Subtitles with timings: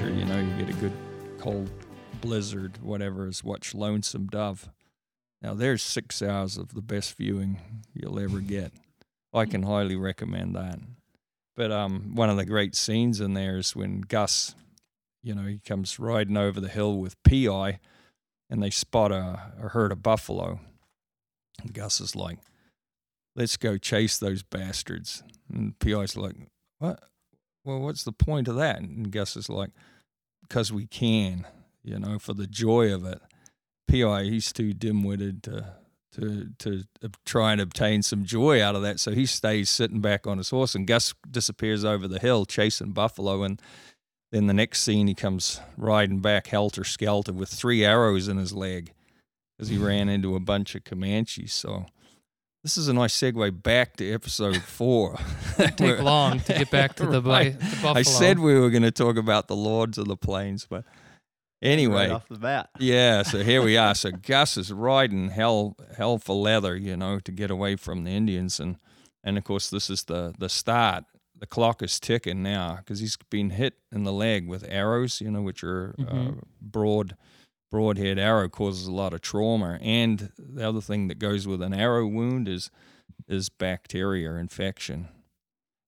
[0.00, 0.92] winter, you know, you get a good
[1.38, 1.68] cold
[2.20, 4.68] blizzard, whatever, is watch Lonesome Dove.
[5.42, 7.58] Now, there's six hours of the best viewing
[7.94, 8.72] you'll ever get.
[9.32, 10.78] I can highly recommend that.
[11.56, 14.54] But um, one of the great scenes in there is when Gus,
[15.22, 17.80] you know, he comes riding over the hill with Pea Eye,
[18.48, 20.60] and they spot a, a herd of buffalo.
[21.60, 22.38] And Gus is like,
[23.34, 26.36] "Let's go chase those bastards." And Pea Eye's like,
[26.78, 27.02] "What?
[27.68, 29.70] Well, what's the point of that?" And Gus is like,
[30.40, 31.46] "Because we can,
[31.84, 33.20] you know, for the joy of it."
[33.86, 35.74] Pea Eye, he's too dim-witted to
[36.12, 36.84] to to
[37.26, 39.00] try and obtain some joy out of that.
[39.00, 42.92] So he stays sitting back on his horse, and Gus disappears over the hill chasing
[42.92, 43.42] buffalo.
[43.42, 43.60] And
[44.32, 48.54] then the next scene, he comes riding back helter skelter with three arrows in his
[48.54, 48.94] leg
[49.60, 51.52] as he ran into a bunch of Comanches.
[51.52, 51.84] So
[52.62, 55.18] this is a nice segue back to episode four.
[55.56, 57.58] Take Where- long to get back to the, Right.
[57.58, 57.92] the buffalo.
[57.94, 60.84] I said we were going to talk about the Lords of the Plains, but
[61.62, 62.70] anyway, right off the bat.
[62.78, 63.94] yeah, so here we are.
[63.94, 68.10] So Gus is riding hell hell for leather, you know, to get away from the
[68.10, 68.76] Indians, and
[69.24, 71.04] and of course this is the the start.
[71.38, 75.30] The clock is ticking now because he's been hit in the leg with arrows, you
[75.30, 76.42] know, which are uh, Mhm.
[76.60, 77.14] broad
[77.70, 79.78] broadhead arrow causes a lot of trauma.
[79.80, 82.70] And the other thing that goes with an arrow wound is
[83.26, 85.08] is bacteria infection.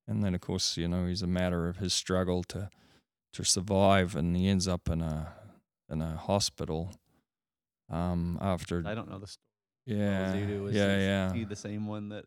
[0.06, 2.70] And then of course, you know, he's a matter of his struggle to
[3.32, 5.32] to survive, and he ends up in a
[5.88, 6.92] in a hospital
[7.90, 8.82] um, after.
[8.86, 9.44] I don't know the story.
[9.86, 10.66] Yeah, as you do.
[10.66, 11.32] Is, yeah, is yeah.
[11.32, 12.24] he the same one that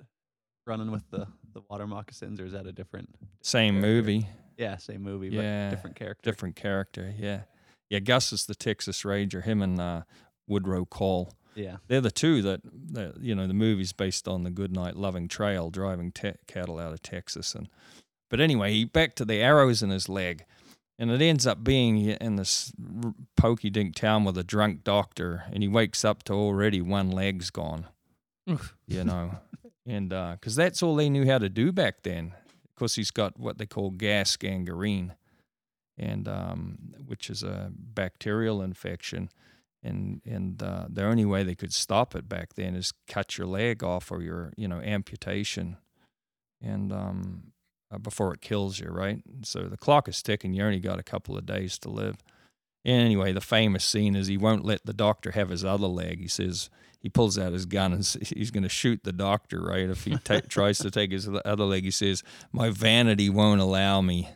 [0.66, 3.14] running with the the water moccasins, or is that a different?
[3.42, 3.88] Same character?
[3.88, 6.30] movie, Yeah, same movie, Yeah, but different character.
[6.32, 7.14] different character.
[7.18, 7.42] Yeah,
[7.94, 8.00] yeah.
[8.00, 9.42] Gus is the Texas Ranger.
[9.42, 10.02] Him and uh,
[10.48, 11.34] Woodrow Call.
[11.56, 12.62] Yeah, They're the two that,
[12.94, 16.94] that you know the movie's based on the Goodnight Loving Trail, driving te- cattle out
[16.94, 17.54] of Texas.
[17.54, 17.70] And
[18.32, 20.46] but anyway, he back to the arrows in his leg,
[20.98, 22.74] and it ends up being in this
[23.04, 27.12] r- pokey dink town with a drunk doctor, and he wakes up to already one
[27.12, 27.86] leg's gone.
[28.88, 29.36] You know,
[29.86, 32.34] and because that's all they knew how to do back then.
[32.68, 35.14] Of course, he's got what they call gas gangrene,
[35.98, 39.30] and um, which is a bacterial infection
[39.84, 43.48] and and uh, the only way they could stop it back then is cut your
[43.48, 45.78] leg off or your you know amputation,
[46.62, 47.52] and um,
[47.92, 49.22] uh, before it kills you, right?
[49.44, 50.54] So the clock is ticking.
[50.54, 52.16] You only got a couple of days to live.
[52.86, 56.20] Anyway, the famous scene is he won't let the doctor have his other leg.
[56.20, 58.06] He says he pulls out his gun and
[58.36, 59.90] he's going to shoot the doctor, right?
[59.90, 62.24] If he ta- tries to take his other leg, he says,
[62.54, 64.30] "My vanity won't allow me."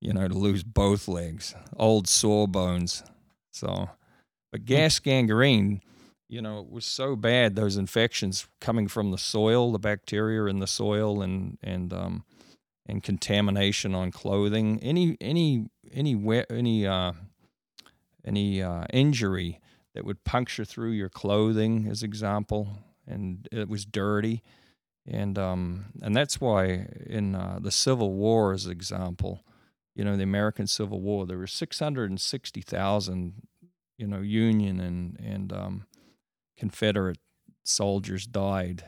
[0.00, 3.02] You know, to lose both legs, old sore bones.
[3.50, 3.90] So,
[4.52, 5.80] but gas gangrene,
[6.28, 10.60] you know, it was so bad those infections coming from the soil, the bacteria in
[10.60, 12.24] the soil, and and um,
[12.86, 14.78] and contamination on clothing.
[14.82, 17.12] Any any any we- any uh,
[18.24, 19.60] any uh, injury
[19.94, 24.42] that would puncture through your clothing, as example, and it was dirty,
[25.06, 29.40] and um, and that's why in uh, the Civil War, as example,
[29.98, 33.42] you know, the American Civil War, there were six hundred and sixty thousand
[33.98, 35.86] you know, Union and and um,
[36.56, 37.18] Confederate
[37.64, 38.84] soldiers died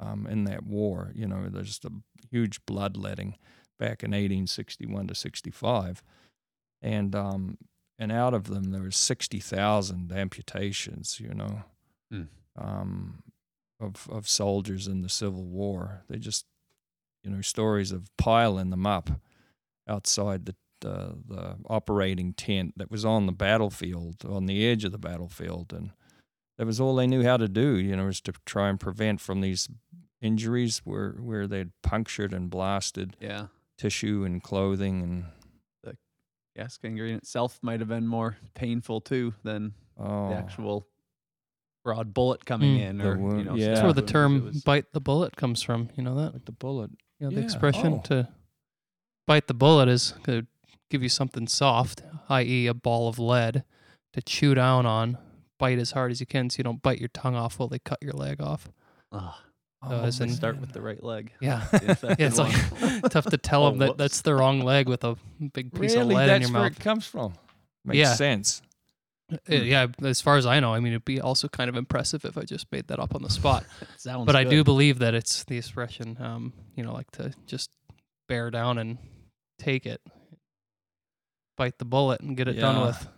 [0.00, 1.12] um, in that war.
[1.14, 1.90] You know, there's just a
[2.30, 3.36] huge bloodletting
[3.78, 6.02] back in 1861 to 65,
[6.80, 7.58] and um,
[7.98, 11.20] and out of them there was 60,000 amputations.
[11.20, 11.64] You know,
[12.10, 12.22] Hmm.
[12.56, 13.22] um,
[13.78, 16.04] of of soldiers in the Civil War.
[16.08, 16.46] They just
[17.22, 19.10] you know stories of piling them up
[19.88, 24.92] outside the the the operating tent that was on the battlefield, on the edge of
[24.92, 25.90] the battlefield, and
[26.58, 27.76] that was all they knew how to do.
[27.78, 29.68] You know, was to try and prevent from these
[30.20, 33.46] injuries where where they'd punctured and blasted yeah.
[33.78, 35.24] tissue and clothing and
[35.82, 35.96] the
[36.56, 40.86] Gas gangrene itself might have been more painful too than oh the actual
[41.84, 42.82] broad bullet coming Mm.
[42.90, 43.68] in, or wound- you know, yeah.
[43.68, 45.88] That's where the term was- "bite the bullet" comes from.
[45.96, 46.32] You know that?
[46.34, 46.90] like the bullet.
[47.20, 47.38] You know Yeah.
[47.40, 48.00] the expression Oh.
[48.06, 48.28] to
[49.26, 50.46] bite the bullet is going to
[50.90, 53.64] give you something soft, i.e., a ball of lead,
[54.12, 55.18] to chew down on.
[55.58, 57.78] Bite as hard as you can, so you don't bite your tongue off while they
[57.78, 58.70] cut your leg off.
[59.12, 59.34] Ugh.
[59.86, 61.32] Uh, as in- start with the right leg.
[61.40, 61.62] Yeah.
[61.72, 62.52] Yeah, it's like
[63.10, 63.98] tough to tell Oh, them that whoops.
[63.98, 65.16] that's the wrong leg with a
[65.52, 66.60] big piece really, of lead that's in your mouth.
[66.62, 67.34] where it comes from.
[67.84, 68.14] Makes Yeah.
[68.14, 68.62] sense.
[69.32, 72.24] Uh, yeah, as far as I know, I mean, it'd be also kind of impressive
[72.24, 73.64] if I just made that up on the spot.
[73.96, 77.70] Sounds but I do believe that it's the expression, um, you know, like to just
[78.28, 78.98] bear down and
[79.58, 80.00] take it,
[81.56, 83.08] bite the bullet and get it done with.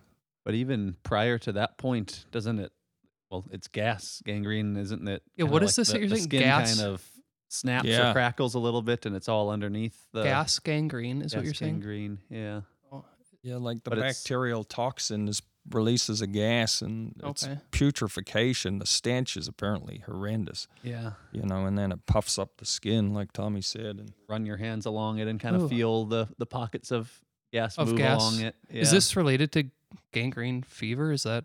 [0.44, 2.72] But even prior to that point, doesn't it?
[3.30, 5.22] Well, it's gas gangrene, isn't it?
[5.36, 6.24] Yeah, kinda like this The, that you're the saying?
[6.28, 6.76] skin Gas?
[6.78, 7.06] kind of
[7.48, 8.10] snaps Yeah.
[8.10, 11.52] or crackles a little bit, and it's all underneath the Gas gangrene is what you're
[11.54, 11.74] saying.
[11.74, 12.18] gangrene.
[12.30, 13.04] Yeah, oh.
[13.42, 17.58] Yeah, like the But bacterial toxin is releases a gas and it's Okay.
[17.70, 18.78] putrefaction.
[18.78, 21.12] The stench is apparently horrendous, Yeah.
[21.32, 23.98] you know, and then it puffs up the skin, like Tommy said.
[23.98, 27.20] And Run your hands along it and kind of feel the the pockets of
[27.52, 28.20] gas Of move gas.
[28.20, 28.56] along it.
[28.70, 28.82] Yeah.
[28.82, 29.70] Is this related to
[30.12, 31.12] gangrene fever?
[31.12, 31.44] Is that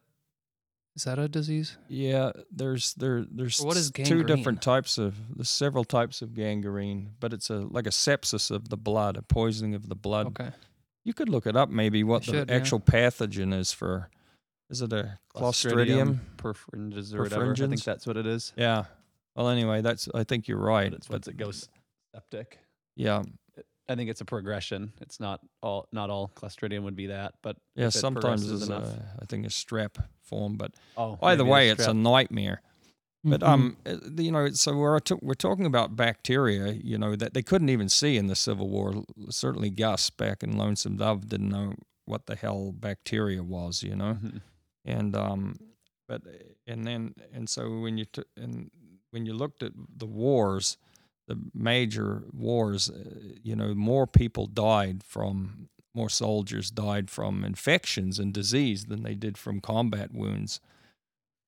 [0.96, 1.78] is that a disease?
[1.88, 6.34] yeah, there's there there's What is s- two different types of there's several types of
[6.36, 10.28] gangrene, but it's a like a sepsis of the blood, a poisoning of the blood.
[10.28, 10.52] Okay.
[11.04, 12.56] You could look it up, maybe what the should, yeah.
[12.56, 14.10] actual pathogen is for.
[14.70, 16.20] Is it a clostridium?
[16.38, 17.52] perfringens or whatever?
[17.52, 18.54] I think that's what it is.
[18.56, 18.86] Yeah.
[19.36, 20.08] Well, anyway, that's.
[20.14, 20.92] I think you're right.
[20.92, 21.70] But it's once it goes
[22.14, 22.60] septic.
[22.96, 23.24] Yeah.
[23.90, 24.94] I think it's a progression.
[25.02, 27.90] It's not all not all Clostridium would be that, but Yeah.
[27.90, 28.86] Sometimes it's enough.
[28.86, 32.62] a, I think a strep form, but oh, either way, it's a nightmare.
[33.24, 33.48] But Mhm.
[33.48, 37.70] um, uh, you know, so we're we're talking about bacteria, you know, that they couldn't
[37.70, 39.06] even see in the Civil War.
[39.30, 41.74] Certainly, Gus back in Lonesome Dove didn't know
[42.06, 44.16] what the hell bacteria was, you know.
[44.16, 44.42] Mhm.
[44.86, 45.56] and um,
[46.08, 46.22] but
[46.68, 48.70] and then and so when you t- and
[49.12, 50.78] when you looked at the wars,
[51.28, 53.04] the major wars, uh,
[53.42, 59.14] you know, more people died from more soldiers died from infections and disease than they
[59.16, 60.60] did from combat wounds.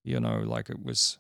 [0.06, 1.18] You know, like it was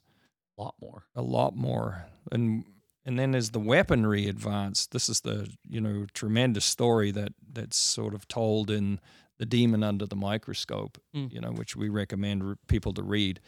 [0.57, 1.03] a lot more.
[1.15, 2.65] a lot more and
[3.05, 7.77] and then as the weaponry advanced this is the you know tremendous story that that's
[7.77, 8.99] sort of told in
[9.37, 11.31] the demon under the microscope Mm.
[11.33, 13.39] you know which we recommend r- people to read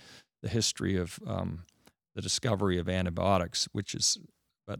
[0.43, 1.63] the history of um,
[2.15, 4.17] the discovery of antibiotics which is
[4.67, 4.79] but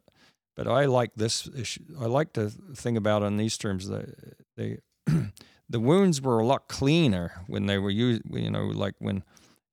[0.56, 4.14] but i like this issue i like to think about it in these terms that
[4.58, 4.80] they
[5.70, 9.24] the wounds were a lot cleaner when they were used you know like when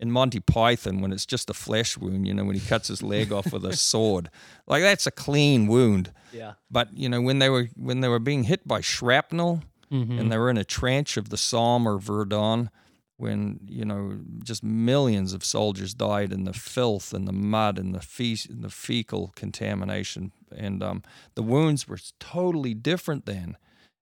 [0.00, 3.02] in Monty Python when it's just a flesh wound, you know, when he cuts his
[3.02, 4.29] leg off with a sword.
[4.67, 6.12] Like that's a clean wound.
[6.32, 6.55] Yeah.
[6.70, 9.62] But, you know, when they were when they were being hit by shrapnel
[9.93, 10.19] Mhm.
[10.19, 12.70] and they were in a trench of the Somme or Verdun,
[13.17, 17.94] when, you know, just millions of soldiers died in the filth and the mud and
[17.94, 20.32] the fe- the fecal contamination.
[20.56, 21.02] And um,
[21.37, 23.56] the wounds were totally different then.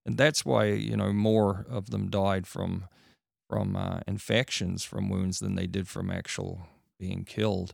[0.05, 2.85] And that's why, you know, more of them died from
[3.53, 6.67] from uh, infections from wounds than they did from actual
[6.99, 7.73] being killed.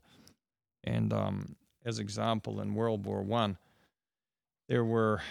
[0.84, 1.56] And um,
[1.86, 3.58] as example, in World War One,
[4.68, 5.22] there were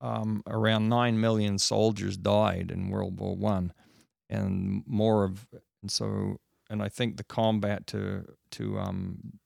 [0.00, 3.72] um, around nine million soldiers died in World War One,
[4.30, 5.46] and more of
[5.82, 6.38] and so
[6.70, 9.38] and I think the combat to to um,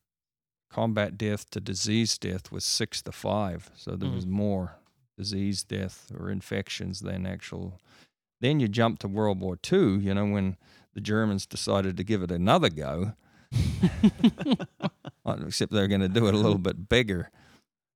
[0.70, 4.15] combat death to disease death was six to five, so there Mm.
[4.15, 4.76] was more
[5.19, 7.79] disease death or infections than actual
[8.43, 10.56] then you jump to World War II, you know, when
[10.94, 13.12] the Germans decided to give it another go,
[15.27, 17.31] except they're going to do it a little bit bigger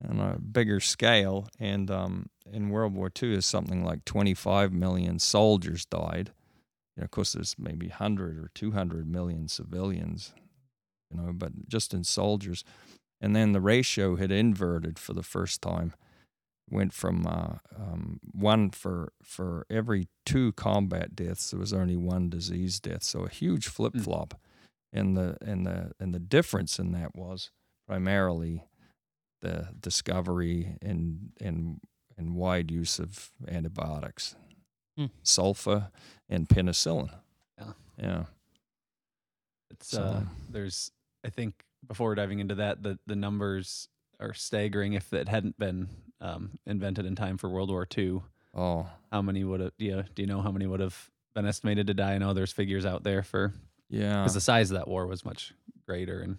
[0.07, 1.49] on a bigger scale.
[1.59, 6.31] And um, in World War II, is something like 25 million soldiers died.
[6.95, 10.33] You know, of course, there's maybe 100 or 200 million civilians,
[11.11, 12.63] you know, but just in soldiers.
[13.19, 15.93] And then the ratio had inverted for the first time
[16.69, 22.29] went from uh, um, one for for every two combat deaths there was only one
[22.29, 24.33] disease death so a huge flip flop
[24.91, 27.51] and the and the and the difference in that was
[27.87, 28.65] primarily
[29.41, 31.79] the discovery and and
[32.17, 34.35] and wide use of antibiotics
[34.97, 35.05] Hmm.
[35.23, 35.91] sulfa
[36.27, 37.11] and penicillin
[37.59, 37.73] Yeah.
[37.97, 38.25] yeah
[39.71, 40.91] It's So- uh, there's
[41.23, 43.89] I think before diving into that, the the numbers
[44.19, 44.93] are staggering.
[44.93, 45.89] If it hadn't been
[46.21, 48.21] um, invented in time for World War II,
[48.55, 49.71] oh how many would have?
[49.77, 52.13] Do you, do you know how many would have been estimated to die?
[52.13, 53.53] I know there's figures out there for
[53.89, 55.53] yeah because the size of that war was much
[55.85, 56.37] greater and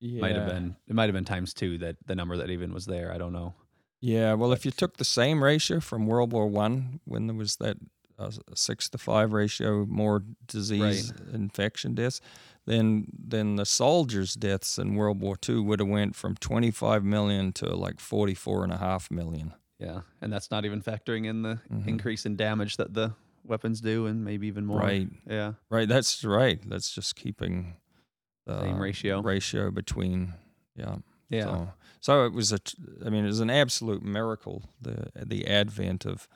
[0.00, 0.20] yeah.
[0.20, 2.86] might have been it might have been times two that the number that even was
[2.86, 3.12] there.
[3.12, 3.54] I don't know.
[4.00, 7.56] Yeah, well, if you took the same ratio from World War One, when there was
[7.56, 7.78] that
[8.18, 12.20] uh, six to five ratio, more disease infection deaths,
[12.66, 17.04] then then the soldiers' deaths in World War Two would have went from twenty five
[17.04, 19.52] million to like forty four and a half million.
[19.78, 21.86] Yeah, and that's not even factoring in the Mhm.
[21.88, 23.12] increase in damage that the
[23.44, 24.78] weapons do, and maybe even more.
[24.80, 25.54] Right, Yeah.
[25.68, 25.88] right.
[25.88, 26.58] That's right.
[26.68, 27.76] That's just keeping
[28.46, 29.20] the Same ratio.
[29.20, 30.34] ratio between
[30.76, 30.96] yeah.
[31.30, 31.44] Yeah.
[31.44, 31.68] So,
[32.00, 32.58] so it was a.
[33.04, 36.28] I mean, it was an absolute miracle the the advent of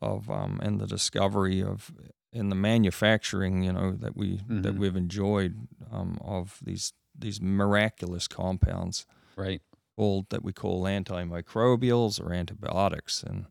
[0.00, 1.90] of um and the discovery of
[2.32, 4.78] and the manufacturing, you know, that we that Mhm.
[4.78, 9.06] we've enjoyed um of these these miraculous compounds
[9.36, 9.62] Right.
[9.96, 13.46] called that we call antimicrobials or antibiotics, and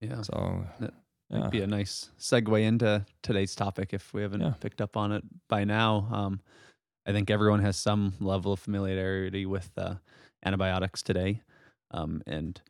[0.00, 0.22] Yeah.
[0.22, 0.94] so That
[1.30, 4.54] yeah, Might be a nice segue into today's topic if we haven't Yeah.
[4.60, 6.08] picked up on it by now.
[6.12, 6.40] Um,
[7.06, 9.96] I think everyone has some level of familiarity with uh,
[10.44, 11.42] antibiotics today,
[11.92, 12.60] um, and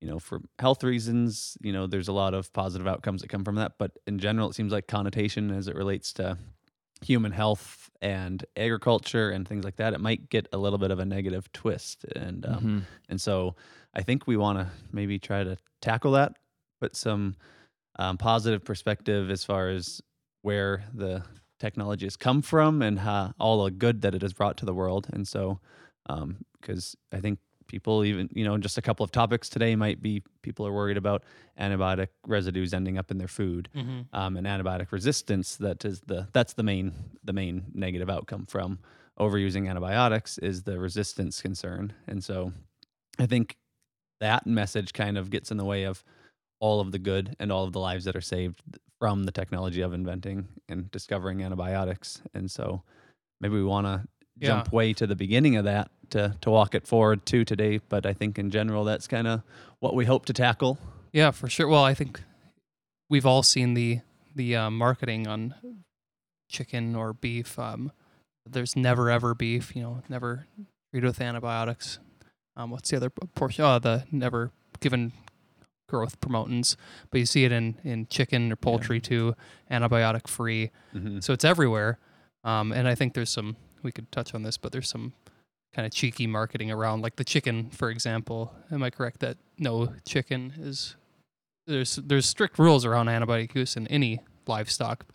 [0.00, 3.44] you know, for health reasons, you know, there's a lot of positive outcomes that come
[3.44, 3.72] from that.
[3.78, 6.38] But in general, it seems like connotation as it relates to
[7.02, 10.98] human health and agriculture and things like that, it might get a little bit of
[10.98, 12.04] a negative twist.
[12.16, 12.82] And um, Mhm.
[13.08, 13.56] and so
[13.94, 16.36] I think we want to maybe try to tackle that,
[16.80, 17.36] put some
[17.96, 20.00] um, positive perspective as far as
[20.42, 21.22] where the
[21.58, 24.72] technology has come from and how, all the good that it has brought to the
[24.74, 25.08] world.
[25.12, 25.60] And so,
[26.60, 27.38] because I think
[27.70, 30.96] people even you know just a couple of topics today might be people are worried
[30.96, 31.22] about
[31.58, 34.00] antibiotic residues ending up in their food Mm-hmm.
[34.12, 38.80] um, and antibiotic resistance that is the that's the main the main negative outcome from
[39.18, 42.52] overusing antibiotics is the resistance concern and so
[43.20, 43.56] i think
[44.20, 46.02] that message kind of gets in the way of
[46.58, 48.60] all of the good and all of the lives that are saved
[48.98, 52.82] from the technology of inventing and discovering antibiotics and so
[53.40, 54.02] maybe we want to
[54.46, 58.04] jump way to the beginning of that to to walk it forward to today but
[58.06, 59.42] i think in general that's kind of
[59.80, 60.78] what we hope to tackle
[61.12, 61.66] Yeah, for sure.
[61.66, 62.22] Well, I think
[63.08, 64.00] we've all seen the
[64.36, 65.54] the uh, marketing on
[66.48, 67.58] chicken or beef.
[67.58, 67.90] Um,
[68.48, 69.74] there's never ever beef.
[69.74, 70.46] You know, never
[70.92, 71.98] treated with antibiotics.
[72.56, 73.64] Um, what's the other portion?
[73.64, 75.12] Oh, the never given
[75.88, 76.76] growth promotants.
[77.10, 79.34] But you see it in in chicken or poultry too,
[79.70, 80.70] antibiotic free.
[80.94, 81.20] mm-hmm.
[81.20, 81.98] So it's everywhere.
[82.44, 85.12] Um, and I think there's some, we could touch on this, but there's some
[85.74, 88.52] kind of cheeky marketing around, like the chicken, for example.
[88.72, 90.96] Am I correct that no chicken is,
[91.66, 95.06] there's, there's strict rules around antibiotic use in any livestock.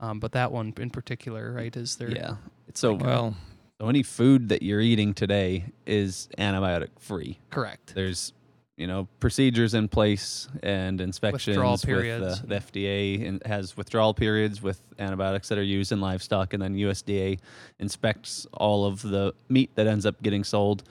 [0.00, 2.10] Um, but that one in particular, right, is there?
[2.10, 2.36] yeah
[2.68, 3.36] it's so Well,
[3.80, 7.38] So any food that you're eating today is antibiotic free.
[7.50, 7.94] Correct.
[7.94, 8.32] There's
[8.76, 12.40] you know procedures in place and inspections Withdrawal with periods.
[12.40, 16.62] the, the FDA and has withdrawal periods with antibiotics that are used in livestock, and
[16.62, 17.38] then USDA
[17.78, 20.82] inspects all of the meat that ends up getting sold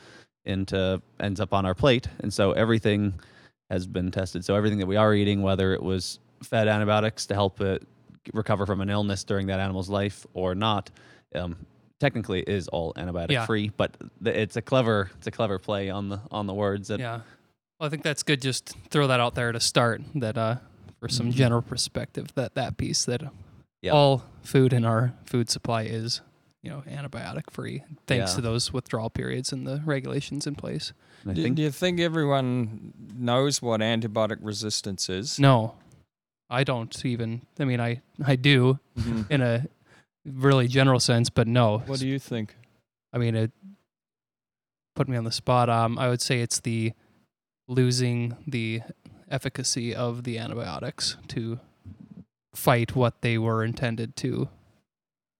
[0.45, 3.13] into ends up on our plate, and so everything
[3.69, 4.45] has been tested.
[4.45, 7.83] So everything that we are eating, whether it was fed antibiotics to help it
[8.33, 10.89] recover from an illness during that animal's life or not,
[11.35, 11.55] um,
[11.99, 13.45] technically is all antibiotic Yeah.
[13.45, 13.71] free.
[13.75, 16.99] But th- it's a clever it's a clever play on the on the words that
[16.99, 17.21] Yeah.
[17.79, 18.41] Well, I think that's good.
[18.41, 20.57] Just throw that out there to start that, uh,
[20.99, 21.35] for some Mhm.
[21.35, 23.23] general perspective, that that piece that
[23.81, 23.91] Yeah.
[23.91, 26.21] all food in our food supply is,
[26.61, 28.35] you know, antibiotic free, thanks Yeah.
[28.35, 30.93] to those withdrawal periods and the regulations in place.
[31.27, 35.39] I do, think do you think everyone knows what antibiotic resistance is?
[35.39, 35.75] No,
[36.49, 37.41] I don't even.
[37.59, 39.29] I mean, I I do Mhm.
[39.31, 39.65] in a
[40.25, 41.79] really general sense, but no.
[41.79, 42.55] What do you think?
[43.11, 43.51] I mean, it
[44.95, 45.69] put me on the spot.
[45.69, 46.93] Um, I would say it's the
[47.67, 48.81] losing the
[49.29, 51.59] efficacy of the antibiotics to
[52.53, 54.47] fight what they were intended to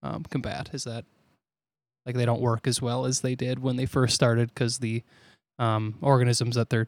[0.02, 0.70] um, combat.
[0.74, 1.06] Is that
[2.06, 5.04] like they don't work as well as they did when they first started because the
[5.60, 6.88] um, organisms that they're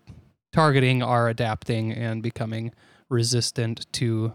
[0.52, 2.72] targeting are adapting and becoming
[3.10, 4.34] resistant to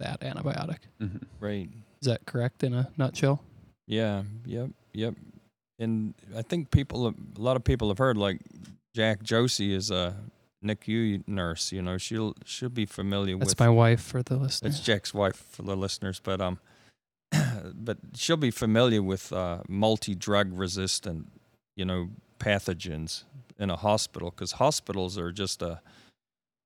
[0.00, 0.78] that antibiotic.
[1.00, 1.22] Mhm.
[1.40, 1.68] Right.
[2.00, 3.42] Is that correct in a nutshell?
[3.86, 4.22] Yeah.
[4.46, 4.70] Yep.
[4.92, 5.14] Yep.
[5.78, 8.40] And I think people, a lot of people have heard like
[8.98, 10.16] Jack Josie is a
[10.64, 11.70] NICU nurse.
[11.70, 13.60] You know, she'll she'll be familiar That's with.
[13.60, 14.70] my wife for the listener.
[14.70, 16.58] It's Jack's wife for the listeners, but um,
[17.74, 21.30] but she'll be familiar with uh, multi-drug resistant,
[21.76, 22.08] you know,
[22.40, 23.22] pathogens
[23.56, 25.80] in a hospital because hospitals are just a,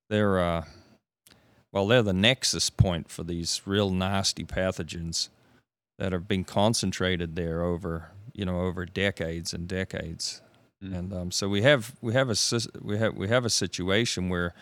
[0.09, 0.65] they're uh,
[1.71, 5.29] well, they're the nexus point for these real nasty pathogens
[5.99, 10.41] that have been concentrated there over, you know, over decades and decades
[10.83, 10.99] Mm.
[10.99, 12.37] and um, so we have we have a
[12.81, 14.55] we have we have a situation where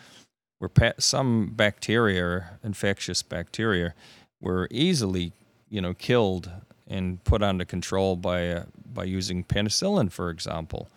[0.59, 3.93] where pa- some bacteria, infectious bacteria,
[4.39, 5.31] were easily
[5.69, 6.51] you know killed
[6.87, 8.63] and put under control by uh,
[8.93, 10.89] by using penicillin, for example.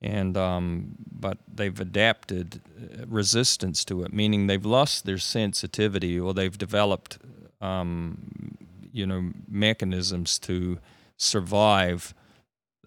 [0.00, 6.34] And um, but they've adapted uh, resistance to it, meaning they've lost their sensitivity or
[6.34, 7.18] they've developed
[7.60, 8.56] um,
[8.92, 10.78] you know mechanisms to
[11.16, 12.14] survive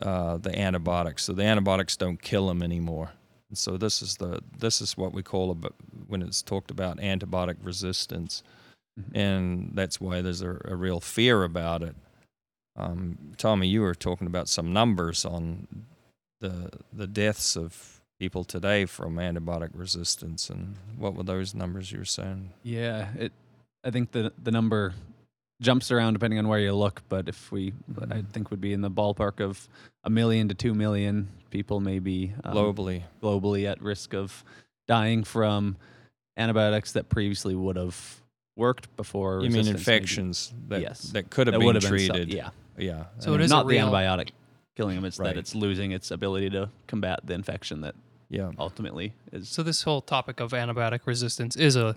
[0.02, 1.24] uh, the antibiotics.
[1.24, 3.12] So the antibiotics don't kill them anymore.
[3.50, 5.76] And so this is the this is what we call about
[6.08, 8.44] when it's talked about antibiotic resistance,
[9.00, 9.16] Mhm.
[9.16, 11.96] and that's why there's a, a real fear about it.
[12.76, 15.68] Um, Tommy, you were talking about some numbers on
[16.42, 22.00] the the deaths of people today from antibiotic resistance, and what were those numbers you
[22.00, 22.52] were saying?
[22.64, 23.32] Yeah, it.
[23.84, 24.94] I think the the number
[25.62, 28.30] jumps around depending on where you look, but if we, I Mhm.
[28.30, 29.68] think would be in the ballpark of
[30.04, 34.44] a million to two million people, maybe um, Globally, globally at risk of
[34.88, 35.76] dying from
[36.38, 38.22] antibiotics that previously would have
[38.56, 39.36] worked before.
[39.42, 41.02] you mean resistance maybe- infections that Yes.
[41.12, 42.34] that could have that been would have been treated?
[42.34, 43.06] yeah, yeah.
[43.20, 44.30] So And it is a not the antibiotic
[44.76, 45.06] killing them.
[45.06, 45.34] It's Right.
[45.34, 47.96] that it's losing its ability to combat the infection that
[48.30, 48.52] Yeah.
[48.60, 51.96] ultimately is So this whole topic of antibiotic resistance is a,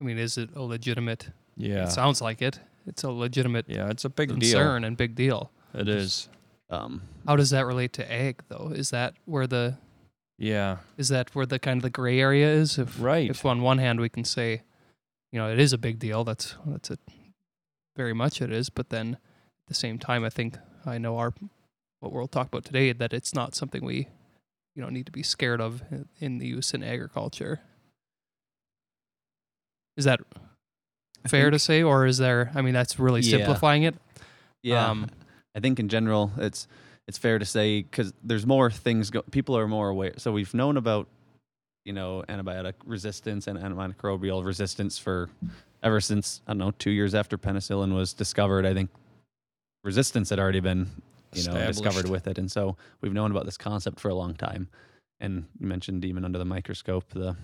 [0.00, 1.28] I mean, is it a legitimate?
[1.56, 1.84] Yeah.
[1.84, 2.60] It sounds like it.
[2.88, 5.50] It's a legitimate yeah, it's a big concern and big deal.
[5.72, 5.80] deal.
[5.82, 6.28] It is.
[6.70, 8.72] um, How does that relate to ag though?
[8.74, 9.76] Is that where the
[10.38, 10.78] Yeah.
[10.96, 12.78] is that where the kind of the gray area is?
[12.78, 13.28] If Right.
[13.30, 14.62] if on one hand we can say,
[15.32, 16.24] you know, it is a big deal.
[16.24, 17.00] That's that's it.
[17.96, 18.70] Very much it is.
[18.70, 21.34] But then at the same time, I think I know our
[22.00, 24.08] what we'll talk about today that it's not something we,
[24.74, 27.60] you know, need to be scared of in- in the use in agriculture.
[29.96, 30.20] Is that
[31.24, 32.50] I fair think- to say, or is there?
[32.54, 33.38] I mean, that's really Yeah.
[33.38, 33.94] simplifying it.
[34.62, 35.08] Yeah, Um,
[35.54, 36.66] I think in general it's
[37.06, 39.10] it's fair to say because there's more things.
[39.10, 40.12] Go- people are more aware.
[40.18, 41.08] So we've known about
[41.84, 45.30] you know antibiotic resistance and antimicrobial resistance for
[45.82, 48.66] ever since I don't know two years after penicillin was discovered.
[48.66, 48.90] I think
[49.84, 50.88] resistance had already been
[51.32, 54.34] you know discovered with it, and so we've known about this concept for a long
[54.34, 54.68] time.
[55.20, 57.36] And you mentioned even under the microscope, the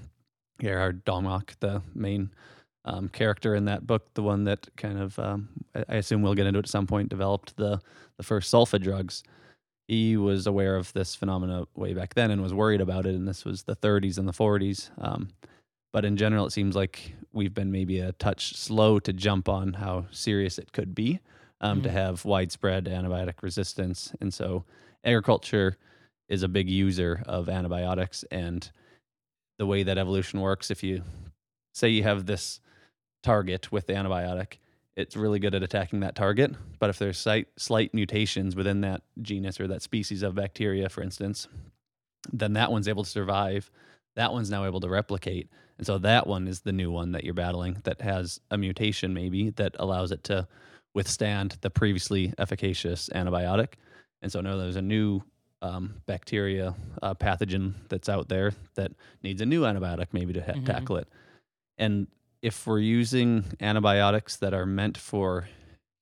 [0.61, 2.31] Gerhard Domagk, the main
[2.85, 6.47] um, character in that book, the one that kind of, um, I, assume we'll get
[6.47, 7.81] into at some point, developed the
[8.17, 9.23] the first sulfa drugs.
[9.89, 13.15] He was aware of this phenomena way back then and was worried about it.
[13.15, 14.91] And this was the 30s and the 40s.
[14.99, 15.29] Um,
[15.93, 19.75] but in general, it seems like we've been maybe a touch slow to jump on
[19.75, 21.21] how serious it could be
[21.61, 21.93] um, to Mhm.
[21.93, 24.13] have widespread antibiotic resistance.
[24.21, 24.65] And so
[25.05, 25.77] agriculture
[26.29, 28.25] is a big user of antibiotics.
[28.31, 28.71] And
[29.59, 31.03] the way that evolution works, if you
[31.75, 32.61] say you have this
[33.25, 34.59] target with the antibiotic,
[34.97, 36.53] it's really good at attacking that target.
[36.79, 41.03] But if there's slight, slight mutations within that genus or that species of bacteria, for
[41.03, 41.49] instance,
[42.33, 43.71] then that one's able to survive.
[44.15, 45.49] That one's now able to replicate.
[45.79, 49.13] And so that one is the new one that you're battling that has a mutation,
[49.13, 50.47] maybe, that allows it to
[50.95, 53.75] withstand the previously efficacious antibiotic.
[54.23, 55.23] And so now there's a new
[55.61, 58.93] um, bacteria uh, pathogen that's out there that
[59.25, 60.67] needs a new antibiotic, maybe, to ha- Mhm.
[60.67, 61.09] tackle it.
[61.79, 62.07] And
[62.45, 65.49] if we're using antibiotics that are meant for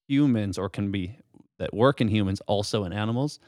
[0.08, 1.16] humans or can be
[1.60, 3.38] that work in humans also in animals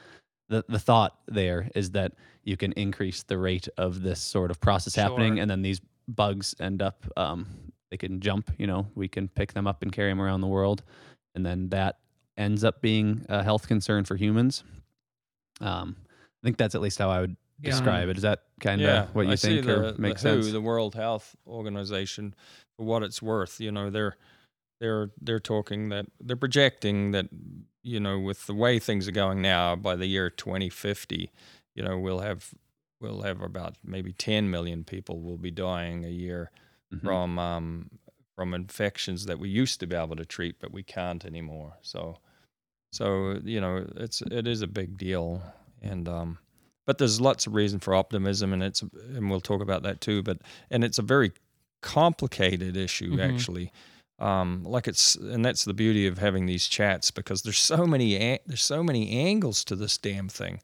[0.48, 2.12] the the thought there is that
[2.44, 6.54] you can increase the rate of this sort of process happening and then these bugs
[6.61, 7.46] end up um,
[7.90, 10.46] they can jump you know we can pick them up and carry them around the
[10.46, 10.83] world
[11.35, 11.98] and then that
[12.37, 14.62] ends up being a health concern for humans.
[15.61, 17.70] Um, i think that's at least how i would Yeah.
[17.70, 18.16] describe it.
[18.16, 20.52] Is that kind of yeah, what you I think the, or makes the WHO, sense?
[20.52, 22.35] the World Health Organization,
[22.76, 24.16] for what it's worth, you know, they're
[24.80, 27.26] they're they're talking that they're projecting that
[27.82, 31.30] you know with the way things are going now, by the year 2050,
[31.74, 32.54] you know, we'll have
[33.00, 36.50] we'll have about maybe 10 million people will be dying a year
[36.92, 37.00] Mhm.
[37.04, 37.90] from um,
[38.37, 41.74] from infections that we used to be able to treat, but we can't anymore.
[41.82, 42.18] So,
[42.92, 45.42] so you know, it's it is a big deal,
[45.82, 46.38] and um,
[46.87, 50.22] but there's lots of reason for optimism, and it's and we'll talk about that too.
[50.22, 50.38] But
[50.70, 51.32] and it's a very
[51.84, 53.20] complicated issue Mhm.
[53.34, 53.72] actually.
[54.18, 58.16] Um, like it's and that's the beauty of having these chats because there's so many
[58.16, 60.60] a- there's so many angles to this damn thing.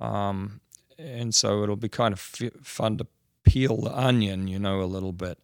[0.00, 0.60] Um,
[0.98, 3.06] and so it'll be kind of f- fun to
[3.44, 5.38] peel the onion, you know, a little bit.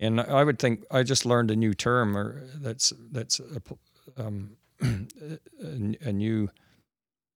[0.00, 3.74] And I would think I just learned a new term, or that's that's a, p-
[4.16, 5.38] um, a,
[6.00, 6.48] a new,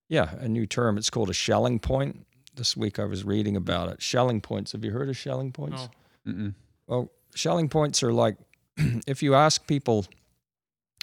[0.08, 0.96] yeah, a new term.
[0.96, 2.26] It's called a Schelling point.
[2.54, 4.00] This week I was reading about it.
[4.02, 4.72] Schelling points.
[4.72, 5.88] Have you heard of Schelling points?
[6.26, 6.52] No.
[6.86, 8.36] Well, Schelling points are like
[9.06, 10.06] if you ask people,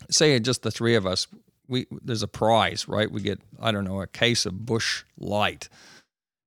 [0.09, 1.27] say just the three of us,
[1.67, 3.11] we there's a prize, right?
[3.11, 5.69] We get I don't know a case of Busch Light.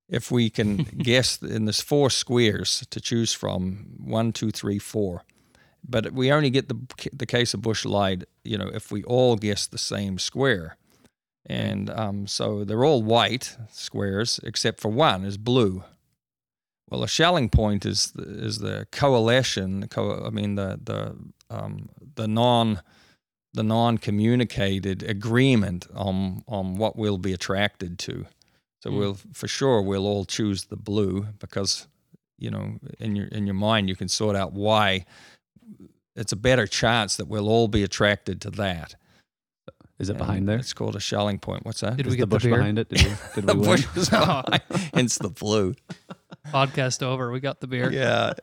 [0.09, 5.23] If we can guess, and there's four squares to choose from, one, two, three, four.
[5.87, 6.77] But we only get the
[7.11, 10.77] the case of Busch Light, you know, if we all guess the same square.
[11.45, 15.83] And um, so they're all white squares, except for one is blue.
[16.93, 19.79] Well, a Schelling point is the, is the coalition.
[19.79, 21.15] the Co- I mean the the
[21.49, 22.81] um, the non
[23.55, 28.25] the non communicated agreement on on what we'll be attracted to.
[28.83, 28.97] So Hmm.
[28.97, 31.87] we'll for sure we'll all choose the blue because
[32.37, 35.05] you know in your in your mind you can sort out why
[36.15, 38.93] it's a better chance that we'll all be attracted to that.
[39.99, 41.65] is it And behind there It's called a Schelling point.
[41.65, 41.97] What's that?
[41.97, 42.57] Did Is we the get the Busch beer?
[42.57, 43.69] behind it did we, did the we win?
[43.69, 44.61] Busch is behind,
[44.93, 45.73] hence the blue.
[46.51, 47.31] Podcast over.
[47.31, 47.91] We got the beer.
[47.91, 48.33] yeah.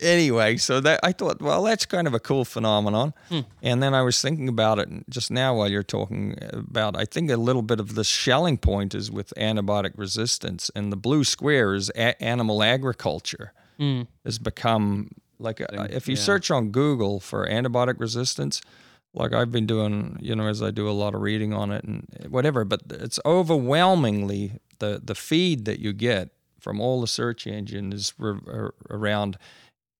[0.00, 3.14] Anyway, so that I thought, well, that's kind of a cool phenomenon.
[3.30, 3.40] Hmm.
[3.62, 6.94] And then I was thinking about it just now while you're talking about.
[6.96, 10.96] I think a little bit of the Schelling point is with antibiotic resistance, and the
[10.96, 14.06] blue square is a- animal agriculture Mm.
[14.24, 16.20] has become like a, Thing, if you yeah.
[16.20, 18.60] search on Google for antibiotic resistance,
[19.14, 21.82] like I've been doing, you know, as I do a lot of reading on it
[21.84, 26.30] and whatever, but it's overwhelmingly the the feed that you get
[26.68, 29.38] from all the search engines re- around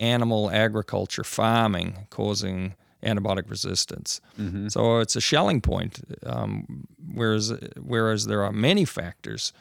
[0.00, 4.20] animal agriculture farming causing antibiotic resistance.
[4.38, 4.68] Mm-hmm.
[4.68, 6.00] So it's a Schelling point.
[6.26, 9.54] Um, whereas whereas there are many factors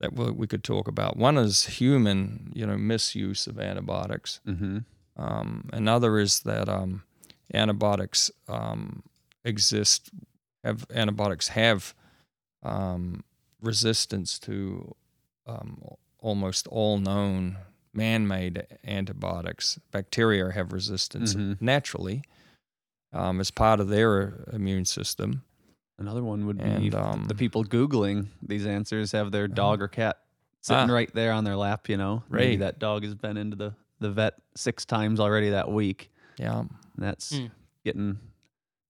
[0.00, 1.16] that we, we could talk about.
[1.16, 4.40] One is human, you know, misuse of antibiotics.
[4.46, 4.80] Mm-hmm.
[5.16, 7.04] Um, another is that um,
[7.54, 9.02] antibiotics um,
[9.42, 10.10] exist,
[10.62, 11.94] have antibiotics have
[12.62, 13.24] um,
[13.62, 14.94] resistance to
[15.46, 15.82] um,
[16.22, 17.58] almost all known
[17.92, 19.78] man-made antibiotics.
[19.90, 21.60] Bacteria have resistance Mhm.
[21.60, 22.22] naturally
[23.12, 25.42] um, as part of their immune system.
[25.98, 29.82] Another one would be And, f- um, the people googling these answers have their dog
[29.82, 30.16] or cat
[30.62, 30.94] sitting Ah.
[30.94, 31.90] right there on their lap.
[31.90, 32.58] You know, maybe Right.
[32.60, 36.10] that dog has been into the the vet six times already that week.
[36.36, 37.50] Yeah, And that's Mm.
[37.84, 38.18] getting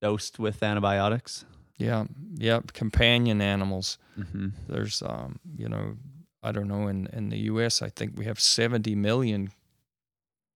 [0.00, 1.44] dosed with antibiotics.
[1.76, 2.60] yeah, yeah.
[2.72, 3.98] Companion animals.
[4.18, 4.48] Mm-hmm.
[4.68, 5.96] There's, um, you know,
[6.42, 6.88] I don't know.
[6.88, 9.52] In in the U.S., I think we have 70 million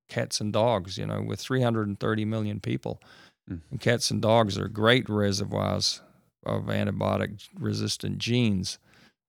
[0.08, 0.98] cats and dogs.
[0.98, 3.00] You know, with 330 million people,
[3.48, 3.60] Mm.
[3.70, 6.00] and cats and dogs are great reservoirs
[6.44, 8.78] of antibiotic resistant genes.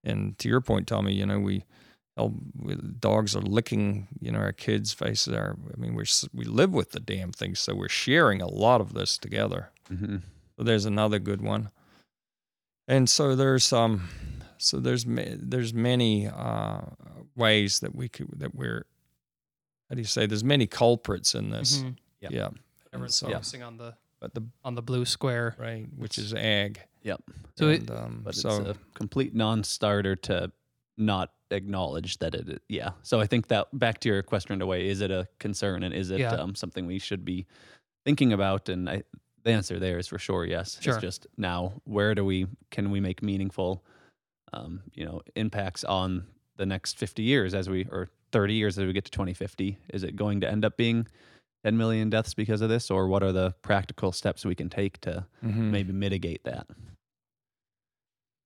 [0.04, 1.65] And to your point, Tommy, you know, we,
[2.60, 5.36] we dogs are licking, you know, our kids' faces.
[5.36, 8.82] Our, I mean, we're we live with the damn thing, so we're sharing a lot
[8.82, 9.70] of this together.
[9.91, 10.17] Mm-hmm.
[10.58, 11.70] So there's another good one.
[12.88, 14.10] And so there's um,
[14.58, 16.82] so there's ma- there's many uh,
[17.36, 18.86] ways that we could that we're
[19.89, 21.78] how do you say there's many culprits in this.
[21.80, 21.96] Mhm.
[22.22, 22.32] Yep.
[22.32, 22.50] Yeah.
[22.93, 25.56] Everyone's so- focusing on the But the on the blue square.
[25.60, 26.82] right, which is ag.
[27.04, 27.22] Yep.
[27.56, 30.52] So it- um, But so it's a complete non-starter to
[30.98, 32.62] not acknowledge that it.
[32.67, 32.91] Yeah.
[33.04, 35.84] So I think that back to your question in a way, is it a concern
[35.84, 36.34] and is it Yeah.
[36.34, 37.46] um, something we should be
[38.04, 38.67] thinking about?
[38.67, 39.04] And I,
[39.43, 40.78] the answer there is for sure yes.
[40.82, 40.96] Sure.
[40.96, 43.86] It's just now where do we can we make meaningful,
[44.53, 48.86] um, you know, impacts on the next 50 years as we or 30 years as
[48.86, 49.77] we get to 2050?
[49.93, 51.07] Is it going to end up being
[51.63, 54.99] 10 million deaths because of this, or what are the practical steps we can take
[55.01, 55.71] to mhm.
[55.71, 56.67] maybe mitigate that?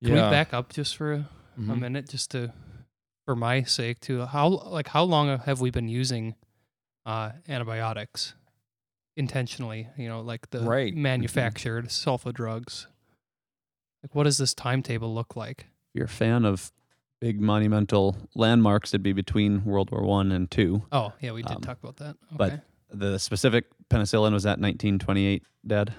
[0.03, 0.25] Can yeah.
[0.25, 1.17] we back up just for a,
[1.57, 1.79] a Mhm.
[1.79, 2.53] minute, just to,
[3.25, 6.35] for my sake, to how like how long have we been using
[7.05, 8.33] uh, antibiotics
[9.15, 9.87] intentionally?
[9.97, 10.95] You know, like the Right.
[10.95, 12.87] manufactured sulfa drugs.
[14.03, 15.67] Like, what does this timetable look like?
[15.93, 16.71] If you're a fan of
[17.19, 20.83] big monumental landmarks, it'd be between World War One and two.
[20.91, 22.15] Oh, yeah, we did Um, talk about that.
[22.33, 22.37] Okay.
[22.37, 25.93] but- The specific penicillin was that 1928 dead.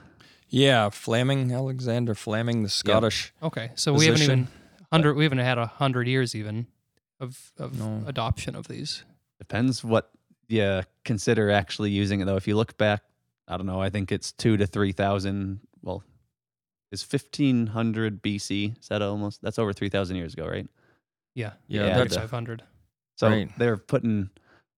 [0.49, 3.33] Yeah, Fleming, Alexander Fleming, the Scottish.
[3.43, 4.49] okay, so we haven't even
[4.93, 5.15] hundred.
[5.15, 6.67] We haven't had a hundred years even
[7.21, 8.03] of of No.
[8.07, 9.05] adoption of these.
[9.39, 10.11] Depends what
[10.49, 12.37] you consider actually using it though.
[12.37, 13.03] If you look back,
[13.49, 13.81] I don't know.
[13.81, 15.61] I think it's two to three thousand.
[15.81, 16.03] Well,
[16.93, 18.79] is 1500 BC?
[18.81, 19.43] Is that almost?
[19.43, 20.69] That's over 3,000 years ago, right?
[21.35, 22.63] Yeah, Yeah, Yeah, that's five hundred.
[23.17, 23.49] So Right.
[23.59, 24.31] they're putting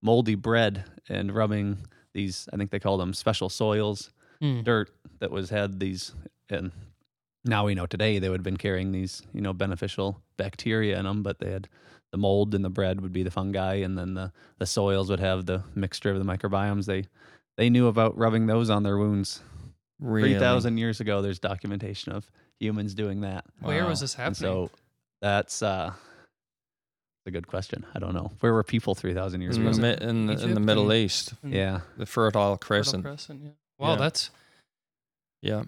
[0.03, 1.79] moldy bread and rubbing
[2.15, 2.49] these.
[2.53, 4.63] I think they call them special soils Hmm.
[4.63, 6.13] dirt that was had these
[6.51, 6.73] and
[7.45, 11.05] now we know today they would have been carrying these you know beneficial bacteria in
[11.05, 11.69] them but they had
[12.11, 15.21] the mold in the bread would be the fungi and then the the soils would
[15.21, 17.05] have the mixture of the microbiomes they
[17.57, 19.41] they knew about rubbing those on their wounds
[20.01, 20.31] Really.
[20.33, 22.31] 3000 years ago there's documentation of
[22.61, 23.91] humans doing that Where Wow.
[23.91, 24.69] was this and happening?
[24.69, 24.71] so
[25.23, 25.93] that's uh
[27.27, 29.79] a good question i don't know where were people 3000 years in ago the, Was
[30.01, 31.53] mi- in, the, in the Middle and- East, Hmm.
[31.53, 33.05] yeah the Fertile Fertile Crescent.
[33.05, 33.51] Crescent, yeah.
[33.79, 33.97] Wow, Yeah.
[33.97, 34.31] that's
[35.43, 35.63] Yeah.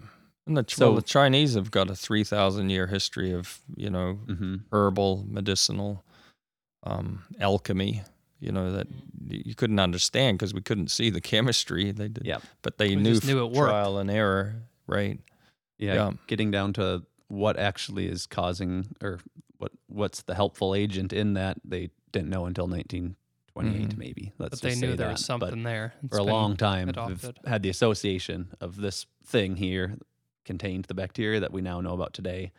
[0.45, 4.13] And the, So- well, the Chinese have got a 3,000 year history of, you know,
[4.13, 6.03] hmm herbal, medicinal,
[6.83, 8.03] um, alchemy,
[8.39, 9.41] you know, that Mm-hmm.
[9.49, 11.91] you couldn't understand because we couldn't see the chemistry.
[11.91, 12.41] They did, Yep.
[12.61, 13.69] but they We knew, just knew it worked.
[13.71, 14.55] trial and error,
[14.87, 15.19] right?
[15.77, 16.11] yeah, Yeah.
[16.27, 19.19] getting down to what actually is causing or
[19.57, 23.97] what what's the helpful agent in that they didn't know until 1928 Mhm.
[23.97, 25.13] maybe let's but they just knew say there that.
[25.13, 25.93] was But something there.
[26.03, 29.97] It's for a long time we've had the association of this thing here
[30.45, 32.51] contained the bacteria that we now know about today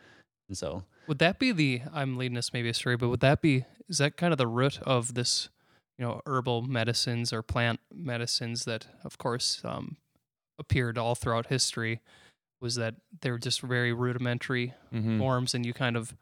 [0.47, 1.81] and so Would that be the?
[1.91, 3.65] I'm leading this maybe astray, but would that be?
[3.87, 5.49] Is that kind of the root of this?
[5.99, 9.97] You know, herbal medicines or plant medicines that, of course, um,
[10.57, 11.99] appeared all throughout history.
[12.61, 15.19] Was that they were just very rudimentary Mm-hmm.
[15.19, 16.15] forms, and you kind of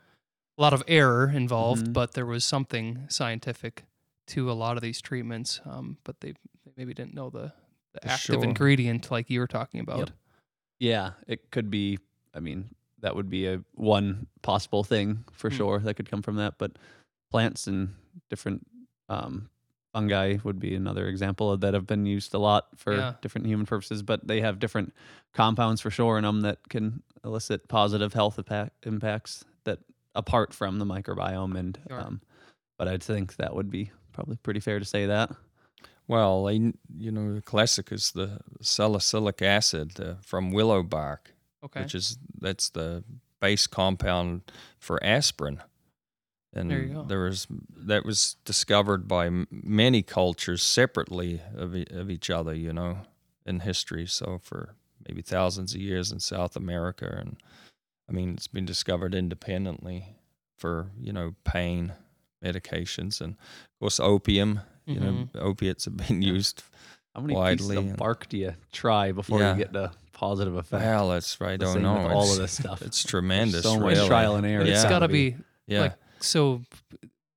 [0.57, 1.93] a lot of error involved, Mhm.
[1.93, 3.83] but there was something scientific
[4.27, 5.61] to a lot of these treatments.
[5.63, 7.53] Um, but they, they maybe didn't know the,
[7.93, 8.43] the active sure.
[8.43, 9.99] ingredient like you were talking about.
[9.99, 10.09] Yep.
[10.79, 11.97] yeah it could be
[12.35, 15.55] i mean that would be a one possible thing for Hmm.
[15.55, 16.71] sure that could come from that but
[17.31, 17.95] plants and
[18.29, 18.65] different
[19.09, 19.49] um,
[19.93, 23.13] fungi would be another example of that have been used a lot for Yeah.
[23.21, 24.93] different human purposes but they have different
[25.33, 29.79] compounds for sure in them that can elicit positive health impa- impacts that
[30.13, 31.99] apart from the microbiome and Sure.
[32.01, 32.21] um,
[32.77, 35.31] but I'd think that would be probably pretty fair to say that.
[36.07, 36.55] Well, they,
[36.97, 41.81] you know, the classic is the salicylic acid uh, from willow bark, Okay.
[41.81, 43.03] which is that's the
[43.41, 44.41] base compound
[44.79, 45.61] for aspirin.
[46.53, 47.03] And There you go.
[47.03, 52.53] there was that was discovered by m- many cultures separately of, e- of each other,
[52.53, 52.99] you know,
[53.45, 54.07] in history.
[54.07, 54.73] So for
[55.07, 57.37] maybe thousands of years in South America, and
[58.09, 60.15] I mean, it's been discovered independently
[60.57, 61.93] for you know pain
[62.43, 64.61] medications, and of course opium.
[64.85, 65.29] You know, Mhm.
[65.35, 66.63] opiates have been used
[67.13, 69.51] How many Widely pieces of bark do you try before Yeah.
[69.53, 70.83] you get the positive effect?
[70.85, 71.53] Well, that's right.
[71.53, 71.97] I The don't know.
[72.09, 72.81] all It's- of this stuff.
[72.81, 73.63] It's tremendous.
[73.63, 74.07] so much really.
[74.07, 74.61] trial and error.
[74.63, 74.89] But it's Yeah.
[74.89, 75.81] got to be Yeah.
[75.81, 76.61] like so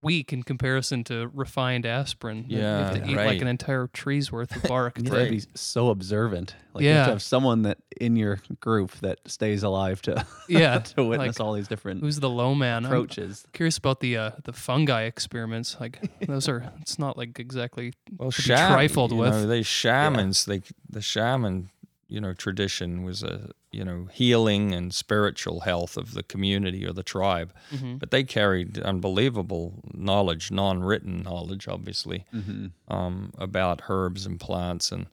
[0.02, 2.46] weak in comparison to refined aspirin.
[2.48, 4.96] You have to Yeah, eat like an entire tree's worth of bark.
[5.02, 6.54] You have to be so observant.
[6.72, 7.04] Like you have Yeah.
[7.04, 11.46] to have someone that in your group that stays alive to Yeah, to witness like,
[11.46, 12.86] all these different Who's the low man?
[12.86, 13.46] I'm approaches.
[13.52, 15.76] curious about the uh, the fungi experiments.
[15.78, 16.72] Like those are.
[16.80, 17.92] It's not like exactly.
[18.16, 19.32] well, to be trifled with.
[19.34, 20.46] Know, they shamans.
[20.46, 21.68] They the shaman,
[22.10, 26.92] you know, tradition was a you know healing and spiritual health of the community or
[26.92, 27.52] the tribe.
[27.70, 27.98] Mhm.
[28.00, 35.06] But they carried unbelievable knowledge, non-written knowledge, obviously, hmm um, about herbs and plants and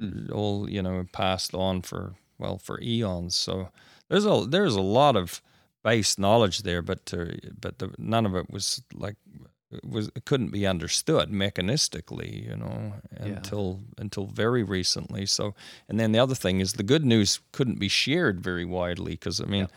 [0.00, 0.30] Mm.
[0.32, 3.34] all you know passed on for well for eons.
[3.34, 3.68] So
[4.08, 5.42] there's a there's a lot of
[5.82, 9.50] base knowledge there, but uh, but the, none of it was like it
[9.84, 13.26] was it couldn't be understood mechanistically, you know, Yeah.
[13.36, 15.26] until until very recently.
[15.26, 15.54] So
[15.88, 19.40] and then the other thing is the good news couldn't be shared very widely because
[19.40, 19.68] I mean.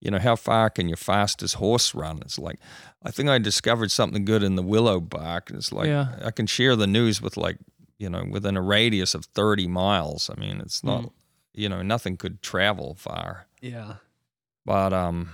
[0.00, 2.18] You know, how far can your fastest horse run?
[2.20, 2.60] It's like,
[3.02, 5.50] I think I discovered something good in the willow bark.
[5.52, 6.14] It's like, Yeah.
[6.24, 7.58] I can share the news with like
[7.98, 10.30] you know, within a radius of 30 miles.
[10.30, 11.10] I mean, it's not, Mm.
[11.52, 13.48] you know, nothing could travel far.
[13.60, 13.94] Yeah.
[14.64, 15.30] But um,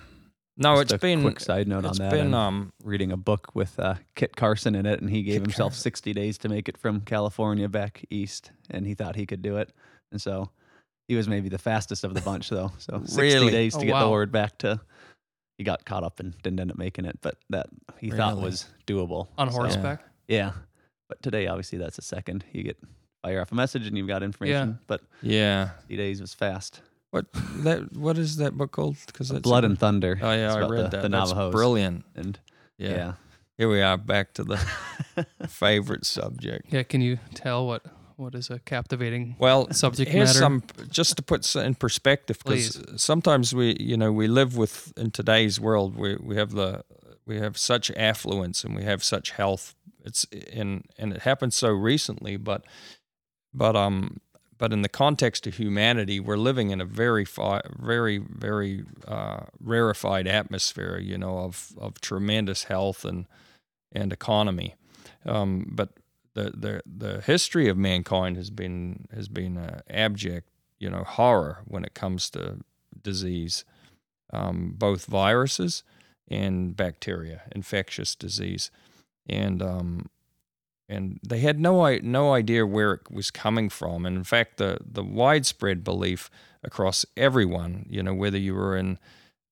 [0.56, 2.10] no, Just it's a been quick side note on that.
[2.10, 5.34] been I'm um, reading a book with uh, Kit Carson in it, and he gave
[5.40, 5.82] Kit himself Carson.
[5.82, 9.56] 60 days to make it from California back east, and he thought he could do
[9.56, 9.72] it,
[10.12, 10.50] and so
[11.08, 12.72] he was maybe the fastest of the bunch, though.
[12.78, 13.50] So 60 Really?
[13.52, 14.80] days to Oh, get the word back to.
[15.58, 17.66] He got caught up and didn't end up making it, but that
[17.98, 20.02] he thought was doable on So, horseback.
[20.28, 20.52] Yeah,
[21.08, 22.44] but today obviously that's a second.
[22.52, 22.76] You get
[23.22, 24.78] fire off a message and you've got information.
[24.86, 25.70] But yeah.
[25.80, 26.80] 60 days was fast.
[27.14, 27.26] What
[27.62, 27.96] that?
[27.96, 28.96] What is that book called?
[29.06, 30.18] Because Blood and Thunder.
[30.20, 31.02] Oh yeah, It's I read the, that.
[31.02, 32.04] The That's brilliant.
[32.16, 32.40] And
[32.76, 32.90] Yeah.
[32.90, 33.12] yeah.
[33.56, 34.56] Here we are back to the
[35.48, 36.72] favorite subject.
[36.72, 37.82] Yeah, can you tell what
[38.16, 40.38] what is a captivating Well, subject here's matter?
[40.40, 45.12] some just to put in perspective because sometimes we you know we live with in
[45.12, 46.82] today's world we we have the
[47.26, 51.68] we have such affluence and we have such health it's in and it happened so
[51.70, 52.64] recently but
[53.52, 54.18] but um
[54.58, 57.26] but in the context of humanity we're living in a very
[57.78, 63.26] very very uh, rarefied atmosphere you know of of tremendous health and
[63.94, 64.74] and economy.
[65.24, 65.90] Um, but
[66.34, 71.62] the, the the history of mankind has been has been uh, abject, you know, horror
[71.66, 72.58] when it comes to
[73.00, 73.64] disease,
[74.32, 75.84] um, both viruses
[76.28, 78.70] and bacteria, infectious disease,
[79.28, 80.10] and um,
[80.88, 84.06] and they had no no idea where it was coming from.
[84.06, 86.30] And in fact, the the widespread belief
[86.62, 88.98] across everyone, you know, whether you were in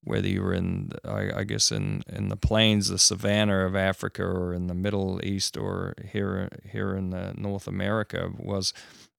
[0.05, 4.25] whether you were in, I, I guess, in, in the plains, the savannah of Africa,
[4.25, 8.75] or in the Middle East, or here here in the North America, was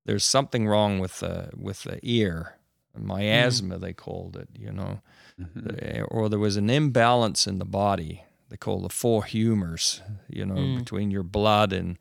[0.05, 2.55] there's something wrong with the with the ear,
[2.97, 4.99] miasma they called it, you know,
[5.41, 6.01] Mhm.
[6.01, 8.23] Uh, or there was an imbalance in the body.
[8.53, 10.77] They call the four humors, you know, Mm.
[10.77, 11.97] between your blood and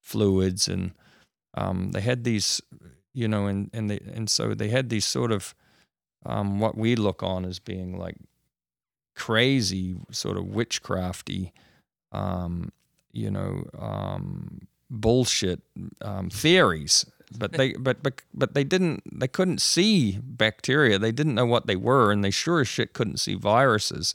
[0.00, 0.92] fluids, and
[1.54, 2.62] um, they had these,
[3.12, 5.52] you know, and and they and so they had these sort of
[6.24, 8.14] um, what we look on as being like
[9.16, 11.50] crazy, sort of witchcrafty,
[12.12, 12.70] um,
[13.12, 15.60] you know, um, bullshit
[16.02, 17.04] um, theories.
[17.36, 19.02] But they, but but but they didn't.
[19.12, 21.00] They couldn't see bacteria.
[21.00, 24.14] They didn't know what they were, and they sure as shit couldn't see viruses.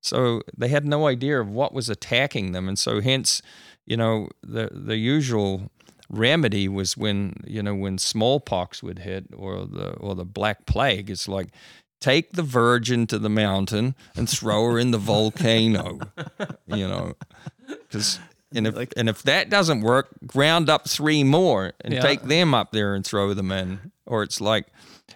[0.00, 3.42] So they had no idea of what was attacking them, and so hence,
[3.86, 5.70] you know, the the usual
[6.08, 11.10] remedy was when you know when smallpox would hit or the or the black plague.
[11.10, 11.48] It's like
[12.00, 15.98] take the virgin to the mountain and throw her in the volcano,
[16.66, 17.14] you know,
[17.68, 18.18] because.
[18.52, 22.00] And if Like- and if that doesn't work, ground up three more and Yeah.
[22.00, 23.92] take them up there and throw them in.
[24.06, 24.66] Or it's like,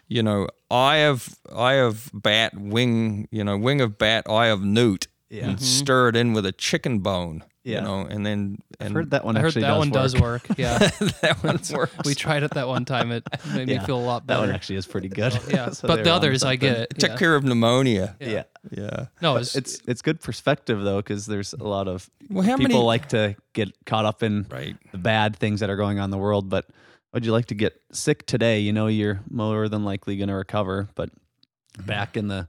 [0.08, 4.62] you know, eye of eye of bat, wing, you know, wing of bat, eye of
[4.62, 5.44] newt, Yeah.
[5.46, 5.64] and mm-hmm.
[5.64, 7.44] stir it in with a chicken bone.
[7.66, 7.76] Yeah.
[7.78, 9.90] you know, and then I've and heard that one I heard actually that does one
[9.90, 10.02] work.
[10.02, 10.58] does work.
[10.58, 10.78] Yeah.
[11.22, 12.04] that one works.
[12.04, 13.10] we tried it that one time.
[13.10, 14.40] It made Yeah, me feel a lot That better.
[14.48, 15.32] one actually is pretty good.
[15.48, 15.70] yeah.
[15.72, 16.88] So but the on others, I get it.
[16.90, 17.16] It took yeah.
[17.16, 18.16] care of pneumonia.
[18.20, 18.42] Yeah.
[18.70, 19.06] Yeah.
[19.22, 22.74] No, it's, it's it's good perspective though because there's a lot of Well, how people
[22.74, 22.84] many?
[22.84, 24.76] like to get caught up in right.
[24.92, 26.50] the bad things that are going on in the world.
[26.50, 26.66] But
[27.14, 28.60] would you like to get sick today?
[28.60, 30.88] You know you're more than likely going to recover.
[30.94, 31.10] But
[31.86, 32.48] back in the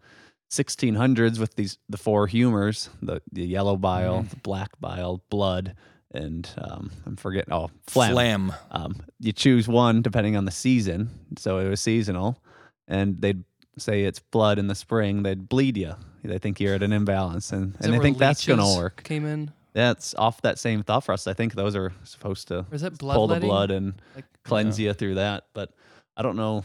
[0.52, 4.30] 1600s with these the four humors, the the yellow bile, Mhm.
[4.30, 5.76] the black bile, blood,
[6.12, 8.12] and um, I'm forgetting oh phlegm.
[8.14, 8.54] Phlegm.
[8.72, 11.10] Um, you choose one depending on the season.
[11.38, 12.42] So it was seasonal,
[12.88, 13.44] and they'd
[13.78, 15.24] say it's blood in the spring.
[15.24, 15.96] They'd bleed you.
[16.24, 19.04] They think you're at an imbalance, and is and where think that's going to work.
[19.04, 21.28] Came in, That's off that same thought process.
[21.28, 22.64] I think those are supposed to
[23.00, 25.46] pull the blood and Like, cleanse you through that.
[25.54, 25.72] But
[26.16, 26.64] I don't know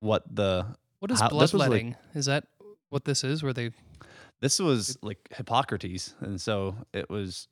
[0.00, 0.66] what the
[0.98, 2.46] what is how- this like- is that
[2.90, 3.42] what this is?
[3.42, 3.70] Where they
[4.40, 7.48] this was like Hippocrates, and so it was.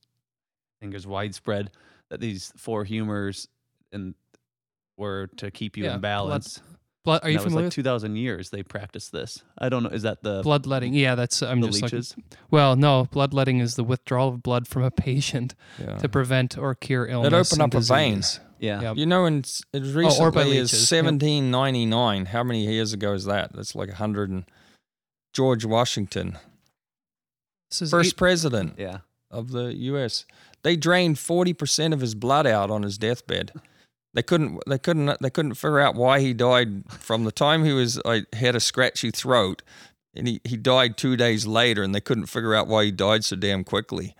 [0.81, 1.70] I think it was widespread
[2.11, 3.46] that these four humors
[3.92, 4.14] and
[4.98, 6.59] were to keep you Yeah, in balance.
[6.59, 6.68] blood?
[7.05, 9.43] Are you that was familiar like two thousand years they practiced this.
[9.59, 9.88] I don't know.
[9.91, 10.95] Is that the with bloodletting?
[10.95, 11.43] Yeah, that's.
[11.43, 11.93] I'm the just like.
[11.93, 12.15] leeches?
[12.51, 15.97] Well, no, bloodletting is the withdrawal of blood from a patient Yeah.
[15.99, 17.33] to prevent or cure illness.
[17.33, 18.23] It opened and up a vein.
[18.61, 18.81] yeah.
[18.81, 18.93] Yeah.
[18.95, 19.88] You know, and s- it Oh,
[20.21, 21.05] or by recently is leeches, yep.
[21.05, 22.27] 1799.
[22.27, 23.53] How many years ago is that?
[23.53, 24.45] That's like 100 and
[25.35, 26.38] George Washington,
[27.71, 28.99] This is first eight- president Yeah.
[29.31, 30.25] of the U.S.
[30.62, 33.51] They drained 40% of his blood out on his deathbed.
[34.14, 34.61] They couldn't.
[34.66, 35.20] They couldn't.
[35.20, 36.90] They couldn't figure out why he died.
[36.90, 39.62] From the time he was, I had a scratchy throat,
[40.14, 43.25] and he, he died two days later, and they couldn't figure out why he died
[43.25, 44.14] so damn quickly.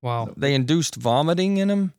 [0.00, 0.32] wow.
[0.36, 1.92] They induced vomiting in him.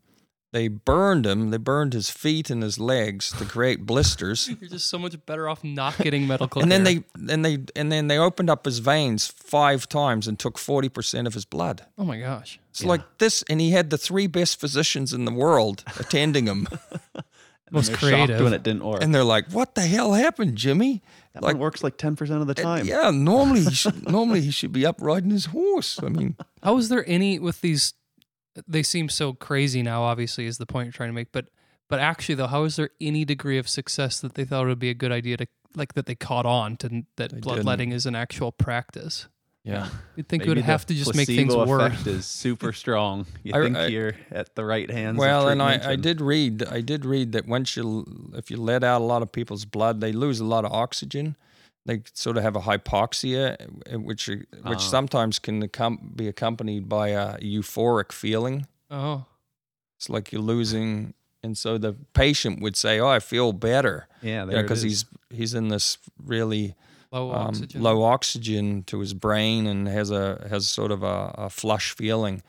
[0.54, 1.50] They burned him.
[1.50, 4.48] They burned his feet and his legs to create blisters.
[4.62, 7.92] You're just so much better off not getting medical and then they and they and
[7.92, 11.86] then they opened up his veins five times and took 40% of his blood.
[11.98, 12.60] Oh my gosh.
[12.70, 12.90] It's Yeah.
[12.90, 16.68] like this and he had the three best physicians in the world attending him.
[17.66, 18.42] And Most they're creative.
[18.44, 19.02] when it didn't work.
[19.02, 21.02] and they're like, "What the hell happened, Jimmy?"
[21.34, 22.86] that like- one works like ten percent of the time.
[22.86, 25.98] Yeah, normally he should, normally he should be up riding his horse.
[26.04, 27.94] I mean, How is there any with these?
[28.68, 30.04] They seem so crazy now.
[30.04, 31.32] Obviously, is the point you're trying to make.
[31.32, 31.50] But
[31.90, 34.80] but actually, though, how is there any degree of success that they thought it would
[34.80, 38.06] be a good idea to like that they caught on to that They bloodletting is
[38.06, 39.28] an actual practice?
[39.64, 39.88] yeah.
[40.16, 42.06] You'd think Maybe it would have to just make things placebo work.
[42.06, 43.26] is super strong.
[43.44, 45.16] You I- think I- you're at the right hands.
[45.16, 48.58] of Well, and I, I did read I did read that once you if you
[48.58, 51.36] let out a lot of people's blood, they lose a lot of oxygen.
[51.86, 53.58] They sort of have a hypoxia,
[53.94, 54.78] uh, which which Ah.
[54.78, 55.70] sometimes can
[56.16, 58.68] be accompanied by a euphoric feeling.
[58.90, 59.26] Oh,
[59.98, 64.44] It's like you're losing, and so the patient would say, "Oh, I feel better," Yeah,
[64.46, 66.76] you there because he's he's in this really
[67.12, 67.82] low um, oxygen.
[67.82, 72.44] low oxygen to his brain and has a has sort of a, a flush feeling,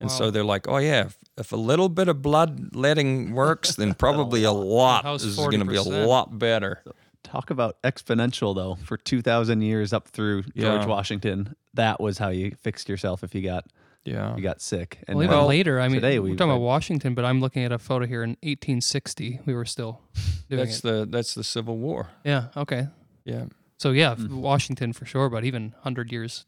[0.00, 3.76] and so they're like, oh yeah, if, if a little bit of blood letting works,
[3.76, 6.82] then probably a lot is going to be a lot better.
[7.22, 8.76] Talk about exponential though.
[8.84, 10.86] For two thousand years up through George Yeah.
[10.86, 13.66] Washington, that was how you fixed yourself if you got
[14.04, 14.98] Yeah, you got sick.
[15.06, 17.72] And well, even later, I mean, today we're talking about Washington, but I'm looking at
[17.72, 19.40] a photo here in 1860.
[19.46, 20.00] We were still
[20.48, 20.82] doing that's it.
[20.82, 22.08] the that's the Civil War.
[22.24, 22.46] yeah.
[22.56, 22.88] Okay.
[23.24, 23.44] Yeah.
[23.78, 24.40] So yeah, Mm.
[24.40, 26.46] Washington for sure, but even hundred years.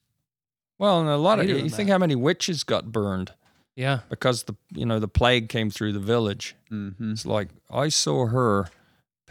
[0.78, 1.92] Well, and a lot of you than think that.
[1.92, 3.32] how many witches got burned
[3.76, 4.00] Yeah.
[4.08, 6.56] because the you know the plague came through the village.
[6.70, 7.12] Mhm.
[7.12, 8.68] It's like I saw her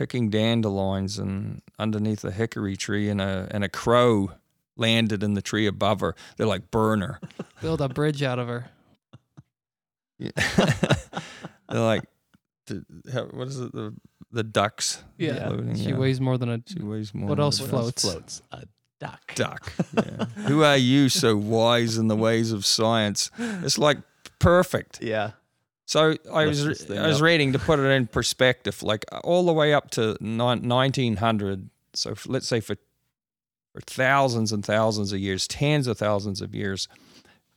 [0.02, 4.32] picking dandelions and underneath a hickory tree, and a and a crow
[4.76, 6.16] landed in the tree above her.
[6.38, 7.20] They're like burn her.
[7.62, 8.72] Build a bridge out of her.
[10.18, 10.32] Yeah.
[11.70, 12.02] They're like,
[13.32, 13.72] what is it?
[13.74, 13.96] The
[14.32, 15.04] the ducks.
[15.20, 15.50] Yeah.
[15.50, 15.98] floating, She yeah.
[15.98, 16.60] weighs more than a.
[16.66, 17.30] She weighs more.
[17.30, 18.02] What than else What floats?
[18.02, 18.42] floats?
[18.52, 18.64] A
[19.00, 19.36] duck.
[19.36, 19.72] Duck.
[19.96, 20.26] Yeah.
[20.48, 23.30] Who are you, so wise in the ways of science?
[23.38, 24.00] It's like
[24.40, 25.04] perfect.
[25.04, 25.32] Yeah.
[25.92, 27.22] So I Lift was I was up.
[27.26, 31.70] reading to put it in perspective, like all the way up to 1900.
[31.94, 32.78] So let's say for
[33.74, 36.88] for thousands and thousands of years, tens of thousands of years,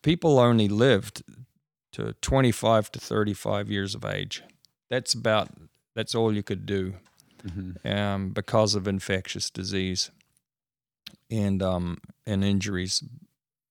[0.02, 1.22] people only lived
[1.92, 4.42] to 25 to 35 years of age.
[4.90, 5.50] That's about
[5.94, 6.94] that's all you could do
[7.46, 7.86] Mhm.
[7.86, 10.10] um, because of infectious disease
[11.30, 13.04] and um, and injuries,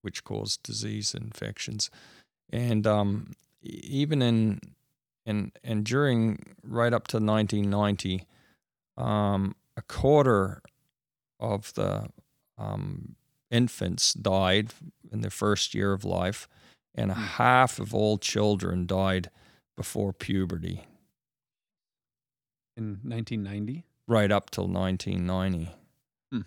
[0.04, 1.90] which cause disease infections,
[2.50, 3.34] and um,
[3.64, 4.60] even in
[5.26, 8.26] and and during right up to 1990,
[8.98, 10.62] um, a quarter
[11.40, 12.10] of the
[12.58, 13.16] um,
[13.50, 14.74] infants died
[15.12, 16.48] in their first year of life,
[16.94, 19.30] and a half of all children died
[19.76, 20.86] before puberty,
[22.78, 23.86] In 1990.
[24.08, 25.72] right up till 1990.
[26.32, 26.42] Hmm.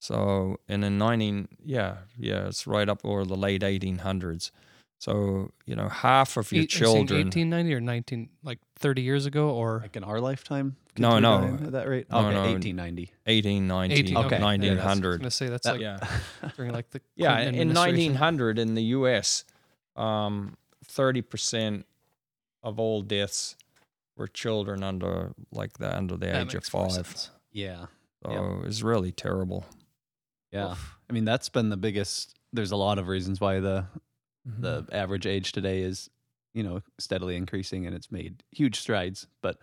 [0.00, 4.50] So, and in 19, yeah, yeah, it's right up or the late 1800s.
[5.02, 7.24] So you know, half of your Eight- are you children.
[7.26, 10.76] 1890 or 19, like 30 years ago, or Like in our lifetime?
[10.96, 11.66] No, kids no.
[11.66, 12.06] At that rate?
[12.08, 12.42] No, okay, no.
[12.42, 13.10] 1890.
[13.26, 14.38] 18, 19, 18, okay.
[14.38, 15.98] Yeah, I was going to say that's That- like yeah.
[16.56, 19.44] during like the Yeah, in 1900 in the U.S.,
[19.96, 21.82] um, 30%
[22.62, 23.56] of all deaths
[24.16, 27.28] were children under like the under the That age of five.
[27.50, 27.86] Yeah.
[28.24, 28.40] So Yep.
[28.62, 29.64] it was really terrible.
[30.52, 30.70] Yeah.
[30.72, 30.96] Oof.
[31.10, 32.38] I mean, that's been the biggest.
[32.52, 33.86] There's a lot of reasons why the
[34.44, 34.94] the Mm-hmm.
[34.94, 36.10] average age today is,
[36.54, 39.58] you know, steadily increasing and it's made huge strides, but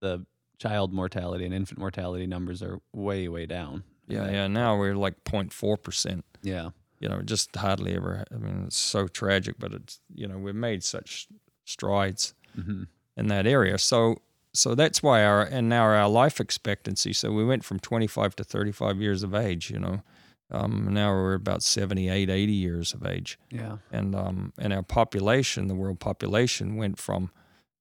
[0.00, 0.26] the
[0.58, 3.84] child mortality and infant mortality numbers are way, way down.
[4.08, 4.46] Yeah, that- yeah.
[4.48, 6.24] Now we're like 0.4 percent.
[6.42, 6.70] Yeah.
[6.98, 8.24] You know, just hardly ever.
[8.32, 11.28] I mean, it's so tragic, but it's you know we've made such
[11.64, 12.84] strides hmm
[13.18, 13.78] in that area.
[13.78, 14.16] So
[14.54, 17.12] so that's why our and now our life expectancy.
[17.12, 19.70] So we went from 25 to 35 years of age.
[19.70, 20.02] You know,
[20.50, 23.38] um, now we're about 78, 80 years of age.
[23.50, 23.78] Yeah.
[23.90, 27.30] and um, and our population, the world population, went from,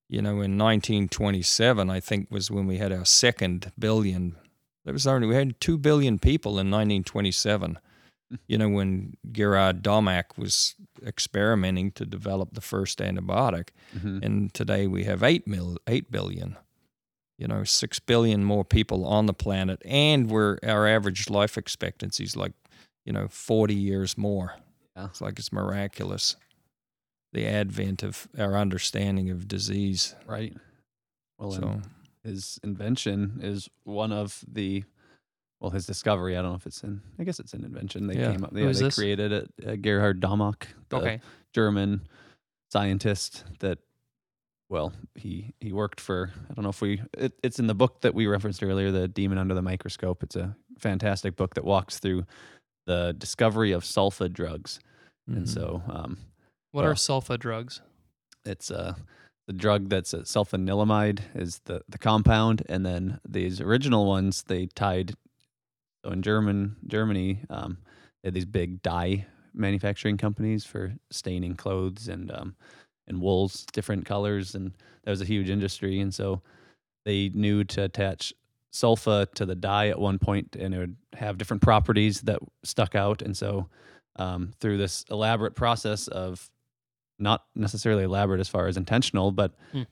[0.09, 4.36] you know, in 1927, I think was when we had our second billion.
[4.84, 7.80] There was only we had two billion people in 1927.
[8.47, 10.74] You know, when Gerhard Domagk was
[11.05, 13.70] experimenting to develop the first antibiotic,
[14.01, 16.57] hmm and today we have eight mil, eight billion.
[17.38, 22.24] You know, six billion more people on the planet, and we're our average life expectancy
[22.24, 22.54] is like,
[23.06, 24.56] you know, 40 years more.
[24.96, 25.06] Yeah.
[25.08, 26.38] It's like it's miraculous.
[27.34, 30.16] The advent of our understanding of disease.
[30.26, 30.56] Right.
[31.38, 31.82] Well, So
[32.24, 34.86] his invention is one of the,
[35.60, 36.38] well, his discovery.
[36.38, 37.02] I don't know if it's in.
[37.20, 38.08] I guess it's an invention.
[38.08, 38.32] They Yeah.
[38.32, 38.52] came up.
[38.54, 38.96] Yeah, they this?
[38.96, 39.52] created it.
[39.68, 41.22] Uh, Gerhard Domagk, the okay.
[41.52, 42.08] German
[42.72, 43.80] scientist that.
[44.70, 46.32] Well, he he worked for.
[46.49, 47.01] I don't know if we.
[47.18, 50.36] It, it's in the book that we referenced earlier, "The Demon Under the Microscope." It's
[50.36, 52.26] a fantastic book that walks through
[52.88, 54.80] the discovery of sulfa drugs,
[55.28, 55.53] and mhm.
[55.53, 56.18] so um,
[56.72, 57.82] What well, are sulfa drugs?
[58.45, 58.93] it's uh,
[59.47, 64.68] the drug that's a sulfanilamide is the, the compound, and then these original ones they
[64.68, 65.13] tied.
[66.03, 67.78] So in German Germany, um,
[68.24, 72.55] they had these big dye manufacturing companies for staining clothes and um,
[73.08, 74.72] and wools, different colors, and
[75.03, 75.99] that was a huge industry.
[75.99, 76.41] And so
[77.06, 78.34] they knew to attach
[78.74, 82.95] sulfa to the dye at one point, and it would have different properties that stuck
[82.95, 83.22] out.
[83.22, 83.70] And so
[84.18, 86.49] um, through this elaborate process of
[87.20, 89.84] not necessarily elaborate as far as intentional, but Hmm.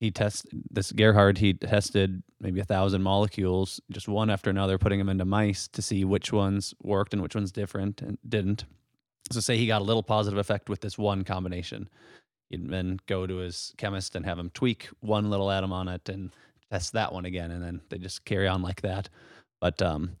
[0.00, 1.38] he test this Gerhard.
[1.38, 5.82] He tested maybe a thousand molecules, just one after another, putting them into mice to
[5.82, 8.64] see which ones worked and which ones different and didn't.
[9.32, 11.88] So say he got a little positive effect with this one combination,
[12.50, 16.08] he'd then go to his chemist and have him tweak one little atom on it
[16.08, 16.30] and
[16.70, 19.08] test that one again, and then they just carry on like that.
[19.60, 20.16] But um,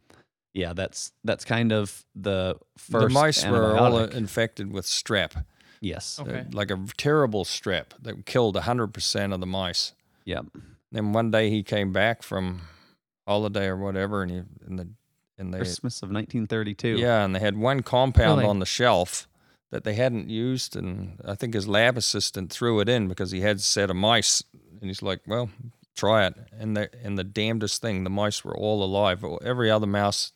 [0.52, 3.08] yeah, that's that's kind of the first.
[3.08, 5.44] the mice were all uh, infected with strep,
[5.80, 6.18] yes.
[6.18, 6.44] uh, Okay.
[6.52, 9.92] like a terrible strep that killed 100% of the mice.
[10.24, 10.46] Yep.
[10.92, 12.62] Then one day he came back from
[13.26, 14.88] holiday or whatever, and he and the
[15.36, 16.96] and they Christmas of 1932.
[17.00, 18.48] yeah, and they had one compound Really?
[18.50, 19.26] on the shelf
[19.74, 23.40] that they hadn't used, and I think his lab assistant threw it in because he
[23.40, 24.44] had a set of mice,
[24.80, 25.50] and he's like, "Well,
[25.96, 29.24] try it." And the and the damnedest thing, the mice were all alive.
[29.44, 30.32] Every other mouse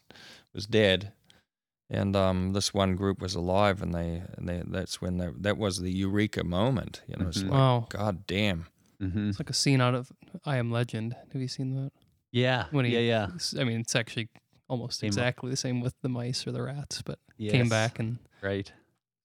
[0.52, 1.12] was dead,
[1.88, 5.56] and um, this one group was alive, and they and they that's when they, that
[5.56, 7.02] was the eureka moment.
[7.06, 7.50] You know, it's Mhm.
[7.50, 7.86] like, Wow.
[7.90, 8.66] God damn.
[9.00, 9.28] Mm-hmm.
[9.28, 10.10] It's like a scene out of
[10.44, 11.14] I Am Legend.
[11.32, 11.92] Have you seen that?
[12.32, 12.64] Yeah.
[12.72, 13.28] When he- yeah.
[13.52, 13.60] Yeah.
[13.60, 14.28] I mean, it's actually
[14.68, 17.52] almost Came up- exactly the same with the mice or the rats, but Yes.
[17.52, 18.72] came back and Right.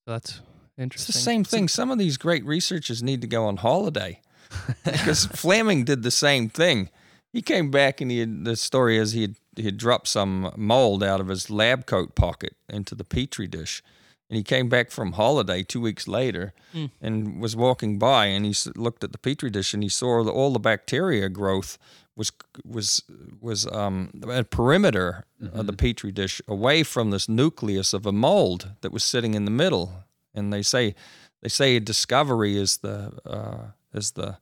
[0.05, 0.41] That's
[0.77, 1.09] interesting.
[1.11, 1.67] It's the same thing.
[1.67, 4.21] Some of these great researchers need to go on holiday
[4.83, 6.89] because Fleming did the same thing.
[7.31, 10.51] He came back and he had, the story is he had, he had dropped some
[10.55, 13.81] mold out of his lab coat pocket into the petri dish.
[14.29, 16.89] And he came back from holiday two weeks later Mm.
[17.01, 20.51] and was walking by and he looked at the petri dish and he saw all
[20.53, 21.77] the bacteria growth
[22.15, 22.31] was
[22.65, 23.01] was
[23.41, 28.71] was um, a perimeter of the petri dish away from this nucleus of a mold
[28.81, 30.03] that was sitting in the middle.
[30.35, 30.95] And they say
[31.41, 34.37] they say discovery is the uh, is the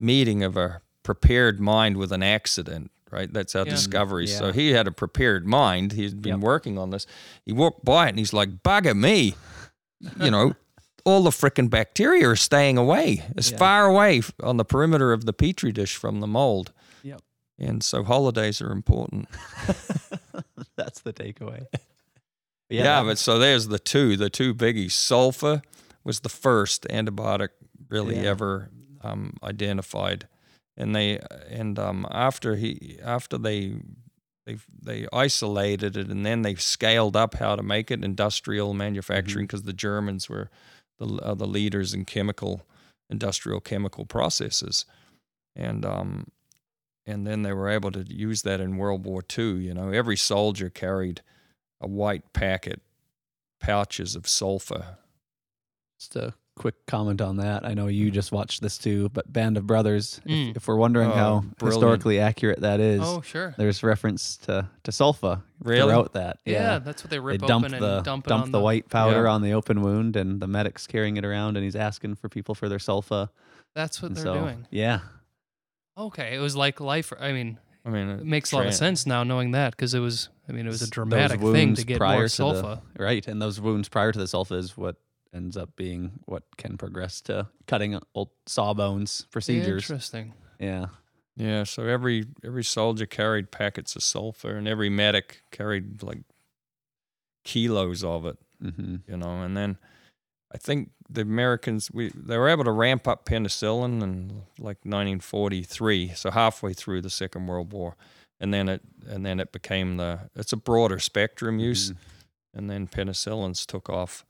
[0.00, 2.90] meeting of a prepared mind with an accident.
[3.10, 3.70] Right, that's our Yeah.
[3.70, 4.26] discovery.
[4.26, 5.92] So he had a prepared mind.
[5.92, 6.40] He'd been Yep.
[6.40, 7.06] working on this.
[7.46, 9.36] He walked by it and he's like, "Bugger me!"
[10.20, 10.54] You know,
[11.04, 13.58] all the frickin' bacteria are staying away, as Yeah.
[13.58, 16.72] far away on the perimeter of the petri dish from the mold.
[17.58, 19.28] And so holidays are important.
[20.76, 21.66] That's the takeaway.
[22.70, 24.92] Yeah, that- but so there's the two, the two biggies.
[24.92, 25.62] Sulfa
[26.02, 27.50] was the first antibiotic
[27.90, 28.30] really Yeah.
[28.30, 28.70] ever
[29.02, 30.26] um, identified,
[30.76, 33.74] and they and um, after he after they
[34.46, 39.44] they they isolated it and then they scaled up how to make it industrial manufacturing
[39.46, 40.48] because the Germans were
[40.98, 42.62] the uh, the leaders in chemical
[43.10, 44.86] industrial chemical processes,
[45.54, 46.28] and um,
[47.06, 49.56] and then they were able to use that in World War II.
[49.58, 51.20] You know, every soldier carried
[51.80, 52.80] a white packet
[53.60, 54.98] pouches of sulfur.
[55.98, 57.64] Just a quick comment on that.
[57.64, 60.20] I know you just watched this too, but Band of Brothers.
[60.26, 60.50] Mm.
[60.50, 61.62] If, if we're wondering Oh, how brilliant.
[61.82, 63.54] historically accurate that is, Oh, sure.
[63.58, 65.80] there's reference to to sulfa Really?
[65.92, 66.38] throughout that.
[66.44, 68.60] Yeah, that's what they They rip dump open the and dump it dump on the,
[68.60, 69.30] white powder Yeah.
[69.30, 72.54] on the open wound, and the medic's carrying it around, and he's asking for people
[72.54, 73.30] for their sulfa.
[73.74, 74.66] That's what And they're so, doing.
[74.70, 75.00] Yeah,
[75.96, 77.12] Okay, it was like life.
[77.18, 80.00] I mean, I mean, it makes a lot of sense now knowing that because it
[80.00, 80.28] was.
[80.48, 82.80] I mean, it was a dramatic thing to get prior more to the- sulfa.
[82.98, 83.26] right.
[83.26, 84.96] And those wounds prior to the sulfa is what
[85.32, 89.84] ends up being what can progress to cutting old sawbones procedures.
[89.84, 90.32] Interesting.
[90.58, 90.86] Yeah.
[91.36, 96.20] Yeah, so every every soldier carried packets of sulfur, and every medic carried like
[97.44, 98.38] kilos of it.
[98.60, 99.76] hmm You know, and then
[100.54, 106.12] I think the Americans we they were able to ramp up penicillin in like 1943,
[106.14, 107.96] so halfway through the Second World War,
[108.38, 111.96] and then it and then it became the it's a broader spectrum use, Mhm.
[112.54, 114.24] and then penicillins took off.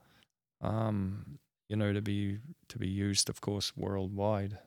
[0.61, 1.37] Um,
[1.69, 4.57] you know, to be to be used, of course, worldwide.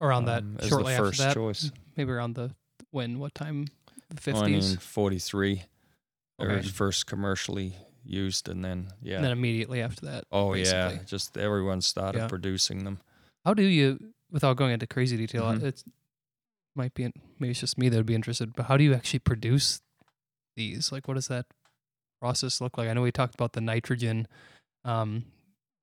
[0.00, 1.72] Around that, um, shortly after that, choice.
[1.96, 2.54] maybe around the
[2.90, 3.18] when?
[3.18, 3.66] What time?
[4.10, 4.40] The fifties.
[4.76, 5.64] 1943.
[6.38, 6.68] They were Okay.
[6.68, 7.76] first commercially
[8.06, 9.16] used, and then yeah.
[9.16, 10.24] And then immediately after that.
[10.32, 12.28] oh yeah, just everyone started Yeah.
[12.28, 13.00] producing them.
[13.44, 15.62] How do you, without going into crazy detail, Mhm.
[15.62, 15.84] it's
[16.74, 17.04] might be
[17.38, 19.80] maybe it's just me that would be interested, but how do you actually produce
[20.56, 20.92] these?
[20.92, 21.46] Like, what does that
[22.20, 22.88] process look like?
[22.88, 24.26] I know we talked about the nitrogen.
[24.84, 25.24] Um,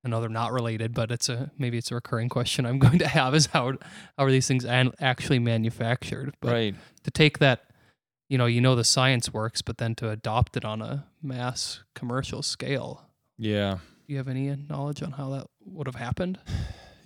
[0.06, 3.00] I know they're not related, but it's a maybe it's a recurring question I'm going
[3.00, 3.72] to have is how
[4.18, 6.36] how are these things an, actually manufactured?
[6.42, 6.76] But right.
[7.04, 7.70] to take that,
[8.34, 11.84] you know, you know the science works, but then to adopt it on a mass
[11.94, 12.90] commercial scale,
[13.38, 13.78] Yeah.
[14.08, 16.40] do you have any knowledge on how that would have happened?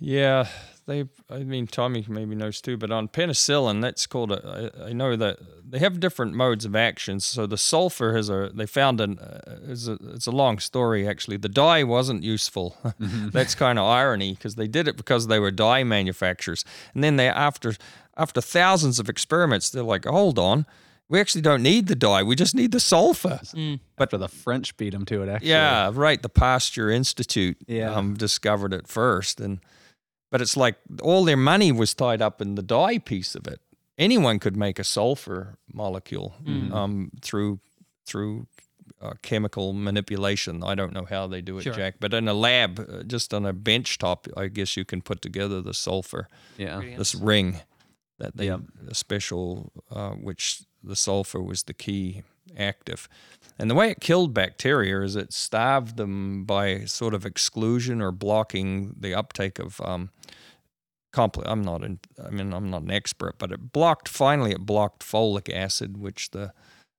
[0.00, 0.46] Yeah,
[0.86, 1.06] they.
[1.28, 4.70] I mean, Tommy maybe knows too, but on penicillin, that's called a.
[4.80, 7.18] I, I know that they have different modes of action.
[7.18, 8.52] So the sulfur has a.
[8.54, 9.18] They found an.
[9.18, 9.40] Uh,
[9.72, 11.36] is a, it's a long story actually.
[11.38, 12.76] The dye wasn't useful.
[13.00, 13.32] Mhm.
[13.32, 16.64] that's kind of irony because they did it because they were dye manufacturers,
[16.94, 17.74] and then they after
[18.16, 20.64] after thousands of experiments, they're like, hold on,
[21.08, 22.22] we actually don't need the dye.
[22.22, 23.40] We just need the sulfur.
[23.54, 23.80] Mm.
[23.98, 25.50] After the French beat him to it, actually.
[25.50, 26.20] Yeah, right.
[26.22, 27.94] The Pasteur Institute Yeah.
[27.94, 29.60] um, discovered it first, and
[30.30, 33.60] but it's like all their money was tied up in the dye piece of it.
[33.96, 36.72] Anyone could make a sulfur molecule Mm.
[36.72, 37.60] um, through
[38.06, 38.46] through
[39.00, 40.64] uh, chemical manipulation.
[40.64, 41.72] I don't know how they do it, Sure.
[41.74, 45.02] Jack, but in a lab, uh, just on a bench top, I guess you can
[45.02, 46.80] put together the sulfur, Yeah.
[46.96, 47.60] this ring
[48.18, 48.60] that they Yep.
[48.88, 52.22] a special, uh, which the sulfur was the key
[52.56, 53.08] active.
[53.58, 58.12] And the way it killed bacteria is it starved them by sort of exclusion or
[58.12, 60.10] blocking the uptake of um,
[61.12, 64.60] compl- I'm not in, I mean I'm not an expert, but it blocked finally it
[64.66, 66.52] blocked folic acid, which the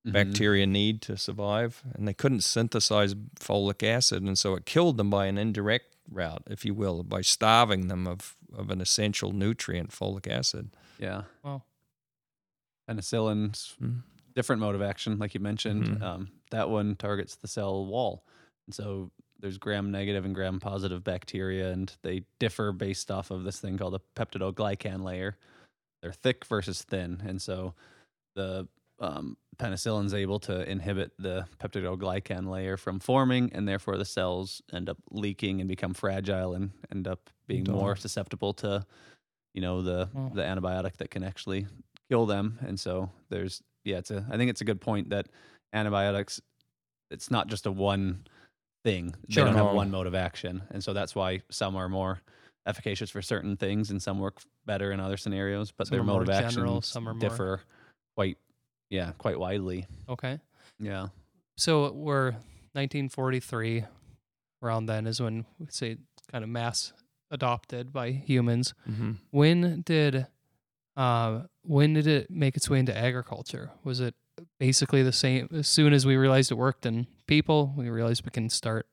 [0.07, 0.13] Mhm.
[0.13, 5.09] bacteria need to survive, and they couldn't synthesize folic acid, and so it killed them
[5.09, 9.91] by an indirect route, if you will, by starving them of of an essential nutrient,
[9.91, 10.69] folic acid.
[10.97, 11.23] Yeah.
[11.43, 11.63] Wow.
[12.89, 14.01] Penicillin's Mm.
[14.35, 15.85] different mode of action, like you mentioned.
[15.87, 16.01] Mhm.
[16.01, 18.23] Um, that one targets the cell wall,
[18.65, 23.43] and so there's gram negative and gram positive bacteria, and they differ based off of
[23.43, 25.37] this thing called the peptidoglycan layer.
[26.01, 27.73] They're thick versus thin, and so
[28.35, 28.67] the
[29.01, 34.89] um, penicillin's able to inhibit the peptidoglycan layer from forming, and therefore the cells end
[34.89, 38.85] up leaking and become fragile and end up being more susceptible to,
[39.53, 41.65] you know, the the antibiotic that can actually
[42.09, 42.57] kill them.
[42.61, 45.27] And so there's yeah, it's a I think it's a good point that
[45.73, 46.41] antibiotics
[47.11, 48.25] it's not just a one
[48.83, 49.15] thing.
[49.29, 49.43] Sure.
[49.45, 50.61] They don't have one mode of action.
[50.71, 52.21] And so that's why some are more
[52.67, 56.21] efficacious for certain things and some work better in other scenarios, but Some their mode
[56.23, 57.61] of action some are more- differ
[58.15, 58.37] quite
[58.89, 59.85] yeah, quite widely.
[60.07, 60.39] Okay.
[60.79, 61.07] Yeah.
[61.57, 62.31] So we're
[62.73, 63.85] 1943.
[64.61, 65.97] Around then is when we say
[66.31, 66.91] kind of mass
[67.31, 68.73] adopted by humans.
[68.89, 69.11] Mm-hmm.
[69.31, 70.27] When did,
[70.99, 73.71] uh, when did it make its way into agriculture?
[73.85, 74.15] Was it
[74.59, 77.73] basically the same as soon as we realized it worked in people?
[77.77, 78.85] We realized we can start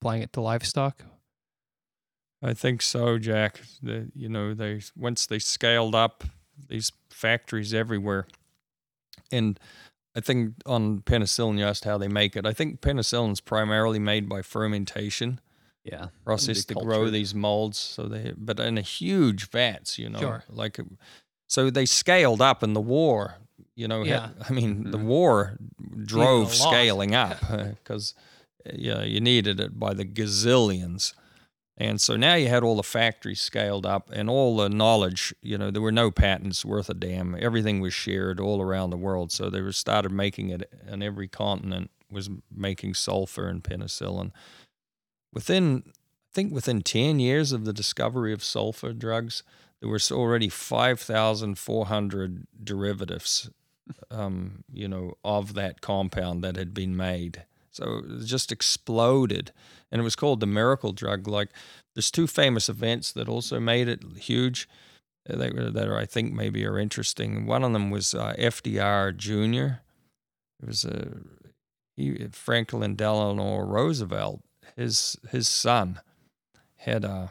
[0.00, 1.04] applying it to livestock.
[2.42, 3.60] I think so, Jack.
[3.80, 6.24] The, you know, they once they scaled up
[6.68, 8.26] these factories everywhere,
[9.30, 9.60] and
[10.16, 12.44] I think on penicillin, you asked how they make it.
[12.44, 15.38] I think penicillin is primarily made by fermentation
[15.84, 16.08] Yeah.
[16.24, 17.78] process to grow these molds.
[17.78, 20.44] So they, but in a huge vats, you know, Sure.
[20.48, 20.78] like,
[21.48, 23.36] so they scaled up in the war.
[23.74, 24.28] You know, Yeah.
[24.28, 25.04] had- I mean, the Mhm.
[25.04, 25.58] war
[26.04, 27.38] drove scaling up
[27.84, 28.14] because
[28.74, 31.14] yeah, you needed it by the gazillions.
[31.78, 35.56] And so now you had all the factories scaled up and all the knowledge, you
[35.56, 37.34] know, there were no patents worth a damn.
[37.42, 39.32] Everything was shared all around the world.
[39.32, 44.32] So they were started making it and every continent was making sulfur and penicillin.
[45.32, 45.84] Within
[46.30, 49.42] I think within 10 years of the discovery of sulfur drugs,
[49.80, 53.50] there was already 5,400 derivatives,
[54.12, 57.46] um, you know, of that compound that had been made.
[57.72, 59.50] So it just exploded.
[59.90, 61.26] And it was called the miracle drug.
[61.26, 61.48] Like,
[61.94, 64.68] there's two famous events that also made it huge
[65.28, 67.46] uh, that, that are, I think maybe are interesting.
[67.46, 69.80] One of them was uh, FDR Jr.
[70.62, 71.08] It was a
[71.96, 74.42] he, Franklin Delano Roosevelt,
[74.80, 76.00] his his son
[76.76, 77.30] had a.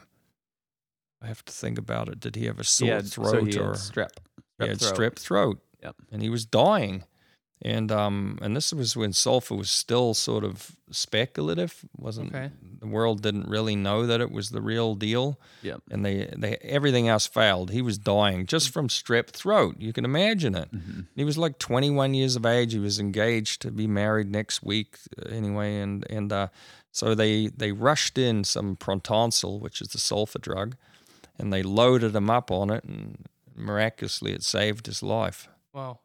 [1.22, 2.20] I have to think about it.
[2.20, 4.10] Did he have a sore throat so he had or strep?
[4.60, 4.96] he had throat.
[4.96, 5.60] strep throat?
[5.84, 5.96] Yep.
[6.12, 7.04] And he was dying,
[7.62, 11.84] and um, and this was when sulfur was still sort of speculative.
[11.98, 12.52] wasn't Okay.
[12.80, 15.38] The world didn't really know that it was the real deal.
[15.62, 15.82] Yep.
[15.92, 17.72] And they they everything else failed.
[17.72, 19.76] He was dying just from strep throat.
[19.80, 20.72] You can imagine it.
[20.72, 21.08] Mhm.
[21.16, 22.72] He was like 21 years of age.
[22.74, 26.48] He was engaged to be married next week uh, anyway, and and uh,
[26.92, 30.76] so they they rushed in some Prontosil, which is the sulfur drug,
[31.38, 35.48] and they loaded him up on it, and miraculously it saved his life.
[35.74, 36.00] Wow.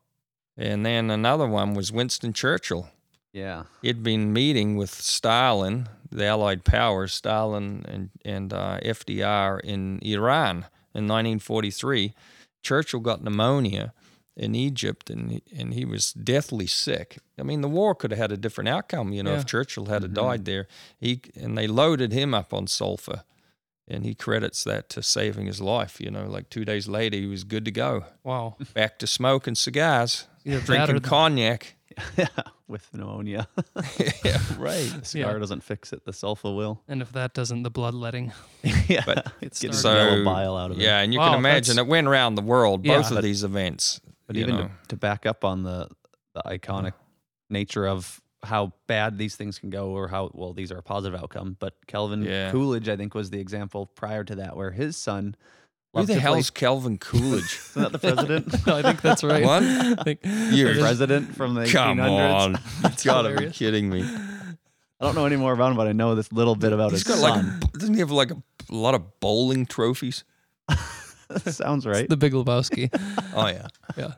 [0.57, 2.89] And then another one was Winston Churchill.
[3.33, 3.65] Yeah.
[3.83, 10.67] He'd been meeting with Stalin, the Allied powers, Stalin and and uh, FDR in Iran
[10.95, 12.15] in 1943.
[12.63, 13.93] Churchill got pneumonia
[14.37, 17.19] in Egypt, and he, and he was deathly sick.
[17.39, 19.39] I mean, the war could have had a different outcome, you know, Yeah.
[19.39, 20.15] if Churchill had Mhm.
[20.15, 20.67] died there.
[20.99, 23.23] He and they loaded him up on sulfur,
[23.87, 26.01] and he credits that to saving his life.
[26.01, 28.57] You know, like two days later, he was good to go, Wow.
[28.75, 31.77] back to smoking cigars, Either drinking or cognac.
[32.17, 32.27] Yeah.
[32.67, 33.47] With pneumonia.
[34.25, 34.91] yeah, right.
[34.99, 36.05] the cigar doesn't fix it.
[36.07, 36.81] The sulfur will.
[36.89, 38.33] And if that doesn't, the bloodletting.
[38.89, 39.03] yeah.
[39.07, 40.83] But it's started- getting So yellow bile out of it.
[40.83, 42.85] yeah, and you Wow, can imagine that's- it went around the world.
[42.87, 42.97] Yeah.
[42.97, 44.63] Both of these events, But you even know.
[44.65, 45.89] to, to back up on the
[46.35, 46.93] the iconic
[47.51, 51.19] nature of how bad these things can go, or how well these are a positive
[51.19, 51.57] outcome.
[51.61, 52.51] But Calvin Yeah.
[52.51, 55.37] Coolidge, I think, was the example prior to that, where his son.
[55.93, 57.59] who loved the to play- hell's Calvin Coolidge?
[57.71, 58.69] Isn't that the president?
[58.69, 59.45] I think that's right.
[59.45, 59.63] What?
[59.99, 62.35] I think- You're- the president from the Come 1800s.
[62.35, 62.53] on,
[62.83, 64.03] you gotta be kidding me.
[65.01, 67.07] I don't know any more about him, but I know this little bit about He's
[67.07, 67.61] his got like, son.
[67.75, 70.25] a, doesn't he have like a, a lot of bowling trophies?
[71.51, 72.09] Sounds right.
[72.09, 72.91] The Big Lebowski.
[73.37, 73.67] Oh yeah,
[73.97, 74.13] Yeah.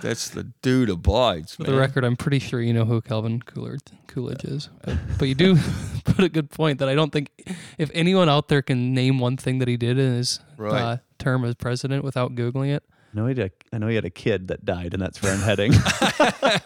[0.00, 1.72] that's the dude abides, For man.
[1.72, 4.68] the record, I'm pretty sure you know who Calvin Coolidge, Coolidge is.
[4.84, 5.56] But, but you do
[6.04, 7.30] put a good point that I don't think
[7.78, 10.80] if anyone out there can name one thing that he did in his Right.
[10.80, 12.84] uh, term as president without Googling it.
[13.12, 15.20] I know, he had a, I know he had a kid that died, and that's
[15.20, 15.72] where I'm heading.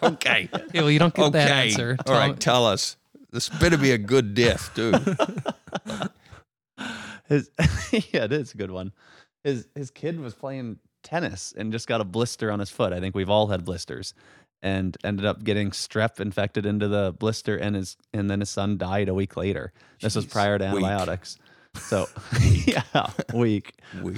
[0.03, 1.69] okay, Yeah, well, you don't get that okay.
[1.69, 1.97] answer.
[2.05, 2.97] All right, Tom- tell us.
[3.31, 4.91] This better be a good death, too.
[7.27, 7.49] his
[8.13, 8.91] yeah, it is a good one.
[9.45, 12.91] His his kid was playing tennis and just got a blister on his foot.
[12.91, 14.13] I think we've all had blisters,
[14.61, 18.77] and ended up getting strep infected into the blister, and his and then his son
[18.77, 19.71] died a week later.
[20.01, 20.83] This was prior to weak.
[20.83, 21.37] antibiotics.
[21.75, 22.07] So
[22.65, 22.81] yeah,
[23.33, 23.73] week.
[24.01, 24.17] Week.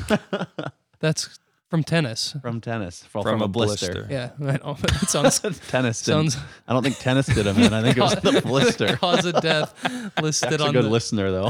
[1.00, 1.38] That's
[1.70, 2.34] from tennis.
[2.42, 3.92] from tennis from, From from a a blister.
[3.94, 4.08] blister.
[4.10, 4.78] Yeah, I know.
[4.82, 7.74] It sounds tennis sounds I don't think tennis did him in.
[7.74, 8.96] I think it was the blister.
[8.96, 9.74] cause of death
[10.22, 10.60] listed on.
[10.60, 11.50] That's a good the listener though.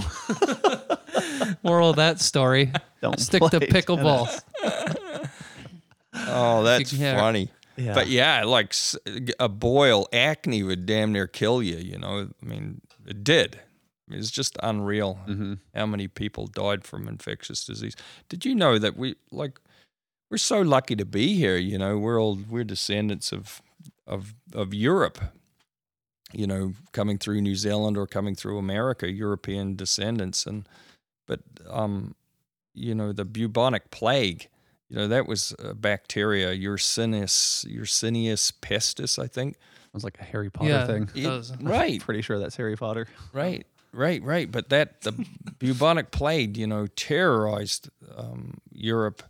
[1.67, 2.71] Moral of that story.
[3.01, 4.27] Don't Stick to play pickleball.
[6.13, 7.15] Oh, that's Yeah.
[7.19, 7.51] funny.
[7.75, 7.93] Yeah.
[7.93, 8.97] But yeah, like s-
[9.39, 11.77] a boil, acne would damn near kill you.
[11.77, 13.59] You know, I mean, it did.
[14.09, 17.95] It's just unreal hmm how many people died from infectious disease.
[18.29, 19.59] Did you know that we like
[20.31, 21.57] we're so lucky to be here?
[21.57, 23.61] You know, we're all we're descendants of
[24.07, 25.19] of of Europe.
[26.33, 30.67] You know, coming through New Zealand or coming through America, European descendants, and
[31.27, 32.15] but um,
[32.73, 34.47] you know, the bubonic plague.
[34.89, 39.57] You know, that was a bacteria, Yersinia Yersinia pestis, I think.
[39.91, 41.09] Sounds like a Harry Potter Yeah, thing.
[41.13, 41.51] it does.
[41.61, 41.99] Right.
[41.99, 43.05] Pretty sure that's Harry Potter.
[43.33, 44.49] Right, right, right.
[44.49, 45.25] But that the
[45.59, 49.23] bubonic plague, you know, terrorized um, Europe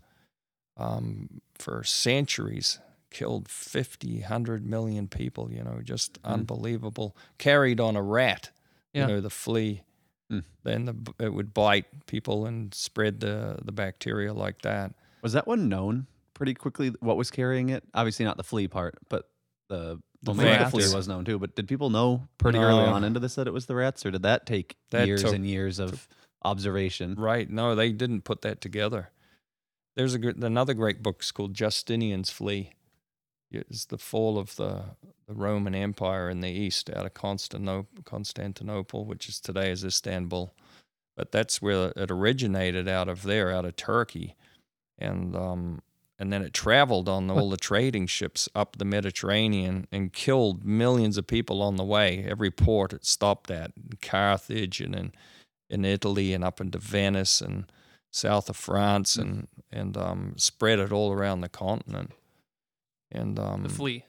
[0.78, 2.80] um, for centuries,
[3.10, 6.34] killed 50, 100 million people, you know, just Mhm.
[6.34, 7.16] unbelievable.
[7.38, 8.52] Carried on a rat,
[8.94, 9.02] Yeah.
[9.02, 9.82] you know, the flea.
[10.32, 10.44] Mm.
[10.64, 14.94] Then the, it would bite people and spread the, the bacteria like that.
[15.22, 16.94] Was that one known pretty quickly?
[17.00, 17.84] What was carrying it?
[17.94, 19.30] Obviously not the flea part, but
[19.70, 21.40] the The well, maybe the flea was known too.
[21.40, 24.12] But did people know pretty early on into this that it was the rats, or
[24.12, 26.08] did that take That years took- and years of
[26.44, 27.16] observation?
[27.16, 27.50] Right.
[27.50, 29.12] No, they didn't put that together.
[29.96, 32.74] There's a another great book it's called Justinian's Flea.
[33.52, 34.84] It's the fall of the,
[35.28, 40.54] the Roman Empire in the east out of Constantinople, Constantinople, which is today is Istanbul.
[41.18, 44.36] but that's where it originated out of there, out of Turkey,
[45.00, 45.82] and um,
[46.20, 51.18] and then it traveled on all the trading ships up the Mediterranean and killed millions
[51.18, 52.26] of people on the way.
[52.28, 55.12] Every port it stopped at, in Carthage and in
[55.70, 57.72] in Italy and up into Venice and
[58.12, 62.12] south of France and and um, spread it all around the continent.
[63.12, 64.06] And um, The flea.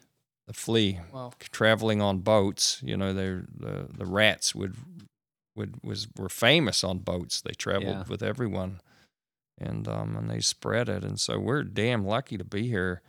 [0.47, 1.31] the flea Wow.
[1.51, 2.81] traveling on boats.
[2.83, 4.75] You know, they the the rats would
[5.55, 7.41] would was were famous on boats.
[7.41, 8.03] They traveled Yeah.
[8.07, 8.81] with everyone,
[9.57, 11.03] and um and they spread it.
[11.03, 13.01] And so we're damn lucky to be here.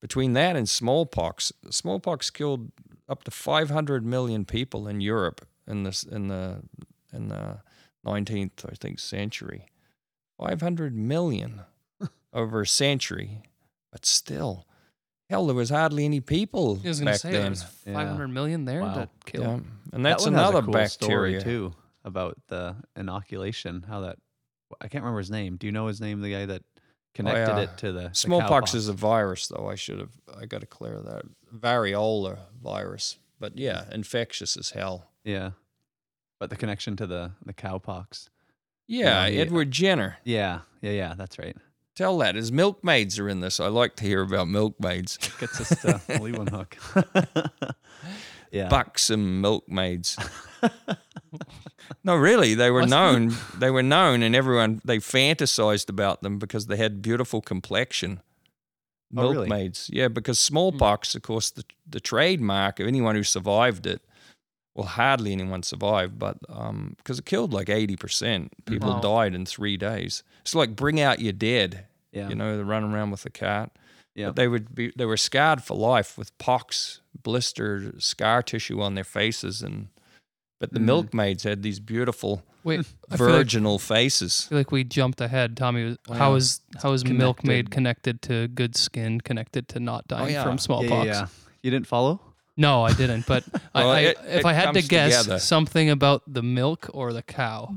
[0.00, 2.72] Between that and smallpox, smallpox killed
[3.08, 6.62] up to 500 million people in Europe in this in the
[7.12, 7.60] in the
[8.06, 9.66] 19th I think century.
[10.38, 11.62] 500 million
[12.32, 13.42] over a century,
[13.92, 14.66] but still.
[15.30, 17.42] Hell, there was hardly any people I was gonna back say then.
[17.44, 17.94] there's Yeah.
[17.94, 18.94] 500 million there Wow.
[18.94, 19.42] to kill.
[19.42, 19.60] Yeah.
[19.92, 21.40] And That that's one has a another cool bacteria.
[21.40, 21.74] story too
[22.04, 23.84] about the inoculation.
[23.88, 24.18] How that
[24.80, 25.56] I can't remember his name.
[25.56, 26.20] Do you know his name?
[26.20, 26.62] The guy that
[27.14, 27.62] connected oh, yeah.
[27.62, 28.74] it to the the Smallpox cowpox?
[28.74, 29.68] is a virus, though.
[29.68, 30.10] I should have.
[30.36, 31.22] I got to clear that
[31.54, 33.18] variola virus.
[33.38, 35.10] But yeah, infectious as hell.
[35.24, 35.50] yeah,
[36.38, 38.28] but the connection to the the cowpox.
[38.86, 40.18] Yeah, he- Edward Jenner.
[40.24, 41.14] Yeah, yeah, yeah.
[41.16, 41.56] That's right.
[42.00, 43.60] Tell that his milkmaids are in this.
[43.60, 45.18] I like to hear about milkmaids.
[45.38, 47.74] Gets us to Leeuwenhoek.
[48.50, 50.16] yeah, Buxom milkmaids.
[52.04, 53.34] no, really, they were Must be- known.
[53.58, 58.22] They were known, and everyone they fantasized about them because they had beautiful complexion.
[59.14, 59.34] Oh, really?
[59.34, 64.00] Milkmaids, yeah, because smallpox, of course, the the trademark of anyone who survived it.
[64.74, 69.00] Well, hardly anyone survived, but um, because it killed like eighty percent, people Wow.
[69.00, 70.22] died in three days.
[70.40, 71.84] It's like bring out your dead.
[72.12, 73.70] Yeah, You know, they're running around with the cat.
[74.14, 74.26] yeah.
[74.26, 78.94] But they would be they were scarred for life with pox, blistered scar tissue on
[78.94, 79.88] their faces and
[80.58, 80.84] but the Mm.
[80.84, 84.44] milkmaids had these beautiful Wait, I like, virginal faces.
[84.46, 85.56] I feel like we jumped ahead.
[85.56, 86.16] Tommy, was- Wow.
[86.16, 88.20] how is how is milkmaid Connected.
[88.20, 90.42] connected to good skin, connected to not dying yeah.
[90.42, 91.06] from Yeah, yeah, smallpox?
[91.06, 91.26] yeah, yeah.
[91.62, 92.20] You didn't follow?
[92.58, 93.26] No, I didn't.
[93.26, 93.44] But
[93.74, 95.38] Well, I, it- if it I had to guess together.
[95.38, 97.76] something about the milk or the cow,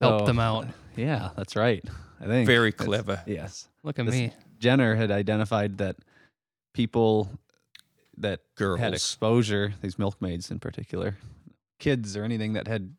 [0.00, 0.68] helped Oh, them out.
[0.96, 1.84] Yeah, that's right.
[2.18, 3.22] I think Very That's- clever.
[3.26, 4.32] Yes, Look at This- me.
[4.58, 5.96] Jenner had identified that
[6.72, 7.30] people
[8.18, 8.78] that Girls.
[8.78, 11.16] had exposure, these milkmaids in particular,
[11.78, 12.94] kids or anything that had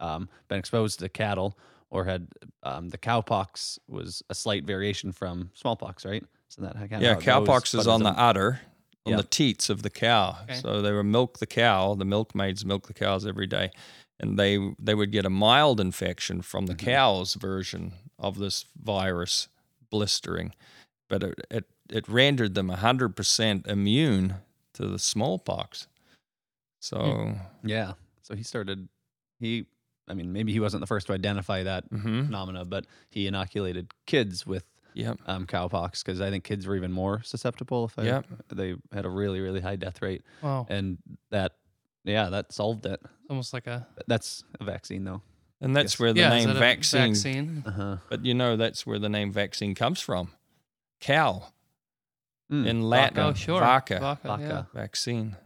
[0.00, 1.58] um, been exposed to cattle
[1.90, 2.28] or had
[2.62, 6.22] um, the cowpox was a slight variation from smallpox, right?
[6.48, 8.60] So that kind of yeah, how it goes, cowpox is on was the udder,
[9.06, 9.16] on Yeah.
[9.16, 10.36] the teats of the cow.
[10.42, 10.54] Okay.
[10.60, 11.94] So they would milk the cow.
[11.94, 13.70] The milkmaids milk the cows every day,
[14.20, 16.78] and they they would get a mild infection from the Mhm.
[16.84, 19.48] cow's version of this virus
[19.90, 20.54] blistering,
[21.08, 24.36] but it it, it rendered them hundred percent immune
[24.74, 25.86] to the smallpox.
[26.80, 27.34] So,
[27.64, 27.94] yeah.
[28.22, 28.88] So he started.
[29.40, 29.66] He,
[30.08, 32.26] I mean, maybe he wasn't the first to identify that mhm.
[32.26, 34.64] phenomena, but he inoculated kids with
[34.94, 37.84] yep, um, cowpox because I think kids were even more susceptible.
[37.86, 38.26] If I, Yep.
[38.54, 40.98] they had a really really high death rate, Wow, and
[41.30, 41.52] that
[42.04, 43.00] yeah that solved it.
[43.28, 45.22] almost like a That's a vaccine though.
[45.60, 45.98] And that's Yes.
[46.00, 46.28] where the yeah.
[46.30, 47.62] name vaccine, vaccine.
[47.66, 47.96] Uh-huh.
[48.08, 50.30] But you know that's where the name vaccine comes from.
[51.00, 51.52] Cow
[52.50, 53.18] Mm, in Latin.
[53.18, 53.60] Oh, sure.
[53.60, 54.00] Vaca.
[54.00, 54.68] Vaca, Vaca.
[54.72, 55.36] Vaccine.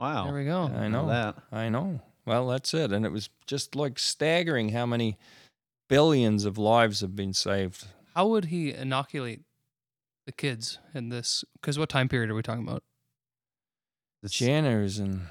[0.00, 0.24] wow.
[0.24, 0.62] There we go.
[0.64, 1.08] I Know know.
[1.08, 1.36] that.
[1.52, 2.00] I know.
[2.24, 2.90] Well, that's it.
[2.92, 5.16] And it was just like staggering how many
[5.88, 7.86] billions of lives have been saved.
[8.16, 9.42] How would he inoculate
[10.26, 11.44] the kids in this?
[11.60, 12.82] Because what time period are we talking about?
[14.24, 15.28] The Jenners and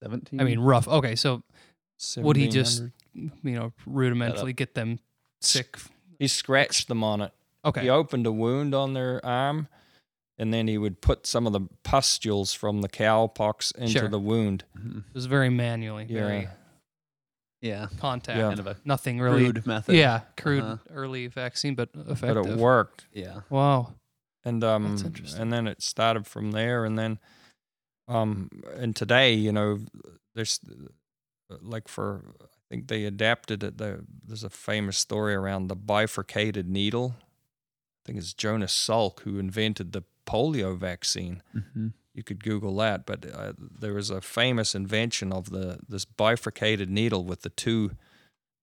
[0.00, 0.40] seventeen.
[0.40, 0.86] I mean, rough.
[0.86, 1.42] Okay, so
[2.16, 2.82] Would he just-
[3.14, 4.98] you know, rudimentally get them
[5.40, 5.76] sick.
[6.18, 7.32] He scratched them on it.
[7.64, 7.82] Okay.
[7.82, 9.68] He opened a wound on their arm,
[10.38, 14.08] and then he would put some of the pustules from the cowpox into Sure.
[14.08, 14.64] the wound.
[14.76, 14.98] Mhm.
[15.08, 16.50] It was very manually, very Yeah.
[17.60, 18.38] yeah, contact.
[18.38, 18.48] Yeah.
[18.48, 19.44] kind of a Nothing really.
[19.44, 19.94] crude method.
[19.94, 20.76] Yeah, crude Uh-huh.
[20.90, 22.42] early vaccine, but effective.
[22.44, 23.06] But it worked.
[23.12, 23.42] yeah.
[23.50, 23.94] Wow.
[24.44, 25.40] and um That's interesting.
[25.40, 27.20] and then it started from there and then
[28.08, 29.78] um and today you know
[30.34, 30.58] there's
[31.60, 36.68] like for i think they adapted it there, there's a famous story around the bifurcated
[36.68, 37.14] needle.
[37.18, 41.42] I think it's jonas salk who invented the polio vaccine.
[41.54, 41.88] Mm-hmm.
[42.14, 46.88] you could google that but uh, there was a famous invention of the this bifurcated
[46.90, 47.92] needle with the two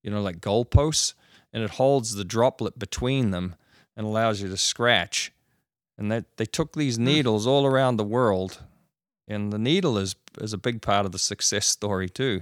[0.04, 1.14] you know like goalposts
[1.52, 3.56] and it holds the droplet between them
[3.98, 5.32] and allows you to scratch.
[5.98, 8.64] And that they took these needles all around the world
[9.28, 12.42] and the needle is is a big part of the success story too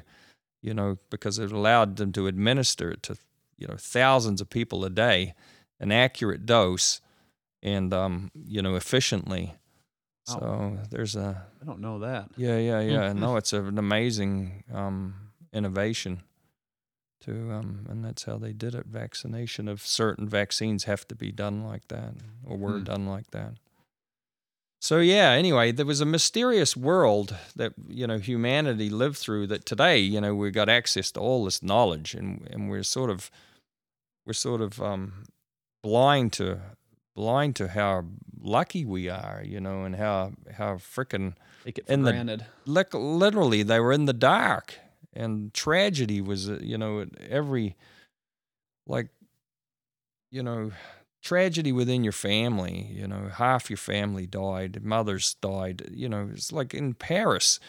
[0.61, 3.17] you know because it allowed them to administer it to
[3.57, 5.33] you know thousands of people a day
[5.79, 6.99] an accurate dose
[7.63, 9.53] and um you know efficiently
[10.27, 10.35] Wow.
[10.39, 12.29] so there's a I don't know that.
[12.35, 13.15] yeah yeah yeah Mhm.
[13.19, 15.15] no it's an amazing um
[15.53, 16.21] innovation
[17.21, 18.85] to um, and that's how they did it.
[18.85, 22.13] Vaccination of certain vaccines have to be done like that,
[22.45, 22.83] or were Hmm.
[22.83, 23.53] done like that.
[24.79, 25.31] So yeah.
[25.31, 29.47] Anyway, there was a mysterious world that you know humanity lived through.
[29.47, 33.09] That today, you know, we got access to all this knowledge, and and we're sort
[33.09, 33.31] of
[34.25, 35.23] we're sort of um,
[35.81, 36.59] blind to
[37.15, 38.05] blind to how
[38.39, 41.33] lucky we are, you know, and how how frickin'
[41.65, 42.45] Take it for in the- granted.
[42.65, 44.75] lit- literally they were in the dark
[45.13, 47.75] and tragedy was uh, you know at every
[48.85, 49.09] like
[50.29, 50.71] you know
[51.23, 56.51] tragedy within your family you know half your family died mothers died you know it's
[56.51, 57.59] like in paris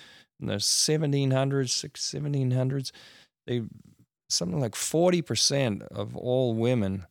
[0.40, 2.92] in the 1700s six- 1700s
[3.46, 3.62] they
[4.30, 7.06] something like 40% of all women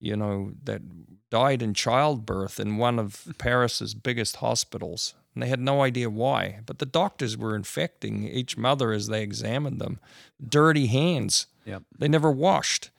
[0.00, 0.82] you know that
[1.30, 6.58] died in childbirth in one of paris's biggest hospitals and they had no idea why.
[6.66, 10.00] But the doctors were infecting each mother as they examined them.
[10.44, 11.46] Dirty hands.
[11.64, 11.84] Yep.
[11.96, 12.90] They never washed.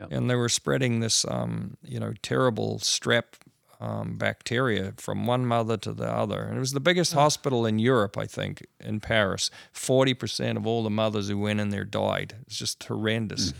[0.00, 0.12] Yep.
[0.12, 3.24] And they were spreading this, um, you know, terrible strep
[3.80, 6.42] um, bacteria from one mother to the other.
[6.42, 9.50] And it was the biggest hospital in Europe, I think, in Paris.
[9.74, 12.36] 40% of all the mothers who went in there died.
[12.46, 13.52] It's just horrendous.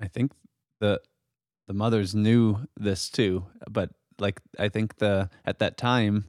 [0.00, 0.32] I think
[0.80, 1.00] the
[1.68, 6.24] the mothers knew this too, but like I think the at that time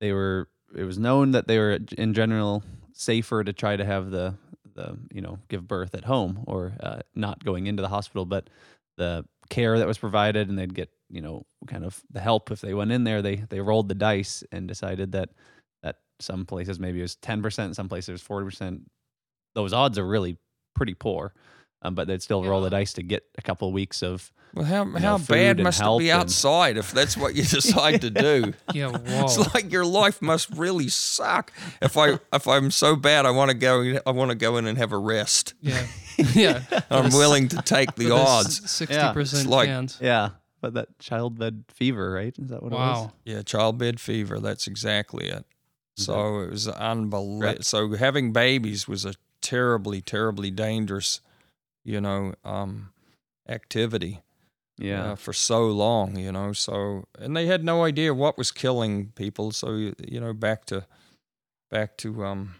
[0.00, 4.10] they were it was known that they were in general safer to try to have
[4.10, 4.36] the
[4.74, 8.48] the you know give birth at home or uh, not going into the hospital, but
[8.96, 12.60] the care that was provided and they'd get you know kind of the help if
[12.60, 15.30] they went in there they they rolled the dice and decided that
[15.82, 18.80] that some places maybe it was 10% some places it was 40%
[19.54, 20.38] those odds are really
[20.74, 21.34] pretty poor
[21.82, 24.64] um, but they'd still roll the dice to get a couple of weeks of Well,
[24.64, 27.42] how, know, how food bad must it help be and- outside if that's what you
[27.58, 28.52] decide to do?
[28.72, 29.24] Yeah, whoa.
[29.24, 31.52] It's like your life must really suck.
[31.80, 33.98] If I if I'm so bad, I want to go.
[34.06, 35.54] I want to go in and have a rest.
[35.60, 35.86] yeah,
[36.34, 36.62] yeah.
[36.90, 38.70] I'm willing to take the odds.
[38.70, 39.12] Sixty Yeah.
[39.12, 39.98] percent like- chance.
[40.00, 40.30] yeah
[40.60, 43.12] but that childbed fever right is that what it was Wow.
[43.24, 44.38] Yeah, childbed fever.
[44.38, 45.44] That's exactly it.
[45.96, 47.40] So it was unbelievable.
[47.40, 47.64] Right.
[47.64, 51.20] So having babies was a terribly, terribly dangerous,
[51.84, 52.90] you know, um,
[53.48, 54.20] activity.
[54.78, 56.52] yeah uh, for so long, you know.
[56.52, 59.52] So and they had no idea what was killing people.
[59.52, 59.74] So
[60.08, 60.86] you know, back to
[61.70, 62.54] back to um,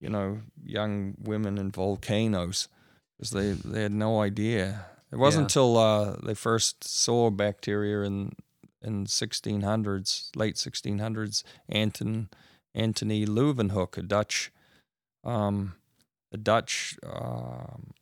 [0.00, 2.68] you know, young women in volcanoes
[3.18, 4.86] because they they had no idea.
[5.12, 5.44] It wasn't Yeah.
[5.44, 8.32] until uh, they first saw bacteria in
[8.84, 11.44] in 1600s, late 1600s.
[11.68, 12.28] Anton
[12.74, 14.50] Antony Leeuwenhoek, a Dutch
[15.24, 15.74] um,
[16.32, 17.92] a Dutch um,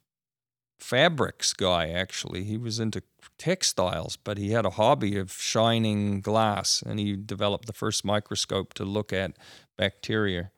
[0.81, 2.45] fabrics guy actually.
[2.45, 3.03] He was into
[3.39, 8.75] textiles but he had a hobby of shining glass and he developed the first microscope
[8.75, 9.37] to look at
[9.77, 10.51] bacteria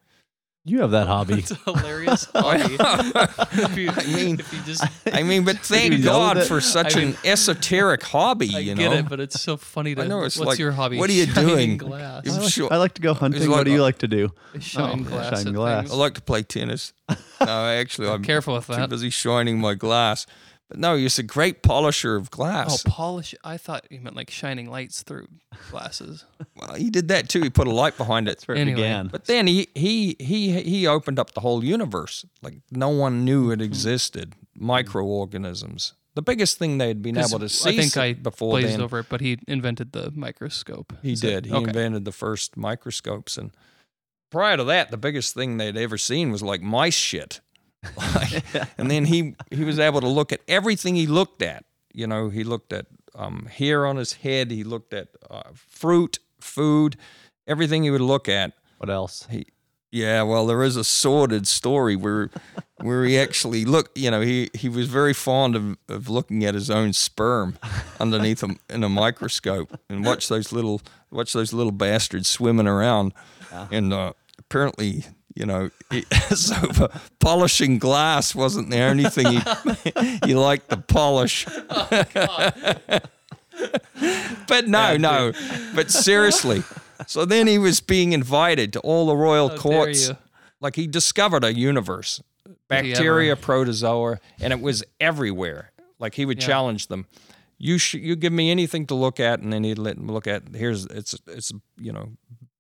[0.65, 2.77] you have that hobby It's a hilarious oh, hobby.
[3.63, 6.97] if you, I mean- if you just i mean but thank god that- for such
[6.97, 10.03] I an esoteric hobby I you get it, but it's so funny to.
[10.03, 10.99] I know, it's what's like, your hobby?
[10.99, 11.77] what are you Shining doing?
[11.79, 12.29] Glass.
[12.29, 14.59] I'm like, I like to go hunting like what do you like to do oh,
[14.59, 15.43] Shine Oh, glass.
[15.43, 15.91] shine glass.
[15.91, 18.89] i like to play tennis no actually i'm Careful with too that.
[18.89, 20.27] busy shining my glass
[20.73, 22.83] but no he's a great polisher of glass.
[22.87, 23.35] Oh, polish.
[23.45, 25.29] I thought you meant like shining lights through
[25.71, 26.25] glasses.
[26.57, 28.77] well, he did that too he put a light behind it that's where it Anyway.
[28.77, 32.25] began But then he he he he opened up the whole universe.
[32.41, 33.61] Like no one knew Mm-hmm.
[33.61, 34.35] it existed.
[34.57, 35.95] Microorganisms.
[36.15, 38.53] The biggest thing they had been 'Cause able to see I think s- I before
[38.53, 38.83] blazed then.
[38.83, 40.93] over it, but he invented the microscope.
[41.03, 41.47] He Is that- did.
[41.47, 41.65] He okay.
[41.69, 43.51] invented the first microscopes, and
[44.31, 47.41] prior to that, the biggest thing they'd ever seen was like mice shit.
[47.97, 48.45] Like,
[48.79, 51.65] and then he he was able to look at everything he looked at.
[51.93, 54.51] You know, he looked at um, hair on his head.
[54.51, 56.97] He looked at uh, fruit, food,
[57.47, 58.53] everything he would look at.
[58.79, 59.47] what else He,
[59.93, 62.31] yeah, well, there is a sordid story where,
[62.79, 63.91] where he actually look.
[63.95, 67.59] You know, he he was very fond of, of looking at his own sperm
[68.01, 70.81] underneath him in a microscope and watch those little
[71.11, 73.13] watch those little bastards swimming around.
[73.71, 75.05] And uh, apparently,
[75.35, 76.03] you know, he,
[76.35, 76.89] so
[77.21, 79.41] polishing glass wasn't the only thing he
[80.27, 81.47] he liked to polish.
[84.49, 85.33] but no, no.
[85.75, 86.63] But seriously.
[87.07, 90.11] So then he was being invited to all the royal How courts.
[90.61, 92.23] Like he discovered a universe,
[92.69, 95.73] bacteria, protozoa, and it was everywhere.
[95.99, 96.47] Like he would Yeah.
[96.47, 97.07] challenge them.
[97.59, 100.27] You sh- you give me anything to look at, and then he'd let them look
[100.27, 100.55] at.
[100.55, 102.11] Here's it's it's you know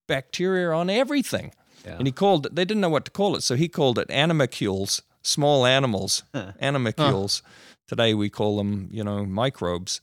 [0.08, 1.52] bacteria on everything.
[1.84, 1.96] Yeah.
[1.98, 2.54] And he called it.
[2.54, 6.22] They didn't know what to call it, so he called it animalcules, small animals,
[6.60, 7.42] animalcules.
[7.88, 10.00] Today we call them you know microbes.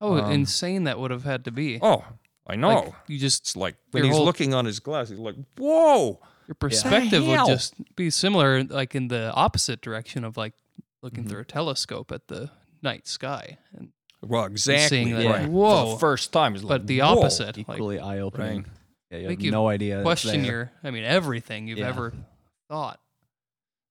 [0.00, 1.78] Oh, Um, insane that would have had to be.
[1.82, 2.04] Oh,
[2.46, 2.68] I know.
[2.68, 6.20] Like, you just it's like when he's whole- looking on his glass, he's like, "Whoa!"
[6.48, 10.54] your perspective would just be similar, like in the opposite direction of like
[11.02, 11.28] looking Mhm.
[11.28, 12.50] through a telescope at the
[12.82, 13.90] night sky, and
[14.22, 14.88] Well, exactly.
[14.88, 15.40] Seeing that, right.
[15.42, 15.92] like, For whoa.
[15.92, 17.18] the first time, it's but like, the whoa.
[17.20, 18.62] opposite, like Equally eye opening.
[18.62, 18.66] Right.
[19.10, 20.02] Yeah, you Make have you no idea.
[20.02, 21.88] question your, I mean, everything you've Yeah.
[21.88, 22.12] ever
[22.68, 23.00] thought.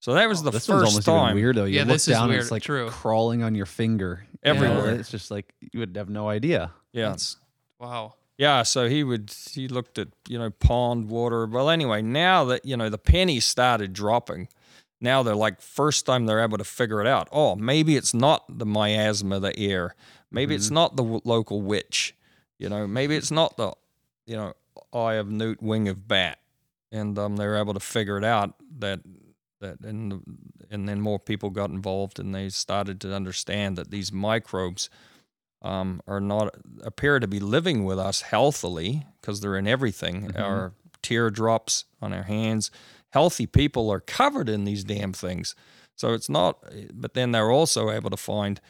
[0.02, 1.38] So that was the this one's first almost time.
[1.38, 1.70] even weirdo.
[1.70, 2.90] You Yeah, look this is down, and weird, it's like true.
[2.90, 4.96] crawling on your finger you know, Everywhere.
[4.96, 6.72] It's just like you would have no idea.
[6.94, 7.08] Yeah.
[7.08, 7.36] That's-
[7.80, 8.14] wow.
[8.38, 11.46] Yeah, so he would he looked at, you know, pond water.
[11.46, 14.48] Well, anyway, now that, you know, the pennies started dropping,
[15.02, 17.28] now they're like first time they're able to figure it out.
[17.34, 19.94] Oh, maybe it's not the miasma, the air.
[20.32, 20.76] Maybe it's mm-hmm.
[20.76, 22.16] not the w- local witch.
[22.58, 23.74] You know, maybe it's not the,
[24.26, 24.54] you know,
[24.94, 26.40] eye of newt, wing of bat.
[26.92, 29.02] And um, they were able to figure it out that
[29.62, 30.24] that and
[30.72, 34.90] and then more people got involved and they started to understand that these microbes
[35.62, 40.30] um, are not appear to be living with us healthily because they're in everything.
[40.32, 40.40] Mhm.
[40.40, 42.72] Our teardrops on our hands.
[43.12, 45.56] Healthy people are covered in these damn things.
[45.96, 46.64] So it's not.
[46.94, 48.62] But then they're also able to find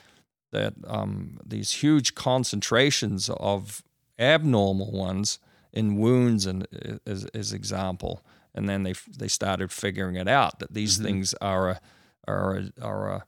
[0.52, 3.84] that um, these huge concentrations of
[4.18, 5.40] abnormal ones
[5.74, 8.22] in wounds and uh, as, as example.
[8.56, 11.04] And then they they started figuring it out that these Mhm.
[11.04, 11.80] things are a
[12.28, 13.24] are a, are a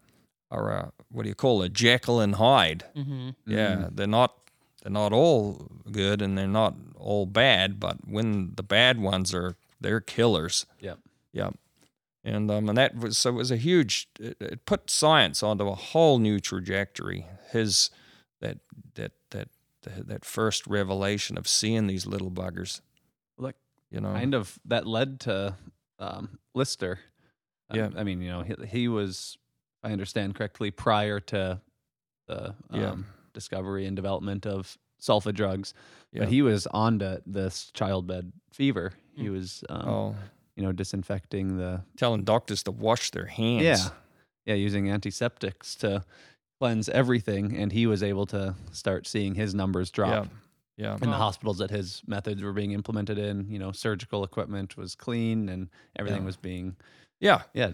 [0.49, 1.73] are a what do you call it?
[1.73, 2.83] Jekyll and Hyde.
[2.95, 3.29] Mm-hmm.
[3.45, 3.95] Yeah, Mm.
[3.95, 4.35] they're not
[4.81, 9.55] they're not all good and they're not all bad, but when the bad ones are
[9.79, 10.65] they're killers.
[10.79, 10.99] Yep.
[11.33, 11.53] Yep.
[12.23, 15.67] And um and that was so it was a huge it, it put science onto
[15.67, 17.27] a whole new trajectory.
[17.51, 17.89] His
[18.39, 18.57] that
[18.95, 19.11] that
[19.83, 22.81] that that, first revelation of seeing these little buggers.
[23.37, 23.55] Like,
[23.89, 24.13] you know.
[24.13, 25.55] kind of that led to
[25.99, 26.99] um, Lister.
[27.69, 27.89] Um, Yeah.
[27.95, 29.37] I mean, you know, he, he was,
[29.83, 31.61] if I understand correctly, prior to
[32.27, 32.95] the um, Yeah.
[33.33, 35.73] discovery and development of sulfa drugs,
[36.11, 36.21] Yeah.
[36.21, 38.93] but he was on to this childbed fever.
[39.15, 39.31] He Mm.
[39.31, 40.15] was, um, oh,
[40.55, 43.63] you know, disinfecting the telling doctors to wash their hands.
[43.63, 43.89] yeah,
[44.45, 46.03] yeah, using antiseptics to
[46.61, 50.25] cleanse everything, and he was able to start seeing his numbers drop.
[50.25, 50.31] Yeah.
[50.77, 50.93] Yeah.
[51.01, 53.47] in the hospitals that his methods were being implemented in.
[53.49, 56.25] You know, surgical equipment was clean and everything Yeah.
[56.25, 56.75] was being
[57.19, 57.41] Yeah.
[57.53, 57.73] yeah.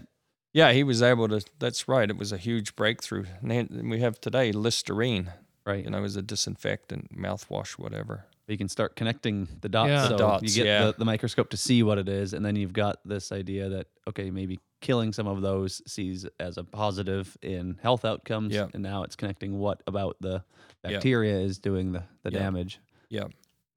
[0.52, 1.40] Yeah, he was able to.
[1.58, 2.08] That's right.
[2.10, 3.24] It was a huge breakthrough.
[3.42, 5.32] And we have today Listerine,
[5.64, 5.84] Right.
[5.84, 8.26] you know, as a disinfectant, mouthwash, whatever.
[8.48, 9.88] You can start connecting the dots.
[9.90, 10.02] Yeah.
[10.04, 10.86] So The dots, you get yeah.
[10.86, 13.86] the, the microscope to see what it is, and then you've got this idea that
[14.08, 18.54] okay, maybe killing some of those sees as a positive in health outcomes.
[18.54, 18.68] Yeah.
[18.72, 20.42] And now it's connecting what about the
[20.84, 20.92] Yeah.
[20.92, 22.38] bacteria is doing the, the Yeah.
[22.38, 22.80] damage.
[23.10, 23.24] Yeah.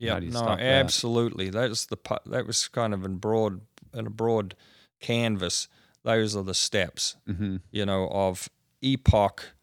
[0.08, 0.66] How do you no, stop that?
[0.66, 1.50] absolutely.
[1.50, 1.98] That's the
[2.28, 3.62] that was kind of in broad
[3.94, 4.56] in a broad
[5.00, 5.68] canvas.
[6.04, 7.58] Those are the steps, Mm-hmm.
[7.72, 8.50] you know, of
[8.82, 9.54] epoch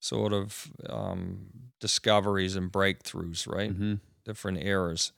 [0.00, 1.46] sort of um,
[1.80, 3.70] discoveries and breakthroughs, right?
[3.72, 3.94] Mm-hmm.
[4.26, 5.12] Different eras.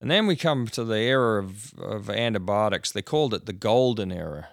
[0.00, 2.92] And then we come to the era of, of antibiotics.
[2.92, 4.48] They called it the golden era.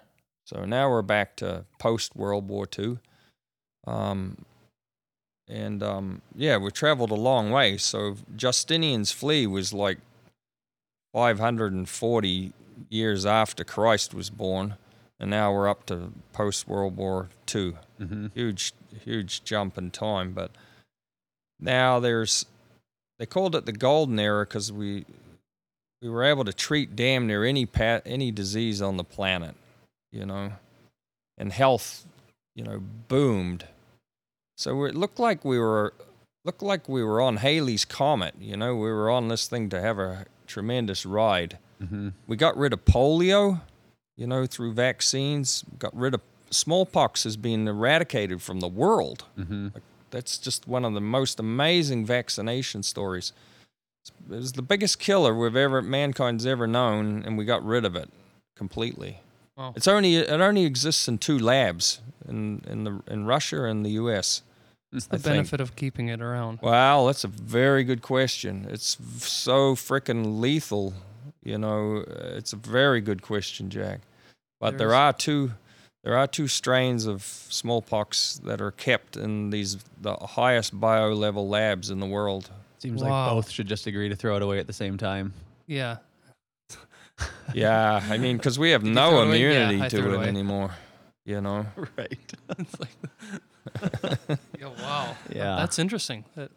[0.45, 2.97] So now we're back to post World War II.
[3.85, 4.45] Um,
[5.47, 7.77] and um, yeah, we traveled a long way.
[7.77, 9.99] So Justinian's flea was like
[11.13, 12.53] 540
[12.89, 14.75] years after Christ was born.
[15.19, 18.27] And now we're up to post World War II Mm-hmm.
[18.33, 18.73] huge
[19.03, 20.51] huge jump in time but
[21.59, 22.45] now there's
[23.19, 25.05] they called it the golden era because we
[26.01, 29.53] we were able to treat damn near any pat any disease on the planet
[30.11, 30.53] you know
[31.37, 32.05] and health
[32.55, 33.65] you know boomed
[34.57, 35.93] so it looked like we were
[36.45, 39.79] looked like we were on Halley's comet you know we were on this thing to
[39.81, 42.09] have a tremendous ride Mm-hmm.
[42.27, 43.61] we got rid of polio,
[44.17, 45.63] you know, through vaccines.
[45.77, 49.23] Got rid of smallpox has been eradicated from the world.
[49.37, 49.69] Mm-hmm.
[50.11, 53.31] That's just one of the most amazing vaccination stories.
[54.29, 57.95] It was the biggest killer we've ever mankind's ever known, and we got rid of
[57.95, 58.09] it
[58.55, 59.19] completely.
[59.55, 59.73] Wow.
[59.75, 63.91] It's only it only exists in two labs in in the in Russia and the
[63.91, 64.41] U.S.
[64.91, 66.59] What's I the think- benefit of keeping it around?
[66.61, 68.65] Wow, that's a very good question.
[68.69, 70.93] It's so freaking lethal.
[71.43, 73.99] You know, it's a very good question, Jack.
[74.59, 75.51] But there are two,
[76.03, 81.47] there are two strains of smallpox that are kept in these the highest bio level
[81.49, 82.49] labs in the world.
[82.79, 83.09] Seems Wow.
[83.09, 85.33] like both should just agree to throw it away at the same time.
[85.67, 85.97] Yeah.
[87.53, 89.41] Yeah, I mean, because we have Did no throw it away?
[89.41, 90.27] Yeah, immunity I threw to it it away.
[90.27, 90.71] anymore.
[91.25, 91.65] You know.
[91.97, 92.33] Right.
[92.57, 94.29] it's like,
[94.59, 95.15] yeah, wow.
[95.29, 95.55] Yeah.
[95.57, 96.23] That's interesting.
[96.35, 96.49] That,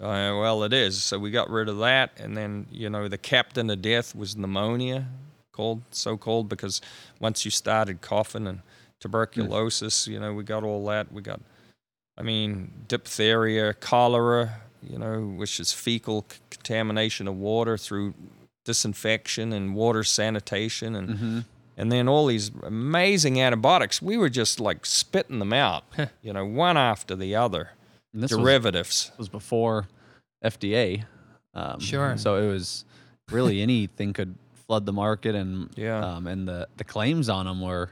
[0.00, 1.02] Uh, well, it is.
[1.02, 4.34] So we got rid of that, and then you know the captain of death was
[4.36, 5.06] pneumonia,
[5.52, 6.80] called so called because
[7.20, 8.60] once you started coughing and
[9.00, 11.12] tuberculosis, you know we got all that.
[11.12, 11.40] We got,
[12.16, 18.14] I mean, diphtheria, cholera, you know, which is fecal c- contamination of water through
[18.64, 21.38] disinfection and water sanitation, and mm-hmm.
[21.76, 24.00] and then all these amazing antibiotics.
[24.02, 25.84] We were just like spitting them out,
[26.22, 27.70] you know, one after the other.
[28.12, 29.12] And this was, Derivatives.
[29.18, 29.86] was before
[30.44, 31.04] FDA.
[31.54, 32.16] Um, Sure.
[32.16, 32.84] So it was
[33.30, 34.34] really anything could
[34.66, 36.04] flood the market, and Yeah.
[36.16, 37.90] um, and the the claims on them were,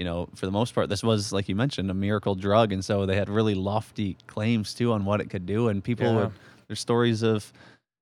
[0.00, 2.82] you know, for the most part, this was like you mentioned a miracle drug, and
[2.82, 6.16] so they had really lofty claims too on what it could do, and people Yeah.
[6.16, 6.32] would
[6.68, 7.52] there's stories of,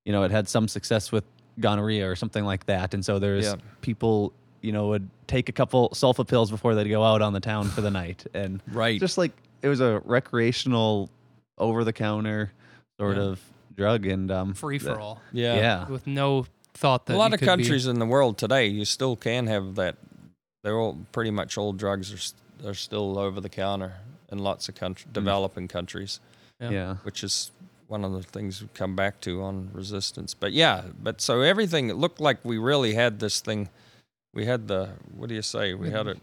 [0.05, 1.25] you know, it had some success with
[1.59, 3.57] gonorrhea or something like that, and so there's Yeah.
[3.81, 4.33] people.
[4.61, 7.67] You know, would take a couple sulfa pills before they'd go out on the town
[7.69, 8.99] for the night, and Right.
[9.01, 9.33] just like
[9.63, 11.11] it was a recreational
[11.59, 12.53] over the counter
[13.01, 13.23] sort Yeah.
[13.25, 13.41] of
[13.77, 15.55] drug and um Free for all, yeah.
[15.57, 18.37] yeah with no thought that a lot you of could be- countries in the world
[18.39, 19.97] today, you still can have that.
[20.63, 22.35] They're all pretty much all drugs are s-
[22.67, 23.95] are still over the counter
[24.31, 26.21] in lots of country, developing countries,
[26.61, 26.71] Yeah.
[26.71, 27.51] yeah which is
[27.87, 30.35] one of the things we come back to on resistance.
[30.35, 33.69] But yeah, but so everything it looked like we really had this thing.
[34.35, 35.75] We had the what do you say?
[35.75, 36.19] We had it.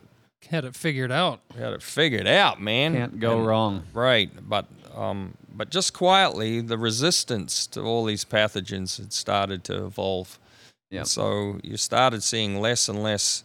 [0.49, 1.39] had it figured out.
[1.55, 2.93] We had it figured out, man.
[2.93, 8.23] can't go And- wrong Right, but um, but just quietly, the resistance to all these
[8.25, 10.37] pathogens had started to evolve.
[10.91, 10.99] Yep.
[10.99, 13.43] And So you started seeing less and less,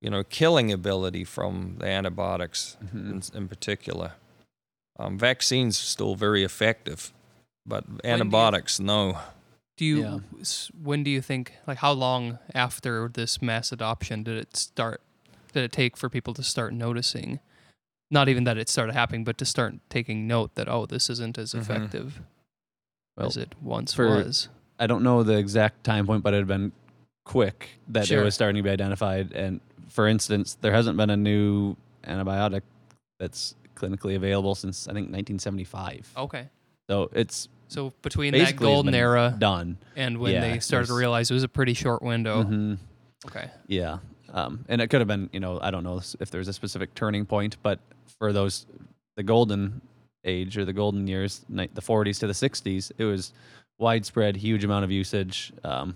[0.00, 3.10] you know, killing ability from the antibiotics Mhm.
[3.34, 4.12] in, in particular.
[4.98, 7.12] Um, vaccines are still very effective,
[7.66, 9.18] but you- antibiotics, no.
[9.76, 10.00] Do you?
[10.02, 10.18] Yeah.
[10.80, 11.54] When do you think?
[11.66, 15.00] Like, how long after this mass adoption did it start?
[15.52, 17.38] Did it take for people to start noticing?
[18.10, 21.38] Not even that it started happening, but to start taking note that oh, this isn't
[21.38, 21.60] as Mhm.
[21.60, 22.20] effective
[23.16, 24.48] Well, as it once for- was.
[24.80, 26.70] i don't know the exact time point but it had been
[27.24, 28.20] quick that Sure.
[28.20, 32.62] it was starting to be identified and for instance there hasn't been a new antibiotic
[33.18, 36.48] that's clinically available since i think 1975 Okay,
[36.88, 41.30] so it's so between that golden era done and when Yeah, they started to realize
[41.30, 42.44] it was a pretty short window.
[42.44, 42.78] Mhm.
[43.26, 43.98] Okay, Yeah.
[44.30, 46.94] Um, and it could have been, you know, I don't know if there's a specific
[46.94, 47.78] turning point, but
[48.18, 48.66] for those,
[49.16, 49.80] the golden
[50.24, 53.32] age or the golden years, the 40s to the 60s, it was
[53.78, 55.94] widespread, huge amount of usage um,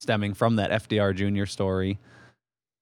[0.00, 1.98] stemming from that FDR Junior story.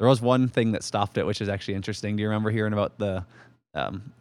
[0.05, 2.14] There was one thing that stopped it, which is actually interesting.
[2.16, 3.24] Do you remember hearing about the
[3.72, 4.12] um,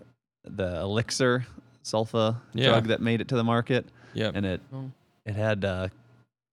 [0.45, 1.45] the elixir
[1.83, 2.69] sulfa Yeah.
[2.69, 3.85] drug that made it to the market?
[4.13, 4.91] Yeah, and it Oh.
[5.25, 5.89] it had uh,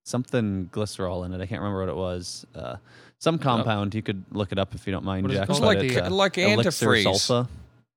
[0.05, 1.41] something glycerol in it.
[1.41, 2.45] I can't remember what it was.
[2.57, 2.77] Uh,
[3.21, 3.95] some compound.
[3.95, 5.61] You could look it up if you don't mind, What is it Jack.
[5.61, 7.47] like it's, uh, like antifreeze sulfa.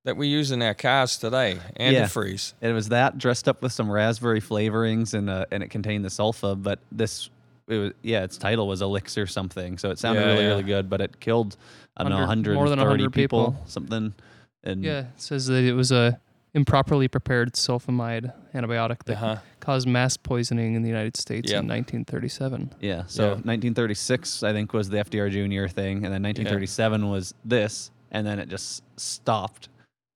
[0.05, 1.57] that we use in our cars today.
[1.79, 2.53] Antifreeze.
[2.61, 6.09] It was that dressed up with some raspberry flavorings and uh, and it contained the
[6.09, 6.61] sulfa.
[6.61, 7.31] But this,
[7.67, 9.77] it was yeah, its title was elixir something.
[9.77, 10.49] So it sounded Yeah, really yeah.
[10.49, 10.89] really good.
[10.89, 11.57] But it killed
[11.97, 13.63] I don't know Hundred- 130 more than 100 people, people.
[13.67, 14.13] something.
[14.63, 16.19] And yeah, it says that it was a
[16.55, 19.37] improperly prepared sulfonamide antibiotic that Uh-huh.
[19.59, 21.61] caused mass poisoning in the United States Yep.
[21.63, 22.69] in 1937.
[22.79, 23.03] Yeah.
[23.07, 23.29] So Yeah.
[23.43, 28.37] 1936, I think, was the FDR Junior thing, and then 1937 was this, and then
[28.39, 29.69] it just stopped.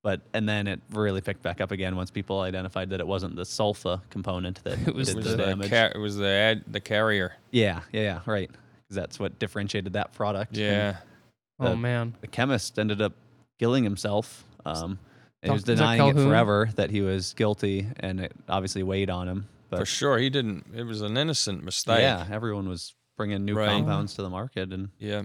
[0.04, 3.36] But and then it really picked back up again once people identified that it wasn't
[3.36, 5.70] the sulfa component that It was did was the the, damage.
[5.70, 7.34] ca- it was the ad- the carrier.
[7.52, 8.50] yeah, yeah, yeah, right.
[8.50, 10.52] Because that's what differentiated that product.
[10.56, 10.98] And Yeah.
[11.60, 13.14] Oh man, the chemist ended up
[13.60, 14.46] killing himself.
[14.66, 15.00] Um,
[15.42, 18.32] and he was Doc- is that denying it forever that he was guilty, and it
[18.48, 19.48] obviously weighed on him.
[19.70, 20.68] But For sure, he didn't.
[20.76, 22.00] It was an innocent mistake.
[22.02, 23.70] yeah, everyone was bringing new Right.
[23.70, 25.24] compounds to the market, and Yeah.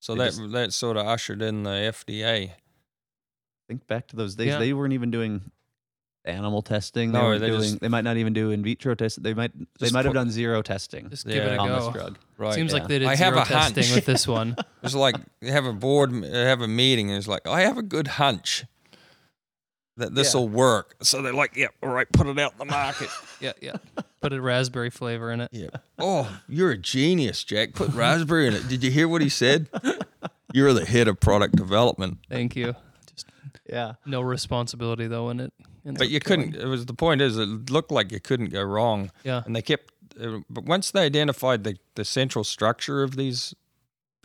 [0.00, 2.52] So that just- that sort of ushered in the FDA.
[3.68, 4.58] Think back to those days, Yeah.
[4.58, 5.50] they weren't even doing
[6.24, 7.12] animal testing.
[7.12, 7.60] They No, weren't they doing.
[7.62, 9.22] just- they might not even do in vitro testing.
[9.22, 9.56] They might.
[9.58, 11.58] They Just might have put- done zero testing just give it a Yeah.
[11.60, 11.84] on go.
[11.84, 12.18] this drug.
[12.36, 12.54] Right.
[12.54, 12.78] Seems yeah.
[12.80, 13.74] like they did I have zero a hunch.
[13.74, 14.56] testing with this one.
[14.82, 17.82] It's like you have a board, have a meeting, and it's like, I have a
[17.82, 18.64] good hunch
[19.96, 20.94] that this will work.
[21.02, 23.08] So they're like, yeah, all right, put it out in the market.
[23.40, 23.76] yeah, yeah.
[24.20, 25.48] Put a raspberry flavor in it.
[25.52, 25.68] yeah.
[25.98, 27.72] Oh, you're a genius, Jack.
[27.74, 28.68] Put raspberry in it.
[28.68, 29.68] Did you hear what he said?
[30.54, 32.18] You're the head of product development.
[32.30, 32.74] Thank you.
[33.68, 33.94] Just Yeah.
[34.06, 35.52] no responsibility though in it.
[35.86, 36.52] ends But you killing.
[36.52, 36.62] couldn't.
[36.62, 39.10] It was the point is, it looked like you couldn't go wrong.
[39.24, 39.42] Yeah.
[39.46, 43.54] and they kept uh, but once they identified the, the central structure of these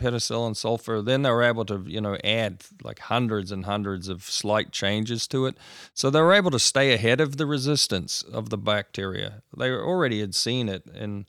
[0.01, 4.23] penicillin sulfa then they were able to you know add like hundreds and hundreds of
[4.23, 5.55] slight changes to it
[5.93, 10.19] so they were able to stay ahead of the resistance of the bacteria they already
[10.19, 11.27] had seen it in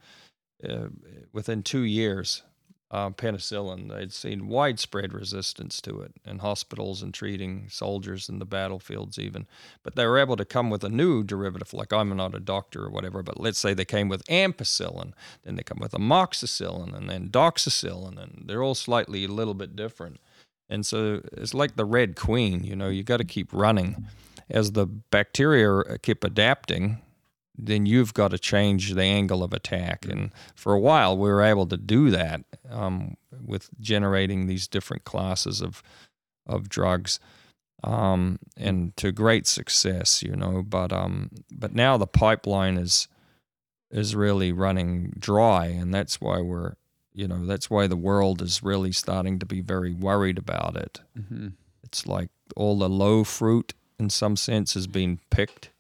[0.67, 0.87] uh,
[1.31, 2.43] within two years
[2.91, 8.45] uh, penicillin they'd seen widespread resistance to it in hospitals and treating soldiers in the
[8.45, 9.47] battlefields even
[9.83, 11.73] but they were able to come with a new derivative.
[11.73, 15.13] Like I'm not a doctor or whatever, but let's say they came with ampicillin,
[15.43, 19.77] then they come with amoxicillin, and then doxycyllin, and they're all slightly a little bit
[19.77, 20.21] different.
[20.69, 24.07] And so it's like the Red Queen, you know, you got to keep running.
[24.51, 27.01] As the bacteria keep adapting,
[27.57, 30.05] then you've got to change the angle of attack.
[30.05, 35.05] And for a while, we were able to do that um, with generating these different
[35.05, 35.83] classes of
[36.47, 37.19] of drugs,
[37.83, 40.63] um, and to great success, you know.
[40.63, 43.09] But um, but now the pipeline is
[43.91, 46.75] is really running dry, and that's why we're
[47.13, 51.01] you know that's why the world is really starting to be very worried about it.
[51.19, 51.49] Mm-hmm.
[51.83, 55.71] It's like all the low fruit, in some sense, has been picked,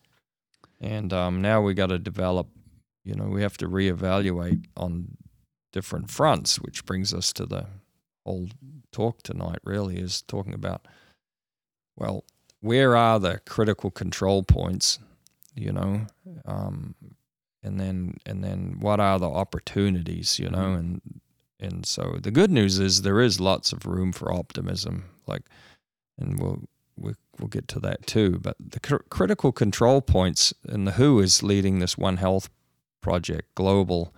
[0.84, 2.48] and um, now we got to develop.
[3.04, 5.16] You know, we have to reevaluate on
[5.72, 7.66] different fronts, which brings us to the
[8.24, 8.48] whole
[8.92, 9.58] talk tonight.
[9.64, 10.86] Really, is talking about
[11.96, 12.24] well,
[12.60, 14.98] where are the critical control points?
[15.54, 16.06] You know,
[16.44, 16.94] um,
[17.62, 20.38] and then and then what are the opportunities?
[20.38, 21.00] You know, and
[21.58, 25.04] and so the good news is there is lots of room for optimism.
[25.26, 25.44] Like,
[26.18, 26.62] and we'll
[26.96, 28.38] we, we'll get to that too.
[28.40, 32.48] But the cr- critical control points, and the WHO is leading this One Health
[33.00, 34.14] project, global,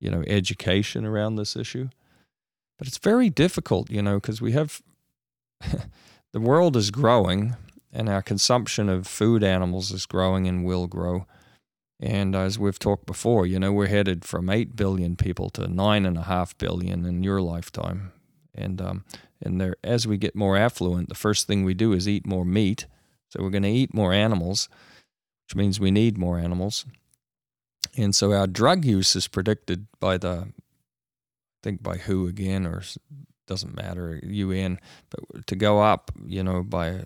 [0.00, 1.88] you know, education around this issue.
[2.78, 4.82] But it's very difficult, you know, because we have
[6.32, 7.56] the world is growing,
[7.92, 11.26] and our consumption of food animals is growing and will grow.
[12.00, 16.56] And as we've talked before, you know, we're headed from 8 billion people to 9.5
[16.56, 18.12] billion in your lifetime.
[18.54, 19.04] And, um,
[19.42, 22.44] and there, as we get more affluent, the first thing we do is eat more
[22.44, 22.86] meat.
[23.30, 24.68] So we're going to eat more animals,
[25.46, 26.84] which means we need more animals.
[27.96, 32.82] And so our drug use is predicted by the, I think by WHO again, or
[33.46, 34.78] doesn't matter, UN,
[35.10, 37.04] but to go up, you know, by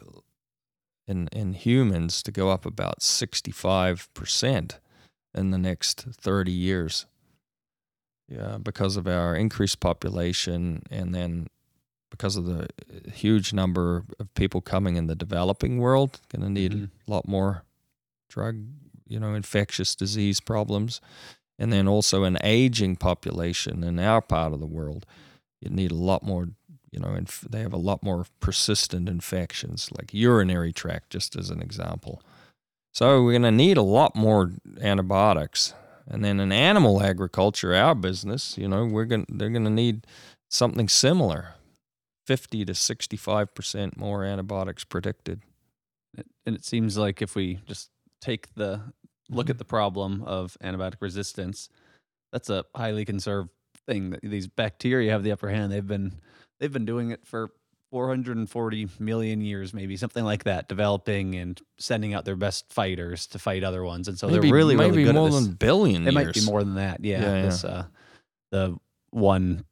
[1.06, 4.78] in in humans to go up about 65%
[5.34, 7.06] in the next 30 years.
[8.28, 11.48] Yeah, because of our increased population and then
[12.14, 12.68] because of the
[13.12, 16.90] huge number of people coming in the developing world, going to need Mhm.
[17.08, 17.64] a lot more
[18.28, 18.56] drug,
[19.08, 21.00] you know, infectious disease problems.
[21.58, 25.06] And then also an aging population in our part of the world.
[25.60, 26.48] You need a lot more,
[26.92, 31.50] you know, inf- they have a lot more persistent infections, like urinary tract, just as
[31.50, 32.22] an example.
[32.92, 35.74] So we're going to need a lot more antibiotics.
[36.06, 40.06] And then in animal agriculture, our business, you know, we're going they're going to need
[40.50, 41.54] something similar.
[42.26, 45.42] 50 to 65% more antibiotics predicted.
[46.46, 47.90] And it seems like if we just
[48.20, 48.80] take the
[49.30, 51.68] look at the problem of antibiotic resistance,
[52.32, 53.50] that's a highly conserved
[53.86, 54.10] thing.
[54.10, 55.72] That these bacteria have the upper hand.
[55.72, 56.12] They've been
[56.60, 57.50] they've been doing it for
[57.90, 63.38] 440 million years, maybe something like that, developing and sending out their best fighters to
[63.38, 64.08] fight other ones.
[64.08, 65.44] And so maybe, they're really, maybe really good more at this.
[65.46, 66.14] than billion it years.
[66.14, 67.04] might be more than that.
[67.04, 67.42] Yeah, Yeah, yeah.
[67.42, 67.84] this uh,
[68.50, 68.76] the
[69.10, 69.64] one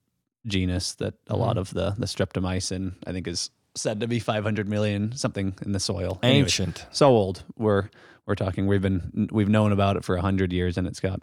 [0.46, 1.60] genus that a lot Mhm.
[1.60, 5.80] of the the Streptomyces I think is said to be 500 million something in the
[5.80, 6.18] soil.
[6.22, 6.86] Anyways, Ancient.
[6.90, 7.44] so old.
[7.56, 7.88] We're
[8.26, 8.66] we're talking.
[8.66, 11.20] We've been we've known about it for a hundred years, and it's got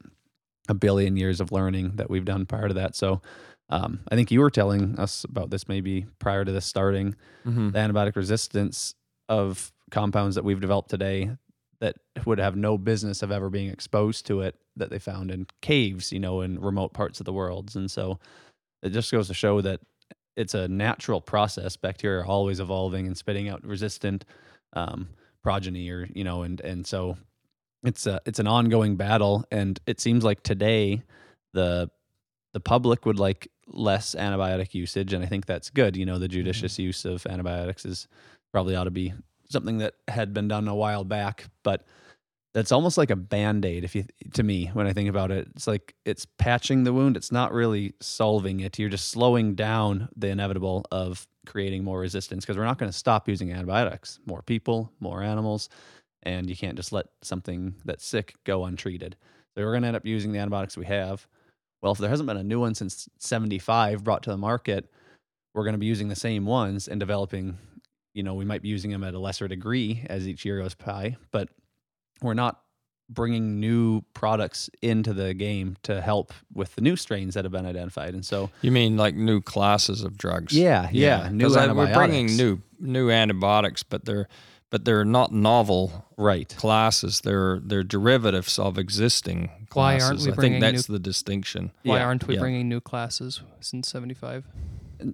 [0.68, 2.96] a billion years of learning that we've done prior to that.
[2.96, 3.22] So.
[3.72, 7.14] Um, I think you were telling us about this maybe prior to this starting
[7.46, 7.72] Mhm.
[7.72, 8.96] the antibiotic resistance
[9.28, 11.38] of compounds that we've developed today
[11.80, 15.46] that would have no business of ever being exposed to it that they found in
[15.62, 17.76] caves, you know, in remote parts of the world.
[17.76, 18.18] And so
[18.82, 19.82] it just goes to show that
[20.36, 21.76] it's a natural process.
[21.76, 24.26] Bacteria are always evolving and spitting out resistant
[24.74, 25.10] um,
[25.44, 27.18] progeny, or you know, and and so
[27.84, 29.46] it's a it's an ongoing battle.
[29.52, 31.04] And it seems like today
[31.54, 31.90] the
[32.54, 35.96] the public would like less antibiotic usage, and I think that's good.
[35.96, 38.08] You know, the judicious use of antibiotics is
[38.52, 39.14] probably ought to be
[39.50, 41.86] something that had been done a while back, but
[42.54, 45.48] that's almost like a band-aid if you to me when i think about it.
[45.56, 47.16] It's like it's patching the wound.
[47.16, 48.80] It's not really solving it.
[48.80, 52.98] You're just slowing down the inevitable of creating more resistance because we're not going to
[52.98, 54.20] stop using antibiotics.
[54.26, 55.70] More people more animals
[56.24, 59.16] and you can't just let something that's sick go untreated.
[59.56, 61.28] So we're going to end up using the antibiotics we have.
[61.82, 64.92] Well if there hasn't been a new one since 75 brought to the market
[65.54, 67.58] we're going to be using the same ones and developing
[68.14, 70.76] you know we might be using them at a lesser degree as each year goes
[70.76, 71.50] by but
[72.22, 72.62] we're not
[73.12, 77.66] bringing new products into the game to help with the new strains that have been
[77.66, 80.54] identified and so You mean like new classes of drugs?
[80.56, 84.28] yeah yeah, new 'Cause I- antibiotics we're bringing new new antibiotics, but they're
[84.72, 87.22] but they're not novel right classes.
[87.22, 90.08] They're they're derivatives of existing Why classes.
[90.10, 91.72] aren't we I bringing think that's the distinction.
[91.82, 92.40] Why Yeah, aren't we yeah.
[92.42, 94.46] bringing new classes since 75?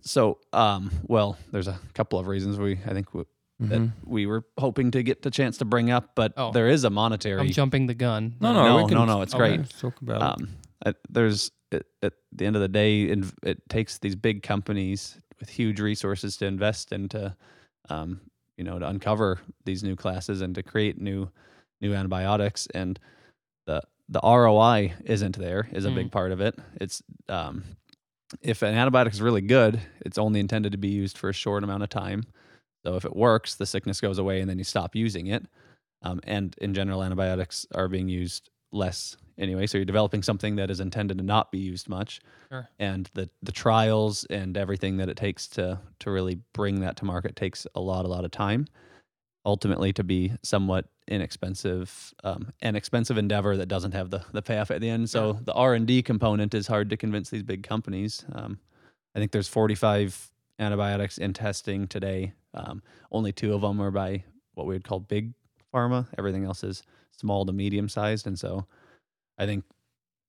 [0.02, 3.24] So um well there's a couple of reasons we i think we,
[3.60, 3.92] that Mhm.
[4.06, 6.52] we were hoping to get the chance to bring up but Oh.
[6.52, 8.36] there is a monetary I'm jumping the gun.
[8.42, 9.70] No, no, no, we can, no, no, it's okay, great.
[9.80, 10.42] talk about it.
[10.44, 10.50] um,
[10.86, 15.20] uh, there's at, at the end of the day, it, it takes these big companies
[15.40, 17.36] with huge resources to invest into,
[17.90, 18.22] um,
[18.58, 21.30] you know, to uncover these new classes and to create new
[21.82, 22.68] new antibiotics.
[22.74, 23.00] And
[23.68, 26.12] the the ROI isn't there is a big Mm.
[26.12, 26.56] part of it.
[26.80, 27.64] It's um,
[28.42, 31.64] if an antibiotic is really good, it's only intended to be used for a short
[31.64, 32.24] amount of time.
[32.86, 35.46] So if it works, the sickness goes away and then you stop using it.
[36.04, 39.66] Um, and in general, antibiotics are being used less anyway.
[39.66, 42.22] So you're developing something that is intended to not be used much.
[42.52, 42.70] Sure.
[42.78, 47.06] And the the trials and everything that it takes to to really bring that to
[47.06, 48.68] market takes a lot a lot of time.
[49.48, 54.70] Ultimately, to be somewhat inexpensive, um, an expensive endeavor that doesn't have the the payoff
[54.70, 55.10] at the end.
[55.10, 58.26] So the R and D component is hard to convince these big companies.
[58.32, 58.60] Um,
[59.16, 62.34] I think there's 45 antibiotics in testing today.
[62.54, 64.24] Um, only two of them are by
[64.54, 65.34] what we would call big
[65.74, 66.08] pharma.
[66.18, 68.66] Everything else is small to medium sized, and so
[69.38, 69.66] I think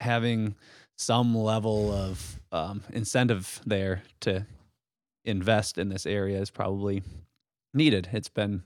[0.00, 0.56] having
[0.96, 4.46] some level of um, incentive there to
[5.24, 7.02] invest in this area is probably
[7.74, 8.08] needed.
[8.12, 8.62] It's been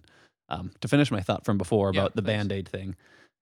[0.49, 2.97] um, to finish my thought from before Yeah, about the band aid thing.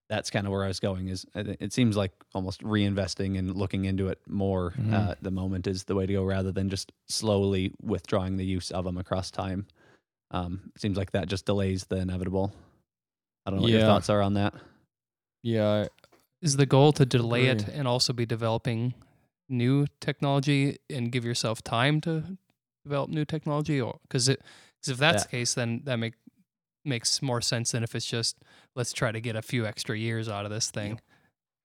[0.09, 1.07] That's kind of where I was going.
[1.09, 5.67] Is it seems like almost reinvesting and looking into it more uh, at the moment
[5.67, 9.29] is the way to go, rather than just slowly withdrawing the use of them across
[9.29, 9.67] time.
[10.31, 12.51] Um, it seems like that just delays the inevitable.
[13.45, 14.53] I don't know what your thoughts are on that.
[15.43, 15.85] Yeah,
[16.41, 18.93] Is the goal to delay it and also be developing
[19.47, 22.37] new technology and give yourself time to
[22.83, 24.41] develop new technology, or because it
[24.79, 25.25] because if that's Yeah.
[25.25, 26.13] the case, then that make
[26.89, 28.37] makes more sense than if it's just
[28.75, 30.99] let's try to get a few extra years out of this thing.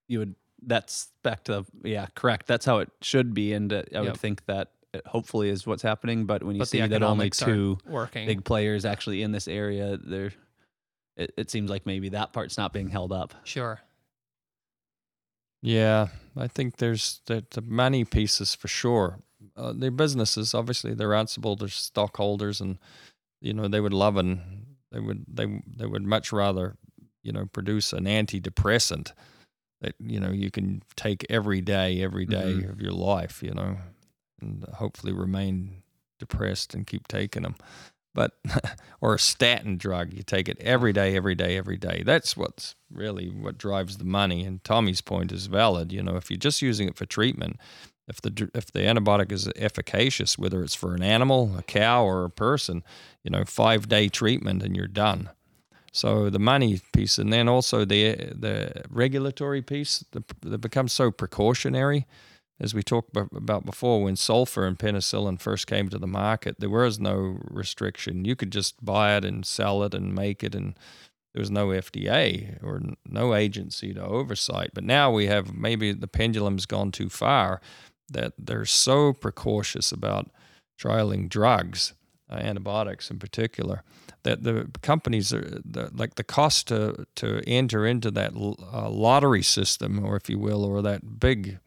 [0.08, 0.34] you would
[0.66, 4.44] that's back to yeah correct that's how it should be and uh, i would think
[4.46, 8.26] that it hopefully is what's happening but when you But see that only two Working.
[8.26, 10.32] big players actually in this area there
[11.16, 13.80] it, it seems like maybe that part's not being held up Sure.
[15.62, 19.20] Yeah, I think there's the, the money pieces for sure.
[19.56, 20.92] Uh, they're businesses, obviously.
[20.92, 22.78] They're answerable to stockholders, and
[23.40, 26.76] you know they would love and they would they they would much rather
[27.22, 29.12] you know produce an antidepressant
[29.80, 32.70] that you know you can take every day, every day Mhm.
[32.70, 33.42] of your life.
[33.42, 33.76] You know,
[34.40, 35.82] and hopefully remain
[36.18, 37.56] depressed and keep taking them.
[38.14, 38.38] But
[39.00, 42.04] or a statin drug, you take it every day, every day, every day.
[42.06, 44.44] That's what's really what drives the money.
[44.44, 45.92] And Tommy's point is valid.
[45.92, 47.56] You know, if you're just using it for treatment,
[48.08, 52.24] if the if the antibiotic is efficacious, whether it's for an animal, a cow, or
[52.24, 52.82] a person,
[53.22, 55.30] you know, five day treatment and you're done.
[55.92, 61.10] So the money piece, and then also the the regulatory piece, the, that becomes so
[61.10, 62.06] precautionary.
[62.60, 66.60] As we talked ab- about before, when sulfa and penicillin first came to the market,
[66.60, 68.24] there was no restriction.
[68.24, 70.78] You could just buy it and sell it and make it, and
[71.32, 74.70] there was no FDA or no agency to oversight.
[74.72, 77.60] But now we have maybe the pendulum's gone too far
[78.10, 80.30] that they're so precautious about
[80.80, 81.94] trialing drugs,
[82.30, 83.82] uh, antibiotics in particular,
[84.22, 88.88] that the companies are the, like the cost to to enter into that l- uh,
[88.88, 91.58] lottery system, or if you will, or that big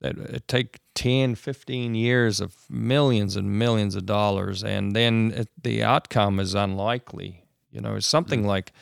[0.00, 5.48] that it take 10 15 years of millions and millions of dollars and then it,
[5.62, 7.44] the outcome is unlikely.
[7.70, 8.72] You know it's something like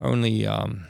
[0.00, 0.86] only um,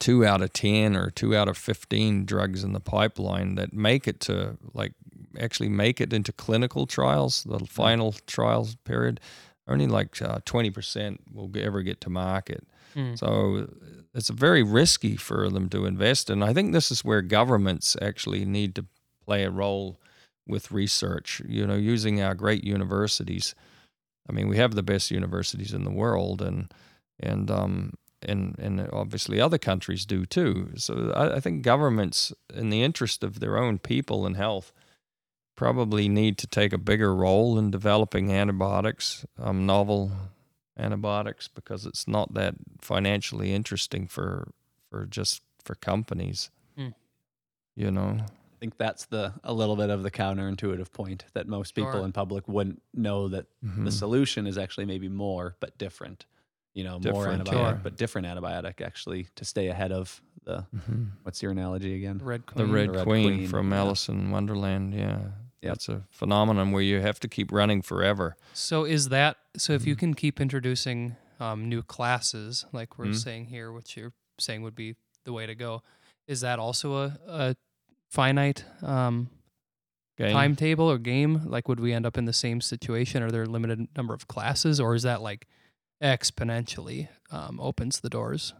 [0.00, 4.08] two out of 10 or two out of 15 drugs in the pipeline that make
[4.08, 4.94] it to like
[5.38, 9.20] actually make it into clinical trials the final trials period
[9.68, 13.14] only like uh, 20% will ever get to market Hmm.
[13.14, 13.68] so
[14.12, 18.44] it's very risky for them to invest And I think this is where governments actually
[18.44, 18.86] need to
[19.24, 20.00] play a role
[20.44, 23.54] with research, you know, using our great universities.
[24.28, 26.74] I mean, we have the best universities in the world and
[27.20, 30.70] and um and and obviously other countries do too.
[30.76, 34.72] So I, I think governments in the interest of their own people and health
[35.56, 40.10] probably need to take a bigger role in developing antibiotics, um, novel
[40.78, 44.52] antibiotics because it's not that financially interesting for
[44.90, 46.50] for just for companies.
[46.76, 46.88] Hmm.
[47.76, 48.18] You know.
[48.20, 52.04] i think that's the a little bit of the counterintuitive point that most people Sure.
[52.04, 53.84] in public wouldn't know that Mhm.
[53.84, 56.26] the solution is actually maybe more but different
[56.74, 57.78] you know more antibiotic yeah.
[57.82, 61.08] but different antibiotic actually to stay ahead of the Mhm.
[61.24, 62.72] what's your analogy again Red The Queen.
[62.72, 63.78] Red, Red Queen, Queen, from yeah.
[63.78, 64.94] Alice in Wonderland.
[64.94, 65.18] Yeah.
[65.62, 65.72] Yep.
[65.74, 68.36] That's a phenomenon where you have to keep running forever.
[68.54, 69.74] So is that so?
[69.74, 69.98] If you Mhm.
[69.98, 73.16] can keep introducing um, new classes, like we're Mhm.
[73.16, 74.94] saying here, which you're saying would be
[75.24, 75.82] the way to go,
[76.26, 77.56] is that also a, a
[78.08, 79.28] finite um,
[80.18, 80.32] Game.
[80.32, 81.42] timetable or game?
[81.46, 83.22] Like, would we end up in the same situation?
[83.22, 85.46] Are there a limited number of classes, or is that like
[86.02, 88.54] exponentially um, opens the doors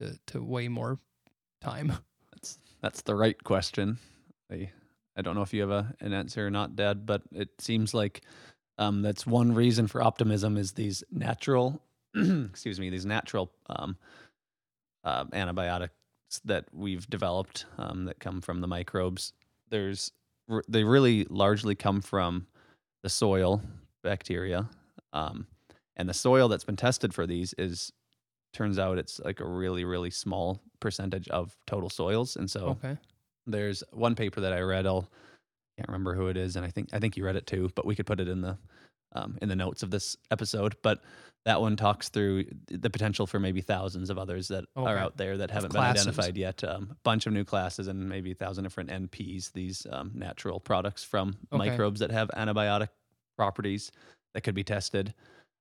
[0.00, 0.98] to, to way more
[1.60, 1.92] time?
[2.32, 3.98] That's that's the right question.
[4.50, 4.70] I
[5.16, 7.94] I don't know if you have a, an answer or not, Dad, but it seems
[7.94, 8.22] like
[8.78, 11.80] um, that's one reason for optimism is these natural,
[12.14, 13.96] excuse me, these natural um,
[15.04, 15.94] uh, antibiotics
[16.44, 19.32] that we've developed um, that come from the microbes,
[19.70, 20.10] there's
[20.68, 22.46] they really largely come from
[23.02, 23.62] the soil
[24.02, 24.68] bacteria,
[25.12, 25.46] um,
[25.96, 27.92] and the soil that's been tested for these is
[28.52, 32.96] turns out it's like a really really small percentage of total soils, and so Okay.
[33.46, 34.86] there's one paper that I read.
[34.86, 35.08] I'll
[35.76, 37.70] can't remember who it is, and I think I think you read it too.
[37.74, 38.56] But we could put it in the
[39.14, 40.76] um, in the notes of this episode.
[40.82, 41.02] But
[41.44, 45.36] that one talks through the potential for maybe thousands of others that are out there
[45.38, 46.62] that haven't been identified yet.
[46.62, 50.58] A um, bunch of new classes and maybe a thousand different NPs, these um, natural
[50.60, 51.58] products from Okay.
[51.70, 52.88] microbes that have antibiotic
[53.36, 53.90] properties
[54.32, 55.12] that could be tested.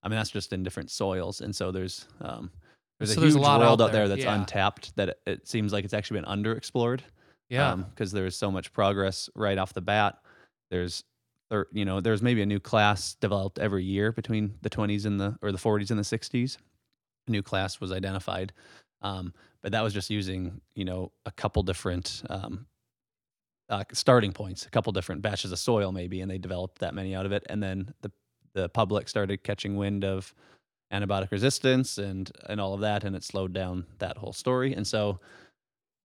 [0.04, 2.52] I mean, that's just in different soils, and so there's um,
[3.00, 4.36] there's So a there's a huge lot out world out there, there that's yeah.
[4.36, 7.02] untapped that it, it seems like it's actually been underexplored
[7.50, 7.76] Yeah.
[7.76, 10.20] because there's so much progress right off the bat.
[10.70, 11.04] There's,
[11.50, 15.20] there, you know, there's maybe a new class developed every year between the 20s and
[15.20, 16.58] the or the 40s and the 60s.
[17.28, 18.54] A new class was identified,
[19.02, 22.66] um, but that was just using you know a couple different um,
[23.70, 27.16] uh, starting points, a couple different batches of soil maybe, and they developed that many
[27.16, 28.12] out of it, and then the
[28.54, 30.34] the public started catching wind of
[30.92, 34.74] antibiotic resistance and and all of that, and it slowed down that whole story.
[34.74, 35.20] And so,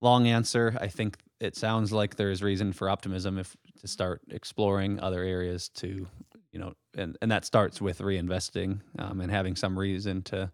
[0.03, 4.99] long answer, I think it sounds like there's reason for optimism if to start exploring
[5.01, 6.07] other areas to,
[6.53, 10.51] you know, and and that starts with reinvesting um, and having some reason to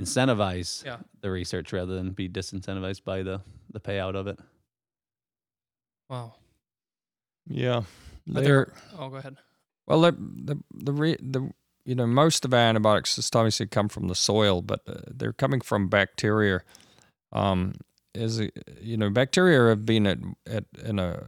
[0.00, 0.96] incentivize Yeah.
[1.20, 3.40] the research rather than be disincentivized by the
[3.72, 4.38] the payout of it.
[6.08, 6.34] Wow.
[7.46, 7.76] Yeah.
[7.78, 7.84] Are
[8.26, 9.36] They're, there- Oh, go ahead.
[9.90, 11.50] Well, the the the, re, the
[11.84, 15.32] you know most of our antibiotics, Tommy said, come from the soil, but uh, they're
[15.32, 16.62] coming from bacteria.
[17.32, 17.74] Um,
[18.14, 18.40] is
[18.80, 21.24] you know bacteria have been at, at in a,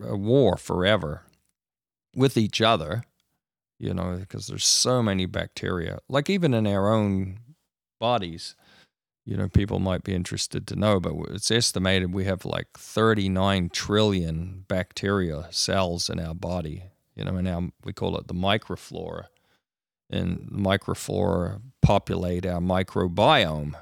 [0.00, 1.24] a, a war forever
[2.16, 3.04] with each other.
[3.78, 7.38] You know because there's so many bacteria, like even in our own
[7.98, 8.56] bodies.
[9.26, 13.68] You know, people might be interested to know, but it's estimated we have like 39
[13.68, 16.89] trillion bacteria cells in our body.
[17.20, 19.26] You know, and our we call it the microflora,
[20.08, 23.74] and the microflora populate our microbiome.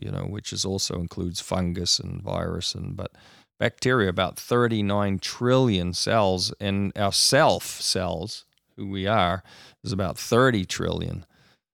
[0.00, 3.12] You know, which is also includes fungus and virus and but
[3.58, 8.44] bacteria about 39 trillion cells, and our self cells,
[8.76, 9.42] who we are,
[9.82, 11.26] is about 30 trillion.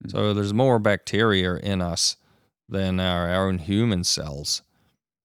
[0.09, 2.17] So there's more bacteria in us
[2.69, 4.63] than our, our own human cells.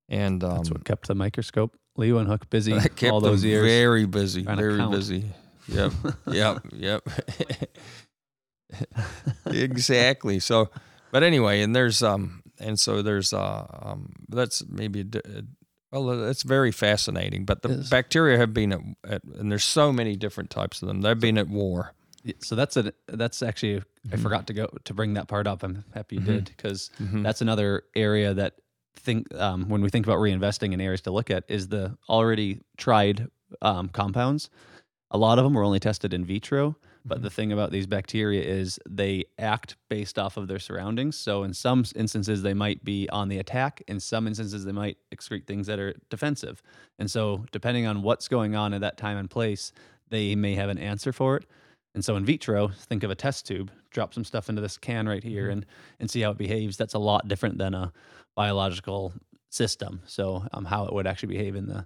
[0.10, 3.66] And um, That's what kept the microscope Leeuwenhoek busy that kept all those years.
[3.66, 4.92] very busy, very count.
[4.92, 5.26] busy.
[5.68, 5.92] Yep,
[6.28, 7.04] yep, yep.
[9.48, 10.40] exactly.
[10.40, 10.70] So,
[11.12, 15.44] but anyway, and there's um, and so there's uh, um, that's maybe a
[15.92, 17.46] well, that's very fascinating.
[17.46, 17.90] But the Yes.
[17.90, 21.02] bacteria have been at, at, and there's so many different types of them.
[21.02, 21.94] They've been at war.
[22.40, 23.78] So that's a that's actually
[24.12, 24.22] I Mhm.
[24.22, 25.64] forgot to go to bring that part up.
[25.64, 26.26] I'm happy you Mhm.
[26.26, 27.24] did because Mhm.
[27.24, 28.56] that's another area that
[28.96, 32.62] think um, when we think about reinvesting in areas to look at is the already
[32.78, 33.28] tried
[33.62, 34.50] um, compounds.
[35.11, 36.76] A lot of them were only tested in vitro,
[37.06, 37.23] but Mm-hmm.
[37.23, 41.15] the thing about these bacteria is they act based off of their surroundings.
[41.15, 44.98] So in some instances they might be on the attack, in some instances they might
[45.14, 46.64] excrete things that are defensive.
[46.98, 49.72] And so depending on what's going on at that time and place,
[50.10, 51.45] they may have an answer for it.
[51.94, 55.07] And so in vitro, think of a test tube, drop some stuff into this can
[55.07, 55.52] right here Mhm.
[55.52, 55.65] and
[55.99, 56.76] and see how it behaves.
[56.76, 57.94] That's a lot different than a
[58.36, 59.14] biological
[59.49, 60.02] system.
[60.06, 61.86] So um, how it would actually behave in the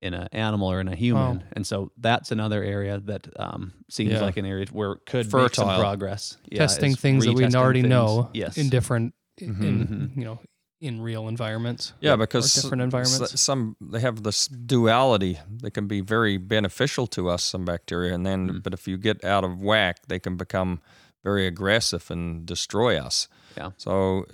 [0.00, 1.38] in an animal or in a human.
[1.38, 1.42] Wow.
[1.52, 4.20] And so that's another area that um, seems Yeah.
[4.20, 5.78] like an area where it could make some Fertile.
[5.80, 6.36] progress.
[6.50, 7.90] Yeah, Testing things that we already things.
[7.90, 8.56] know Yes.
[8.56, 9.62] in different, Mhm.
[9.62, 10.38] in you know,
[10.80, 11.92] in real environments.
[12.00, 13.40] Yeah, or because different s- environments.
[13.40, 15.40] some they have this duality.
[15.62, 18.62] They can be very beneficial to us, some bacteria, and then Mm.
[18.62, 20.80] but if you get out of whack, they can become
[21.24, 23.26] very aggressive and destroy us.
[23.58, 23.70] Yeah.
[23.76, 24.24] So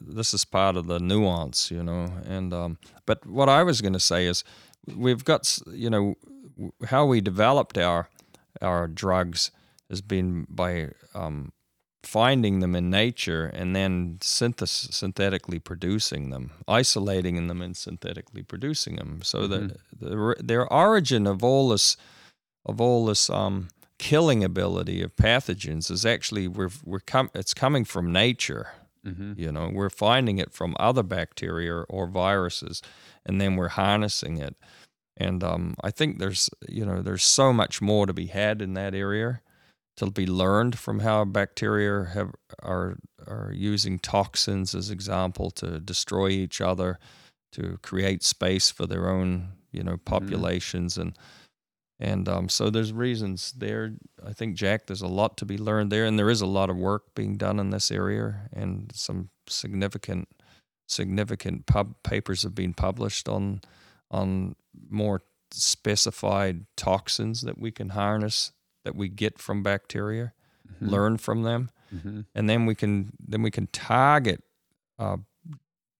[0.00, 2.08] this is part of the nuance, you know.
[2.26, 4.42] And um, but what I was going to say is,
[4.96, 6.14] we've got you know
[6.88, 8.08] how we developed our
[8.60, 9.50] our drugs
[9.90, 11.52] has been by um,
[12.02, 18.96] finding them in nature and then synthesis, synthetically producing them, isolating them and synthetically producing
[18.96, 19.20] them.
[19.22, 19.48] So Mhm.
[19.50, 21.96] the, the their origin of all this
[22.64, 27.84] of all this um, killing ability of pathogens is actually we're we're com- it's coming
[27.84, 28.68] from nature.
[29.04, 32.82] hmm You know, we're finding it from other bacteria or viruses,
[33.24, 34.56] and then we're harnessing it.
[35.16, 38.74] And um, I think there's you know there's so much more to be had in
[38.74, 39.40] that area
[39.96, 42.32] to be learned from how bacteria have
[42.62, 46.98] are are using toxins as example to destroy each other,
[47.52, 51.16] to create space for their own you know populations and
[51.98, 53.94] and um, so there's reasons there.
[54.24, 56.70] I think Jack, there's a lot to be learned there, and there is a lot
[56.70, 60.28] of work being done in this area, and some significant
[60.88, 63.60] significant pub papers have been published on
[64.10, 64.54] on
[64.90, 68.52] more specified toxins that we can harness
[68.84, 70.32] that we get from bacteria,
[70.80, 70.90] Mhm.
[70.90, 72.26] learn from them, Mhm.
[72.34, 74.42] and then we can then we can target
[74.98, 75.16] uh,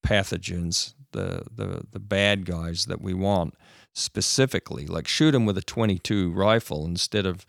[0.07, 3.55] pathogens, the the the bad guys that we want
[3.97, 7.45] specifically, like shoot them with a 22 rifle instead of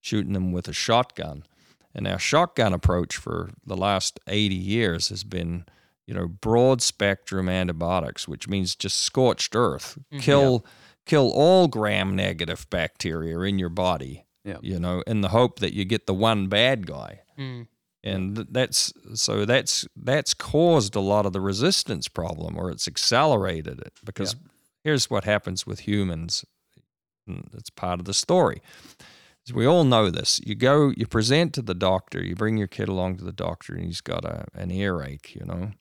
[0.00, 1.44] shooting them with a shotgun.
[1.94, 5.64] And our shotgun approach for the last 80 years has been,
[6.06, 10.20] you know, broad spectrum antibiotics, which means just scorched earth, Mhm.
[10.22, 10.66] kill
[11.04, 14.24] kill all gram negative bacteria in your body.
[14.44, 14.58] Yeah.
[14.62, 17.66] You know, in the hope that you get the one bad guy Mm.
[18.04, 23.80] and that's so that's that's caused a lot of the resistance problem or it's accelerated
[23.80, 24.36] it because
[24.84, 26.44] here's what happens with humans.
[27.26, 28.60] It's part of the story.
[29.46, 32.68] As we all know this you go you present to the doctor you bring your
[32.68, 35.72] kid along to the doctor and he's got a, an earache you know?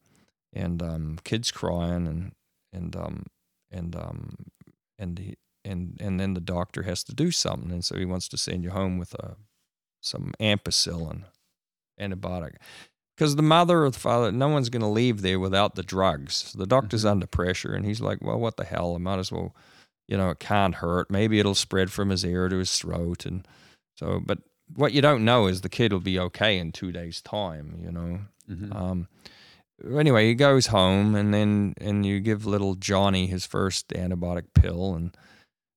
[0.54, 2.32] And um, kids crying and
[2.74, 3.26] and um,
[3.70, 4.36] and um,
[4.98, 8.28] and he, and and then the doctor has to do something and so he wants
[8.30, 9.36] to send you home with a
[10.02, 11.26] some ampicillin
[12.00, 12.56] antibiotic
[13.16, 16.52] because the mother or the father no one's going to leave there without the drugs
[16.52, 17.12] so the doctor's Mhm.
[17.12, 19.56] under pressure and he's like well what the hell i might as well
[20.08, 23.48] you know it can't hurt maybe it'll spread from his ear to his throat and
[23.98, 24.40] so but
[24.76, 27.92] what you don't know is the kid will be okay in two days time you
[27.92, 28.20] know
[28.50, 28.76] Mhm.
[28.76, 29.08] um,
[29.90, 34.94] anyway, he goes home, and then and you give little Johnny his first antibiotic pill,
[34.94, 35.16] and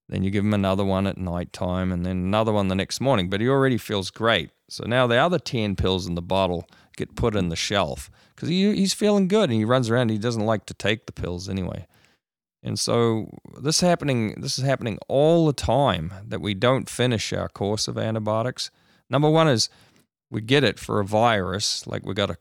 [0.09, 3.01] then you give him another one at night time, and then another one the next
[3.01, 3.29] morning.
[3.31, 4.51] But he already feels great.
[4.69, 6.67] So now the other ten pills in the bottle
[6.97, 10.11] get put in the shelf because he, he's feeling good, and he runs around.
[10.11, 11.87] He doesn't like to take the pills anyway.
[12.63, 13.29] And so
[13.61, 17.99] this happening this is happening all the time that we don't finish our course of
[17.99, 18.71] antibiotics.
[19.11, 19.69] Number one is
[20.31, 22.39] we get it for a virus, like we got a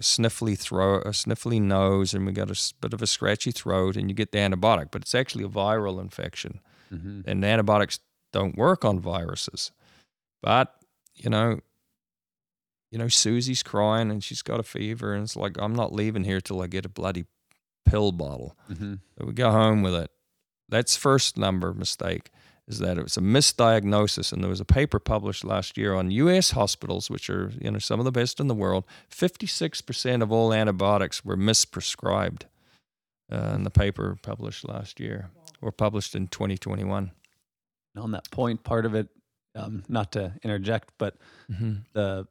[0.00, 4.08] sniffly throat, a sniffly nose, and we got a bit of a scratchy throat, and
[4.10, 6.60] you get the antibiotic, but it's actually a viral infection,
[6.92, 7.22] Mhm.
[7.26, 8.00] and antibiotics
[8.32, 9.70] don't work on viruses.
[10.42, 10.74] But
[11.14, 11.60] you know,
[12.90, 16.24] you know, Susie's crying and she's got a fever, and it's like I'm not leaving
[16.24, 17.24] here till I get a bloody
[17.84, 18.56] pill bottle.
[18.70, 19.00] Mhm.
[19.18, 20.10] So we go home with it.
[20.68, 22.30] That's first number mistake
[22.68, 26.10] is that it was a misdiagnosis, and there was a paper published last year on
[26.12, 26.52] U.S.
[26.52, 28.84] hospitals, which are you know some of the best in the world.
[29.08, 32.42] Fifty-six percent of all antibiotics were misprescribed,
[33.32, 35.30] uh, in the paper published last year
[35.62, 37.10] or published in 2021.
[37.96, 39.08] On that point, part of it,
[39.56, 41.16] um, not to interject, but
[41.50, 41.74] Mm-hmm.
[41.92, 42.26] the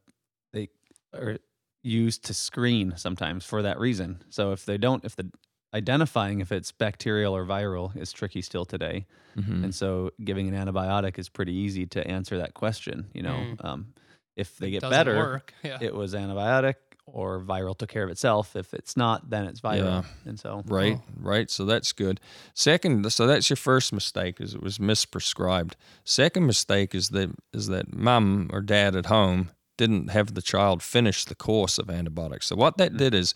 [1.13, 1.37] are
[1.83, 4.21] used to screen sometimes for that reason.
[4.29, 5.31] So if they don't, if the
[5.73, 9.05] identifying if it's bacterial or viral is tricky still today,
[9.37, 9.63] Mm-hmm.
[9.65, 13.07] and so giving an antibiotic is pretty easy to answer that question.
[13.13, 13.63] You know, Mm.
[13.65, 13.93] um,
[14.35, 15.43] if they get Doesn't better.
[15.63, 15.77] Yeah.
[15.79, 16.75] it was antibiotic
[17.05, 18.55] or viral took care of itself.
[18.55, 20.03] If it's not, then it's viral.
[20.03, 20.03] Yeah.
[20.25, 21.03] And so Right, Oh.
[21.21, 21.49] right.
[21.49, 22.19] So that's good.
[22.55, 25.73] Second, so that's your first mistake is it was misprescribed.
[26.03, 30.83] Second mistake is that is that mom or dad at home didn't have the child
[30.83, 32.47] finish the course of antibiotics.
[32.47, 32.97] So what that Mhm.
[32.97, 33.33] did is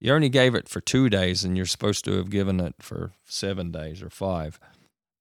[0.00, 3.12] you only gave it for two days, and you're supposed to have given it for
[3.24, 4.58] seven days or five.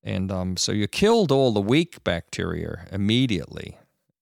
[0.02, 3.78] And um, so you killed all the weak bacteria immediately,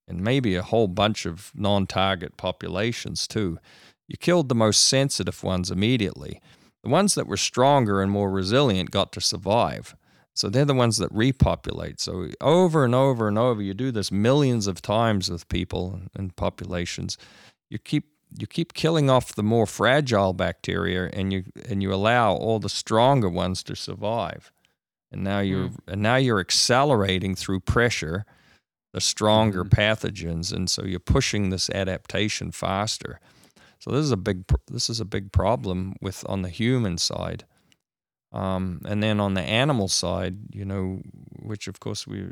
[0.08, 3.60] and maybe a whole bunch of non-target populations too.
[4.08, 6.42] You killed the most sensitive ones immediately.
[6.84, 9.96] The ones that were stronger and more resilient got to survive.
[10.36, 12.00] So they're the ones that repopulate.
[12.00, 16.36] So over and over and over, you do this millions of times with people and
[16.36, 17.18] populations.
[17.70, 18.06] You keep
[18.36, 22.70] you keep killing off the more fragile bacteria, and you and you allow all the
[22.70, 24.52] stronger ones to survive.
[25.12, 28.26] And now you're and now you're accelerating through pressure
[28.92, 29.70] the stronger Mhm.
[29.70, 33.20] pathogens, and so you're pushing this adaptation faster.
[33.80, 37.46] So this is a big this is a big problem with on the human side,
[38.34, 41.02] um, and then on the animal side, you know,
[41.42, 42.28] which of course we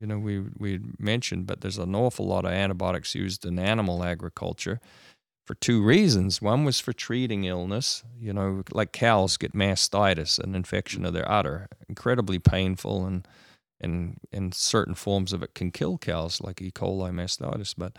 [0.00, 4.02] you know we we mentioned, but there's an awful lot of antibiotics used in animal
[4.04, 4.80] agriculture
[5.46, 6.40] for two reasons.
[6.40, 11.30] One was for treating illness, you know, like cows get mastitis, an infection of their
[11.30, 13.26] udder, incredibly painful and
[13.80, 16.70] and and certain forms of it can kill cows like E.
[16.70, 17.96] coli mastitis, but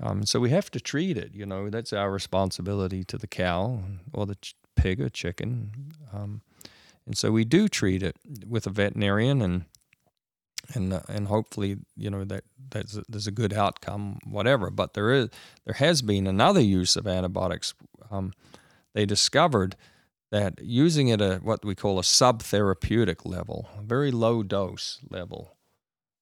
[0.00, 1.34] um, so we have to treat it.
[1.34, 3.80] You know, that's our responsibility to the cow
[4.12, 5.72] or the ch- pig or chicken.
[6.12, 6.40] Um,
[7.08, 8.16] and so we do treat it
[8.46, 9.64] with a veterinarian, and
[10.74, 14.68] and uh, and hopefully, you know that that's a, there's a good outcome, whatever.
[14.70, 15.30] But there is
[15.64, 17.72] there has been another use of antibiotics.
[18.10, 18.32] Um,
[18.94, 19.74] they discovered
[20.30, 25.56] that using it at what we call a subtherapeutic level, a very low dose level,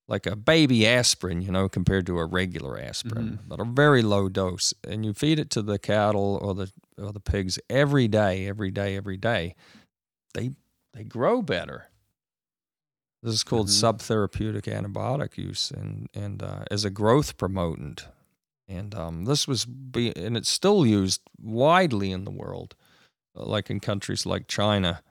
[0.07, 3.49] like a baby aspirin, you know, compared to a regular aspirin, Mhm.
[3.49, 4.73] but a very low dose.
[4.87, 8.71] And you feed it to the cattle or the or the pigs every day, every
[8.71, 9.57] day, every day.
[10.35, 10.53] They
[10.97, 11.89] they grow better.
[13.23, 13.81] This is called Mhm.
[13.99, 18.07] subtherapeutic antibiotic use, and and uh, as a growth promotant.
[18.69, 22.75] And um, this was be, and it's still used widely in the world,
[23.37, 25.03] uh, like in countries like China,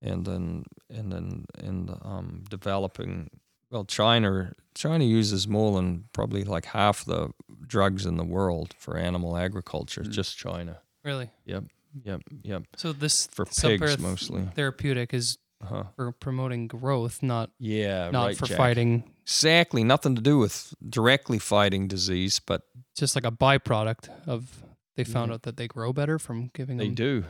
[0.00, 3.30] and then and then in um, developing.
[3.70, 7.30] Well, China China uses more than probably like half the
[7.66, 10.02] drugs in the world for animal agriculture.
[10.02, 10.10] Mm.
[10.10, 10.80] Just China.
[11.02, 11.30] Really?
[11.44, 11.64] Yep,
[12.02, 12.20] yep.
[12.42, 12.64] Yep.
[12.76, 14.48] So this For subther- pigs mostly.
[14.54, 15.84] therapeutic is Uh-huh.
[15.96, 18.56] for promoting growth, not Yeah, not right, for Jack.
[18.58, 19.10] fighting.
[19.22, 22.62] Exactly, nothing to do with directly fighting disease, but
[22.96, 24.62] Just like a byproduct of
[24.96, 25.34] they found Yeah.
[25.34, 26.84] out that they grow better from giving them.
[26.84, 26.94] they them.
[26.94, 27.24] do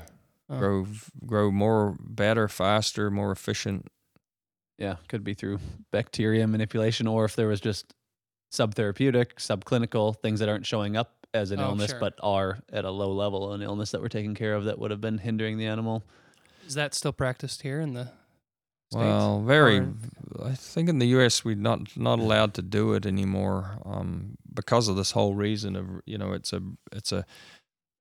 [0.51, 0.59] Oh.
[0.59, 0.87] grow
[1.25, 3.87] grow more, better, faster, more efficient.
[4.79, 5.61] Yeah, could be through
[5.93, 7.95] bacteria manipulation, or if there was just
[8.53, 12.01] subtherapeutic, subclinical things that aren't showing up as an Oh, illness, sure.
[12.01, 14.91] but are at a low level an illness that we're taking care of that would
[14.91, 16.03] have been hindering the animal.
[16.67, 18.15] Is that still practiced here in the states?
[18.95, 19.81] Well, very.
[19.81, 19.95] Or-
[20.45, 21.45] I think in the U.S.
[21.45, 25.87] we're not not allowed to do it anymore um, because of this whole reason of
[26.07, 26.61] you know it's a
[26.93, 27.25] it's a.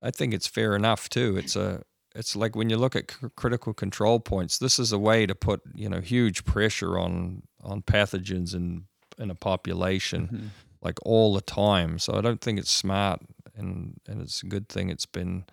[0.01, 1.37] I think it's fair enough too.
[1.37, 1.83] It's a
[2.15, 4.57] it's like when you look at c- critical control points.
[4.59, 8.85] This is a way to put you know huge pressure on on pathogens in
[9.19, 10.47] in a population Mhm.
[10.83, 11.97] Like all the time.
[11.97, 13.21] So I don't think it's smart,
[13.55, 15.45] and and it's a good thing it's been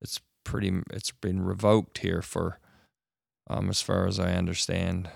[0.00, 2.58] it's pretty it's been revoked here for
[3.50, 5.10] um as far as I understand.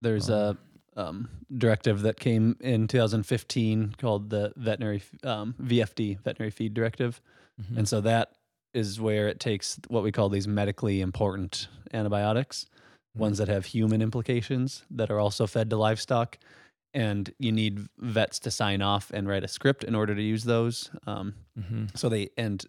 [0.00, 0.56] There's a
[0.96, 7.20] um, directive that came in 2015 called the veterinary um, VFD, Veterinary Feed Directive.
[7.60, 7.78] Mm-hmm.
[7.78, 8.32] And so that
[8.72, 12.66] is where it takes what we call these medically important antibiotics,
[13.16, 16.38] ones that have human implications that are also fed to livestock.
[16.94, 20.44] And you need vets to sign off and write a script in order to use
[20.44, 20.90] those.
[21.06, 22.64] Um, hmm so they, and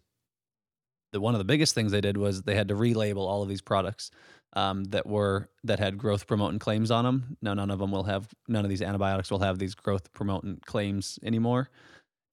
[1.14, 3.50] the, one of the biggest things they did was they had to relabel all of
[3.50, 4.12] these products
[4.54, 7.38] um, that were that had growth promoting claims on them.
[7.42, 10.60] Now none of them will have none of these antibiotics will have these growth promoting
[10.66, 11.70] claims anymore,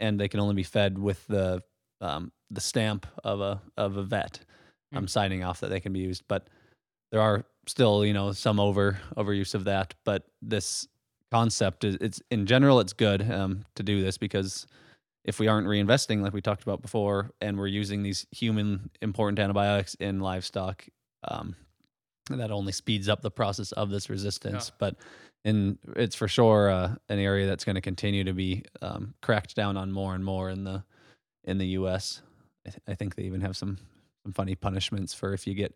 [0.00, 1.62] and they can only be fed with the
[2.00, 4.40] um, the stamp of a of a vet.
[4.94, 6.48] I'm signing off that they can be used, but
[7.12, 9.94] there are still you know some over overuse of that.
[10.04, 10.86] But this
[11.32, 14.66] concept is it's in general it's good um, to do this because
[15.24, 19.38] if we aren't reinvesting like we talked about before and we're using these human important
[19.38, 20.84] antibiotics in livestock
[21.24, 21.56] um,
[22.28, 24.70] that only speeds up the process of this resistance.
[24.78, 24.96] But
[25.44, 29.56] in it's for sure uh, an area that's going to continue to be um, cracked
[29.56, 30.84] down on more and more in the
[31.44, 32.20] in the US
[32.66, 33.78] I, th- I think they even have some
[34.24, 35.74] some funny punishments for if you get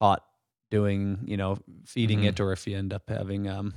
[0.00, 0.22] caught
[0.70, 2.28] doing you know feeding Mhm.
[2.28, 3.72] it or if you end up having um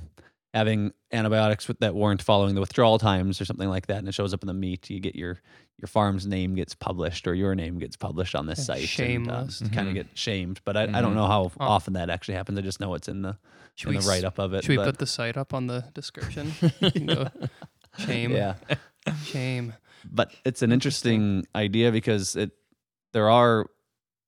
[0.54, 4.14] having antibiotics with, that weren't following the withdrawal times or something like that, and it
[4.14, 5.40] shows up in the meat, you get your
[5.80, 8.88] your farm's name gets published or your name gets published on this Yeah, site.
[8.88, 9.60] shameless.
[9.60, 9.90] And, uh, kind Mhm.
[9.90, 11.16] of get shamed, but I, I don't Mhm.
[11.16, 11.64] know how Oh.
[11.66, 12.56] often that actually happens.
[12.58, 13.36] I just know it's in the
[13.74, 14.62] Should in we, the write up of it.
[14.62, 16.52] should we put the site up on the description?
[16.94, 17.26] You
[17.98, 18.30] shame.
[18.32, 18.54] yeah,
[19.24, 19.74] Shame.
[20.04, 21.14] but it's an Interesting.
[21.40, 22.52] interesting idea because it
[23.12, 23.66] there are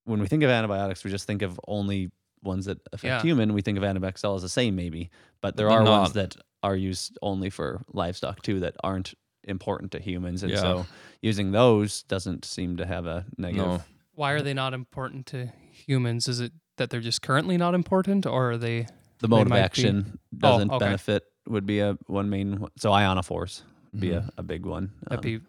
[0.05, 2.11] when we think of antibiotics, we just think of only
[2.47, 3.23] ones that affect Yeah.
[3.23, 3.53] human.
[3.53, 5.11] We think of antibiotics all as the same, maybe,
[5.43, 6.01] but there They're are not.
[6.03, 9.15] ones that are used only for livestock too that aren't
[9.45, 10.61] important to humans, and Yeah.
[10.61, 10.87] so
[11.23, 13.67] using those doesn't seem to have a negative.
[13.67, 13.83] No.
[14.15, 16.27] Why are they not important to humans?
[16.29, 18.87] Is it that they're just currently not important, or are they?
[19.19, 20.79] The They mode of might be- action doesn't okay.
[20.85, 21.25] benefit.
[21.49, 22.61] Would be a one main.
[22.61, 23.63] one- So ionophores
[23.93, 24.29] would be Mhm.
[24.29, 24.91] a, a big one.
[25.11, 25.41] Um, be.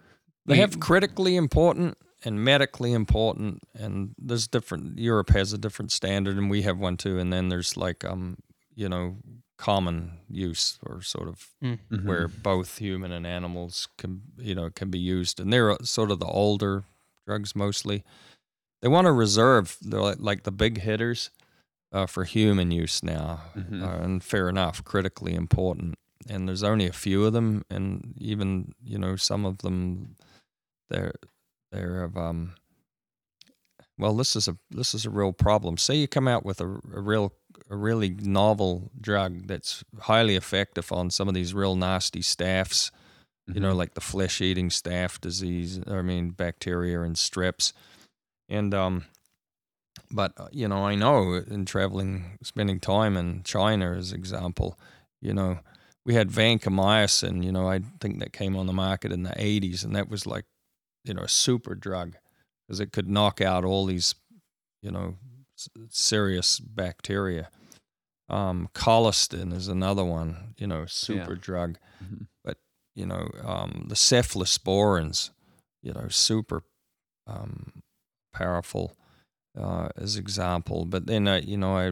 [0.45, 4.98] They have critically important and medically important, and there's different.
[4.99, 7.19] Europe has a different standard, and we have one too.
[7.19, 8.38] And then there's like um,
[8.76, 9.18] you know,
[9.57, 12.06] common use or sort of mhm.
[12.06, 16.19] where both human and animals can you know can be used, and they're sort of
[16.19, 16.84] the older
[17.26, 18.03] drugs mostly.
[18.81, 21.31] They want to reserve they're like, like the big hitters
[21.91, 23.81] uh, for human use now, Mhm.
[23.81, 25.95] uh, and fair enough, critically important.
[26.30, 30.15] And there's only a few of them, and even you know some of them,
[30.89, 31.15] they're
[31.72, 32.56] they're of um.
[33.98, 35.77] Well, this is a this is a real problem.
[35.77, 37.34] Say you come out with a, a real
[37.69, 42.91] a really novel drug that's highly effective on some of these real nasty staphs,
[43.48, 43.77] you know, Mhm.
[43.77, 47.73] like the flesh eating staph disease, I mean, bacteria and strips.
[48.49, 49.06] And, um,
[50.11, 54.80] but, uh, you know, I know in traveling, spending time in China, as example,
[55.22, 55.60] you know,
[56.06, 59.84] we had vancomycin, you know, I think that came on the market in the 80s,
[59.84, 60.45] and that was like,
[61.07, 62.15] you know, a super drug
[62.67, 64.15] because it could knock out all these,
[64.81, 65.15] you know,
[65.57, 67.49] s- serious bacteria.
[68.29, 71.77] Um, colistin is another one, you know, super drug.
[72.03, 72.27] Mhm.
[72.95, 75.29] You know, um, the cephalosporins,
[75.84, 76.63] you know, super
[77.27, 77.84] um,
[78.34, 78.97] powerful
[79.55, 80.84] uh, as example.
[80.85, 81.85] But then, uh, you know, I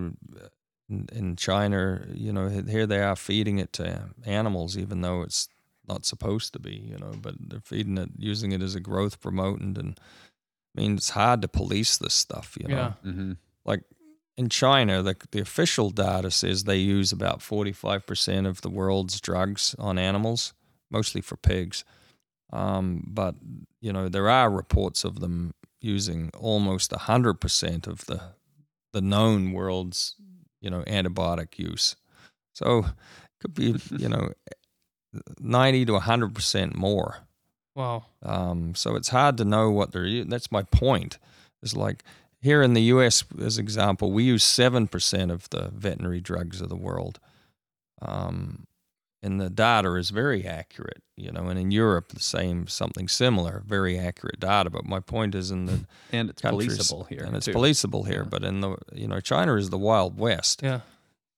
[0.90, 5.48] in, in China, you know, here they are feeding it to animals, even though it's
[5.88, 9.22] not supposed to be, you know, but they're feeding it, using it as a growth
[9.22, 9.78] promotant.
[9.78, 10.00] And
[10.76, 12.76] I mean, it's hard to police this stuff, you know.
[12.76, 12.94] Yeah.
[13.06, 13.34] Mm-hmm.
[13.66, 13.84] Like
[14.38, 19.76] in China, the, the official data says they use about 45% of the world's drugs
[19.80, 20.54] on animals,
[20.92, 21.86] mostly for pigs.
[22.52, 23.36] Um, but,
[23.82, 28.22] you know, there are reports of them using almost 100% of the,
[28.94, 30.16] the known world's,
[30.62, 31.96] you know, antibiotic use.
[32.54, 32.86] So it
[33.40, 34.34] could be, you know,
[35.40, 37.18] 90 to 100% more.
[37.76, 38.06] Wow.
[38.24, 40.24] Um, so it's hard to know what they're.
[40.24, 41.18] That's my point.
[41.62, 42.04] It's like
[42.40, 43.24] here in the U.S.
[43.42, 47.20] as example, we use seven percent of the veterinary drugs of the world,
[48.02, 48.66] um,
[49.22, 51.02] and the data is very accurate.
[51.18, 54.70] You know, and in Europe, the same, something similar, very accurate data.
[54.70, 57.24] But my point is in the And it's countries, policeable here.
[57.26, 57.54] and it's too.
[57.54, 58.24] policeable here.
[58.24, 58.30] Yeah.
[58.30, 60.62] But in the you know, China is the wild west.
[60.64, 60.82] Yeah.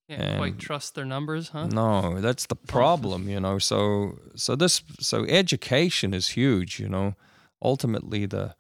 [0.09, 1.67] Can't quite trust their numbers, huh?
[1.67, 3.59] No, that's the problem, you know.
[3.59, 7.15] So so this so education is huge, you know.
[7.61, 8.55] Ultimately the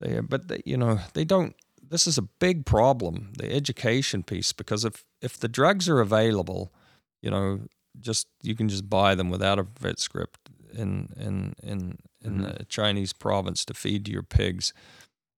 [0.00, 4.52] they but they, you know, they don't this is a big problem, the education piece
[4.52, 6.72] because if if the drugs are available,
[7.20, 7.60] you know,
[8.00, 12.58] just you can just buy them without a vet script in in in in Mhm.
[12.58, 14.72] the Chinese province to feed your pigs.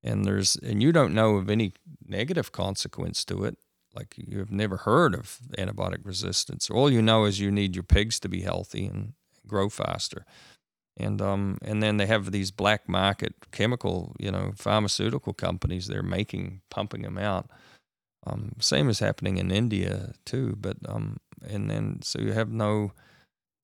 [0.03, 1.73] And there's and you don't know of any
[2.07, 3.57] negative consequence to it
[3.97, 6.71] like you've never heard of antibiotic resistance.
[6.71, 9.15] All you know is you need your pigs to be healthy and
[9.47, 10.25] grow faster.
[10.99, 16.03] And um and then they have these black market chemical, you know, pharmaceutical companies they're
[16.03, 17.51] making pumping them out.
[18.27, 22.93] Um, same is happening in India too, but um and then so you have no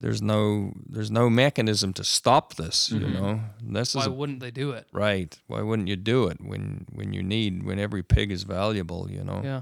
[0.01, 3.13] there's no there's no mechanism to stop this, you Mhm.
[3.13, 3.39] know.
[3.61, 4.85] This Why is a, wouldn't they do it?
[4.93, 5.31] right.
[5.47, 9.23] Why wouldn't you do it when when you need when every pig is valuable, you
[9.23, 9.41] know?
[9.43, 9.61] Yeah.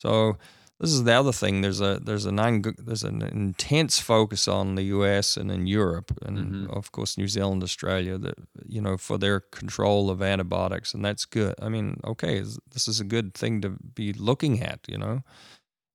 [0.00, 0.36] So
[0.80, 1.60] this is the other thing.
[1.60, 2.36] There's a there's an
[2.78, 5.36] there's an intense focus on the U.S.
[5.36, 6.76] and in Europe, and Mhm.
[6.76, 8.16] of course New Zealand, Australia.
[8.18, 8.36] That
[8.66, 11.54] you know for their control of antibiotics, and that's good.
[11.60, 12.40] I mean, okay,
[12.72, 15.22] this is a good thing to be looking at, you know,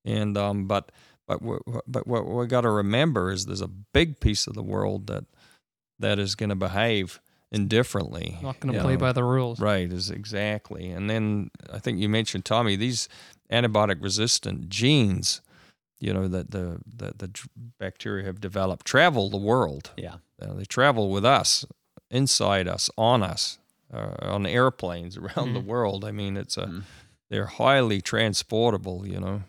[0.06, 0.92] and um, but
[1.28, 4.62] but what, but what we got to remember is there's a big piece of the
[4.64, 5.26] world that
[5.98, 7.20] that is going to behave
[7.52, 8.38] indifferently.
[8.42, 9.00] Not going to play know.
[9.00, 9.60] by the rules.
[9.60, 10.90] Right, is exactly.
[10.92, 13.08] And then I think you mentioned Tommy these
[13.52, 15.42] antibiotic resistant genes,
[16.00, 17.30] you know that the the, the
[17.80, 19.92] bacteria have developed travel the world.
[19.98, 20.16] Yeah.
[20.42, 21.66] Uh, they travel with us,
[22.12, 23.58] inside us, on us,
[23.94, 25.66] uh, on airplanes around the Mhm.
[25.66, 26.04] world.
[26.06, 26.84] I mean, it's a Mhm.
[27.30, 29.08] they're highly transportable.
[29.08, 29.44] You know.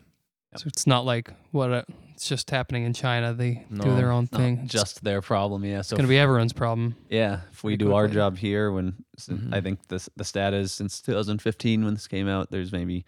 [0.56, 1.82] So it's not like what uh
[2.14, 3.35] it's just happening in China.
[3.35, 4.66] They do their own Not thing.
[4.68, 5.64] Just their problem.
[5.66, 5.82] Yeah.
[5.82, 6.97] So going to be everyone's problem.
[7.10, 9.52] Yeah, if we do our job here, when s- Mhm.
[9.52, 13.05] I think this the stat is since 2015 when this came out, there's maybe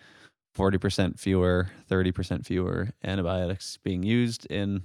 [0.58, 4.82] 40% fewer, 30% fewer antibiotics being used in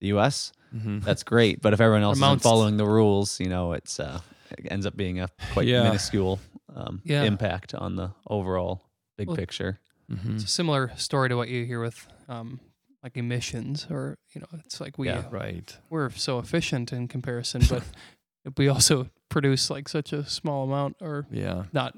[0.00, 0.52] the U.S.
[0.74, 1.00] Mm-hmm.
[1.00, 4.20] That's great, but if everyone else Amounts- isn't following the rules, you know, it's uh,
[4.50, 5.82] it ends up being a quite Yeah.
[5.82, 6.38] minuscule
[6.74, 7.24] um, Yeah.
[7.24, 8.82] impact on the overall
[9.16, 9.80] big Well, picture.
[10.10, 10.36] Mm-hmm.
[10.36, 12.60] It's a similar story to what you hear with um,
[13.02, 15.24] like emissions, or you know, it's like we Yeah.
[15.30, 15.76] Right.
[15.90, 17.82] we're so efficient in comparison, but
[18.56, 21.64] we also produce like such a small amount, or Yeah.
[21.72, 21.96] not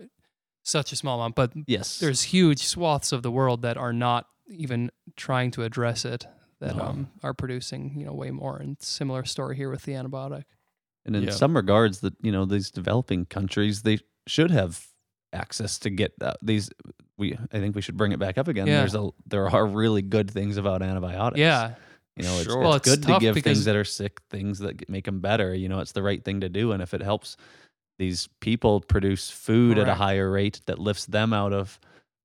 [0.63, 4.27] such a small amount, but Yes, there's huge swaths of the world that are not
[4.49, 6.27] even trying to address it
[6.61, 6.83] that No.
[6.85, 10.45] um, are producing you know way more and similar story here with the antibiotic
[11.07, 11.31] And in Yeah.
[11.31, 14.87] some regards, that you know these developing countries they should have
[15.33, 16.71] access to get uh, these.
[17.17, 18.67] We I think we should bring it back up again.
[18.67, 18.79] Yeah.
[18.81, 21.39] There's a there are really good things about antibiotics.
[21.41, 21.75] yeah
[22.17, 22.57] you know, it's, Sure.
[22.61, 25.55] it's Well, it's good to give things that are sick things that make them better.
[25.55, 27.37] You know, it's the right thing to do, and if it helps
[28.01, 31.79] these people produce food at a higher rate that lifts them out of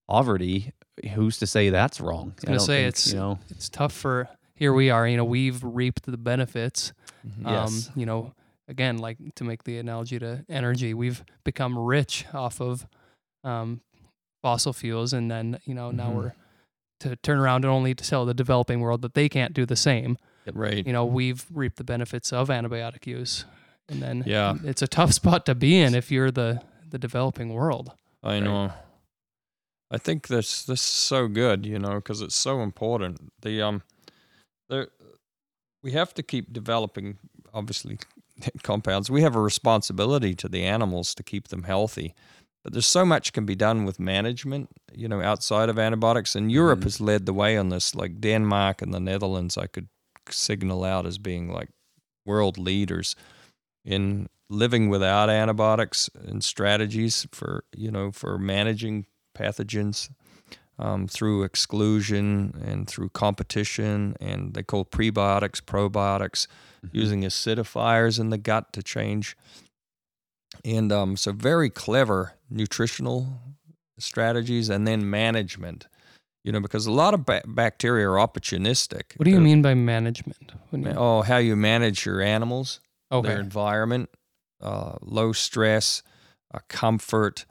[0.08, 0.72] poverty,
[1.14, 2.30] who's to say that's wrong?
[2.30, 5.06] I was gonna don't say think, it's you know it's tough for here we are
[5.08, 6.94] you know we've reaped the benefits
[7.28, 7.44] Mhm.
[7.52, 7.88] Yes.
[7.90, 8.34] um, you know
[8.70, 12.88] again like to make the analogy to energy we've become rich off of
[13.44, 13.82] um,
[14.42, 16.16] fossil fuels and then you know now Mhm.
[16.16, 16.34] we're
[17.02, 19.76] to turn around and only to tell the developing world that they can't do the
[19.76, 20.18] same
[20.54, 20.88] Right.
[20.88, 23.44] you know we've reaped the benefits of antibiotic use
[23.90, 24.56] and then Yeah.
[24.64, 27.92] it's a tough spot to be in if you're the the developing world
[28.24, 28.44] I Right.
[28.44, 28.72] know.
[29.92, 33.18] I think this this is so good, you know, because it's so important.
[33.42, 33.82] The um,
[34.70, 34.88] the
[35.84, 37.18] we have to keep developing,
[37.54, 37.98] obviously,
[38.64, 39.10] compounds.
[39.12, 42.14] We have a responsibility to the animals to keep them healthy,
[42.64, 46.36] But there's so much can be done with management, you know, outside of antibiotics.
[46.36, 46.84] And Europe Mhm.
[46.86, 47.94] has led the way on this.
[47.94, 49.88] Like Denmark and the Netherlands, I could
[50.32, 51.70] signal out as being like
[52.26, 53.16] world leaders
[53.86, 59.06] in living without antibiotics and strategies for you know for managing
[59.38, 60.10] pathogens
[60.78, 66.48] um, through exclusion and through competition and they call prebiotics probiotics
[66.86, 66.98] Mm-hmm.
[66.98, 69.36] using acidifiers in the gut to change
[70.64, 73.40] and um, so very clever nutritional
[73.98, 75.88] strategies and then management
[76.44, 79.62] you know because a lot of ba- bacteria are opportunistic What do you They're- mean
[79.64, 80.52] by management?
[80.72, 82.80] You, oh how you manage your animals
[83.12, 83.30] okay.
[83.30, 84.10] their environment,
[84.62, 86.04] uh, low stress,
[86.54, 87.46] uh, comfort,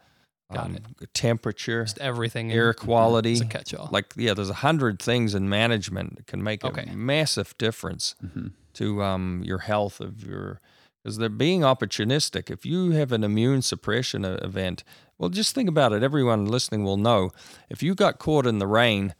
[0.50, 0.78] um,
[1.14, 2.50] temperature, Just everything.
[2.50, 3.32] in- air quality.
[3.32, 3.88] It's a catch-all.
[3.90, 6.86] Like yeah, there's a hundred things in management that can make Okay.
[6.90, 8.52] a massive difference Mhm.
[8.74, 10.60] to um, your health of your
[11.02, 12.50] because they're being opportunistic.
[12.50, 14.84] If you have an immune suppression event,
[15.18, 16.02] well, just think about it.
[16.02, 17.30] Everyone listening will know
[17.68, 19.14] if you got caught in the rain,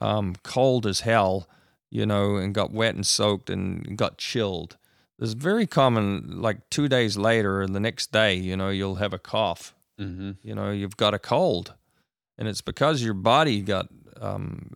[0.00, 1.48] um, cold as hell,
[1.90, 4.76] you know, and got wet and soaked and got chilled.
[5.20, 9.12] There's very common, like two days later and the next day, you know, you'll have
[9.12, 9.74] a cough.
[10.00, 10.38] Mhm.
[10.42, 11.74] You know, you've got a cold,
[12.38, 13.88] and it's because your body got
[14.18, 14.72] um,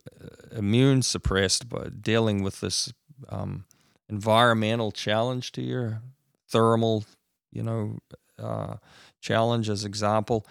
[0.51, 2.93] immune suppressed by dealing with this
[3.29, 3.65] um,
[4.07, 6.03] environmental challenge to your
[6.47, 7.05] thermal,
[7.51, 7.97] you know,
[8.37, 8.75] uh,
[9.21, 10.45] challenge as example.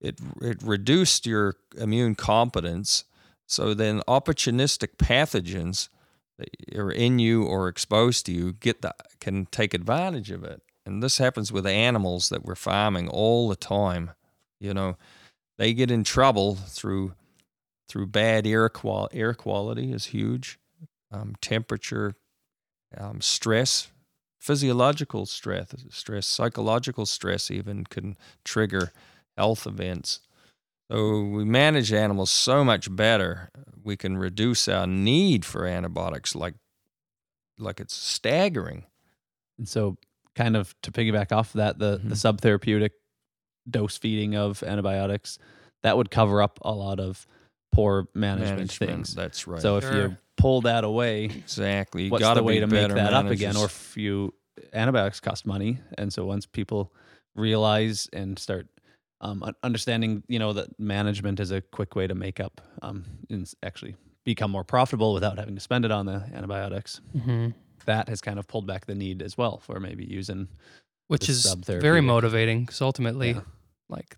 [0.00, 3.04] It it reduced your immune competence.
[3.48, 5.88] So then, opportunistic pathogens
[6.74, 10.62] are in you or exposed to you get the can take advantage of it.
[10.84, 14.12] And this happens with animals that we're farming all the time.
[14.58, 14.96] You know,
[15.58, 17.14] they get in trouble through
[17.88, 20.58] through bad air qual air quality is huge,
[21.10, 22.14] um, temperature,
[22.96, 23.90] um, stress,
[24.38, 28.92] physiological stress, stress, psychological stress even can trigger
[29.36, 30.20] health events.
[30.92, 33.48] So we manage animals so much better.
[33.82, 36.54] We can reduce our need for antibiotics like
[37.58, 38.84] like it's staggering.
[39.58, 39.96] And so,
[40.34, 42.38] kind of to piggyback off that, the the Mhm.
[42.38, 42.90] subtherapeutic
[43.70, 45.38] dose feeding of antibiotics
[45.82, 47.26] that would cover up a lot of
[47.72, 49.14] poor management, things.
[49.14, 49.62] That's right.
[49.62, 49.92] So if Sure.
[49.94, 52.94] you pull that away, exactly, you what's got the to way be to make better
[52.94, 53.56] that up again?
[53.56, 54.34] Or if you
[54.74, 56.92] antibiotics cost money, and so once people
[57.34, 58.68] realize and start
[59.22, 63.50] um, understanding, you know, that management is a quick way to make up um, and
[63.62, 63.94] actually
[64.24, 67.00] become more profitable without having to spend it on the antibiotics.
[67.12, 67.48] hmm
[67.86, 70.48] That has kind of pulled back the need as well for maybe using
[71.06, 73.40] Which is very motivating because ultimately, Yeah.
[73.88, 74.16] like,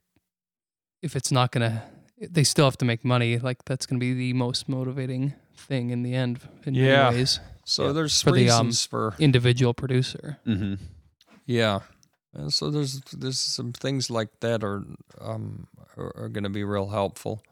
[1.03, 1.83] if it's not gonna,
[2.19, 3.39] they still have to make money.
[3.39, 6.41] Like that's gonna be the most motivating thing in the end.
[6.67, 7.05] In Yeah.
[7.11, 7.93] many ways, So Yeah.
[7.93, 10.39] there's For the, um, reasons for individual producer.
[10.47, 10.75] Mm-hmm.
[11.47, 11.81] yeah,
[12.35, 14.85] and so there's there's some things like that are
[15.21, 15.67] um
[15.97, 17.43] are, are going to be real helpful,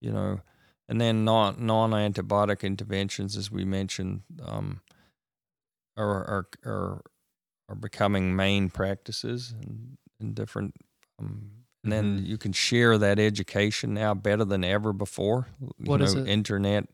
[0.00, 0.40] you know,
[0.88, 4.80] and then non non antibiotic interventions as we mentioned um
[5.96, 7.02] are are are
[7.68, 10.74] are becoming main practices in, in different
[11.18, 11.50] um
[11.84, 12.26] and then Mhm.
[12.26, 15.48] you can share that education now better than ever before.
[15.78, 16.28] You What is know, it?
[16.28, 16.88] Internet,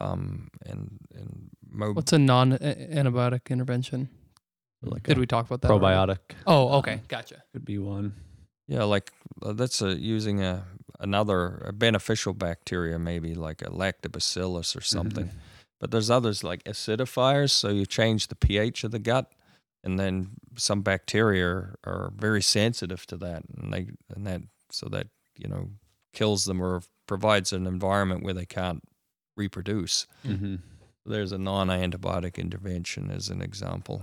[0.00, 1.96] um, and and mobile.
[1.96, 4.08] What's a non-antibiotic intervention?
[4.86, 5.70] Like Did a we talk about that?
[5.70, 5.96] already?
[6.12, 7.42] probiotic Oh, okay, gotcha.
[7.52, 8.14] could be one.
[8.68, 10.64] Yeah, like uh, that's a, using a
[11.00, 15.26] another a beneficial bacteria, maybe like a lactobacillus or something.
[15.26, 15.34] Mhm.
[15.78, 19.30] But there's others like acidifiers, so you change the pH of the gut,
[19.84, 24.40] and then some bacteria are, are very sensitive to that, and they and that
[24.70, 25.70] so that you know
[26.12, 28.82] kills them or provides an environment where they can't
[29.36, 30.06] reproduce.
[30.24, 30.60] Mhm.
[31.04, 34.02] There's a non-antibiotic intervention as an example.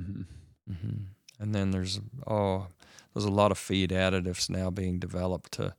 [0.00, 0.26] Mhm.
[0.68, 1.02] hmm
[1.38, 2.68] And then there's oh,
[3.12, 5.74] there's a lot of feed additives now being developed to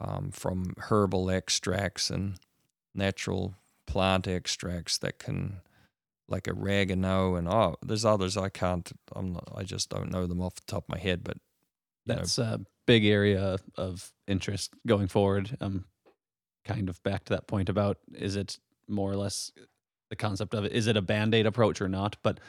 [0.00, 2.36] um, from herbal extracts and
[2.94, 3.54] natural
[3.86, 5.60] plant extracts that can,
[6.28, 8.90] like oregano and oh, there's others I can't.
[9.16, 11.38] I'm not, I just don't know them off the top of my head, but
[12.06, 15.56] you know, That's a big area of interest going forward.
[15.60, 15.86] Um,
[16.64, 18.58] kind of back to that point about is it
[18.88, 19.52] more or less
[20.10, 22.16] the concept of it is it a band aid approach or not?
[22.22, 22.40] But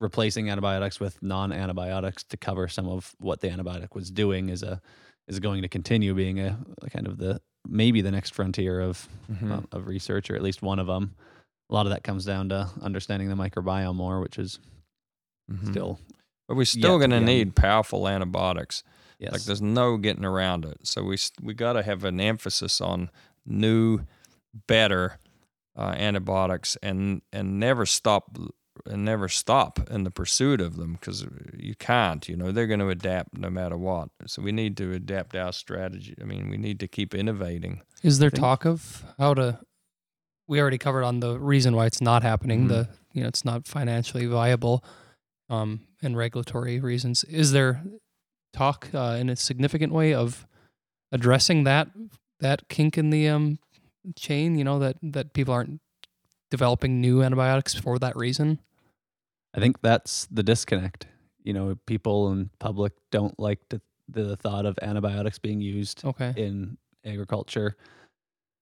[0.00, 4.62] replacing antibiotics with non antibiotics to cover some of what the antibiotic was doing is
[4.62, 4.80] a
[5.28, 9.08] is going to continue being a, a kind of the maybe the next frontier of
[9.30, 9.50] mhm.
[9.50, 11.14] um, of research or at least one of them.
[11.68, 14.58] A lot of that comes down to understanding the microbiome more, which is
[15.50, 15.70] Mhm.
[15.70, 16.00] still
[16.48, 18.84] but we're still going to need powerful antibiotics.
[19.18, 19.32] yes.
[19.32, 20.78] Like there's no getting around it.
[20.86, 23.10] So we we got to have an emphasis on
[23.44, 24.00] new,
[24.68, 25.18] better
[25.76, 28.38] uh, antibiotics and and never stop
[28.84, 31.26] and never stop in the pursuit of them because
[31.56, 32.28] you can't.
[32.28, 34.10] You know, they're going to adapt no matter what.
[34.26, 36.14] So we need to adapt our strategy.
[36.20, 37.82] I mean, we need to keep innovating.
[38.02, 39.60] Is there talk of how to?
[40.48, 42.66] We already covered on the reason why it's not happening.
[42.66, 42.68] Mhm.
[42.68, 44.84] The you know it's not financially viable,
[45.48, 47.24] um, and regulatory reasons.
[47.24, 47.82] Is there
[48.52, 50.46] talk uh, in a significant way of
[51.10, 51.88] addressing that
[52.40, 53.58] that kink in the um
[54.16, 54.56] chain?
[54.56, 55.80] You know that that people aren't
[56.60, 58.58] developing new antibiotics for that reason.
[59.54, 61.06] I think that's the disconnect.
[61.44, 66.32] You know, people in public don't like to, the thought of antibiotics being used Okay.
[66.36, 67.76] in agriculture,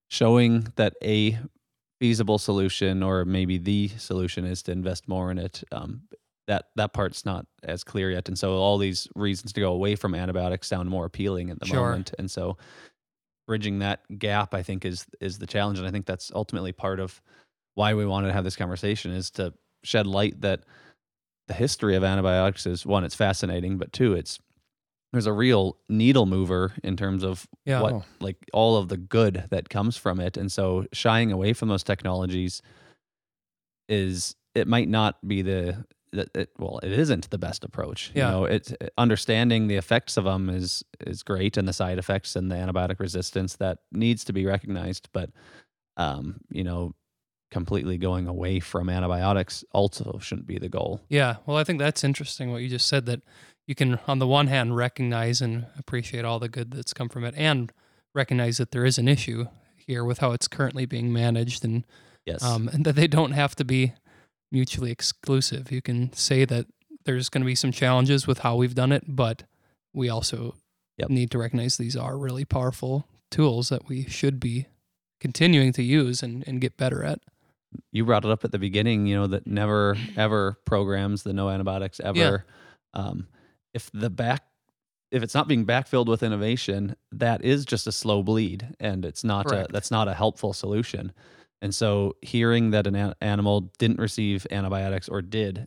[0.08, 1.38] showing that a
[2.00, 5.62] feasible solution or maybe the solution is to invest more in it.
[5.72, 6.02] Um,
[6.46, 9.96] that that part's not as clear yet, and so all these reasons to go away
[9.96, 11.80] from antibiotics sound more appealing at the Sure.
[11.90, 12.58] moment, and so
[13.46, 17.00] bridging that gap, I think, is is the challenge, and I think that's ultimately part
[17.00, 17.22] of
[17.74, 19.52] why we wanted to have this conversation is to
[19.82, 20.60] shed light that
[21.48, 24.38] the history of antibiotics is one, it's fascinating, but two, it's
[25.12, 27.80] there's a real needle mover in terms of Yeah.
[27.80, 28.04] what Oh.
[28.20, 31.84] like all of the good that comes from it and so shying away from those
[31.84, 32.62] technologies
[33.88, 38.26] is it might not be the that it, well it isn't the best approach Yeah.
[38.26, 42.36] you know it's understanding the effects of them is is great and the side effects
[42.36, 45.30] and the antibiotic resistance that needs to be recognized but
[45.96, 46.94] um you know
[47.54, 52.04] completely going away from antibiotics also shouldn't be the goal Yeah, well, I think that's
[52.04, 53.22] interesting what you just said that
[53.66, 57.24] you can, on the one hand, recognize and appreciate all the good that's come from
[57.24, 57.72] it and
[58.14, 61.84] recognize that there is an issue here with how it's currently being managed and,
[62.26, 63.94] yes um, and that they don't have to be
[64.52, 65.70] mutually exclusive.
[65.72, 66.66] You can say that
[67.06, 69.44] there's going to be some challenges with how we've done it, but
[69.94, 70.56] we also
[70.98, 71.10] Yep.
[71.10, 74.66] need to recognize these are really powerful tools that we should be
[75.20, 77.18] continuing to use and, and get better at.
[77.92, 81.48] You brought it up at the beginning, you know, that never ever programs the no
[81.48, 82.44] antibiotics ever.
[82.94, 83.26] Um,
[83.72, 84.44] if the back,
[85.10, 89.24] if it's not being backfilled with innovation, that is just a slow bleed, and it's
[89.24, 91.12] not a, that's not a helpful solution.
[91.62, 95.66] And so, hearing that an animal didn't receive antibiotics or did,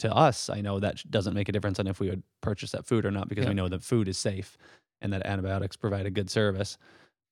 [0.00, 2.86] to us, I know that doesn't make a difference on if we would purchase that
[2.86, 3.50] food or not because Yeah.
[3.50, 4.58] we know that food is safe
[5.00, 6.76] and that antibiotics provide a good service.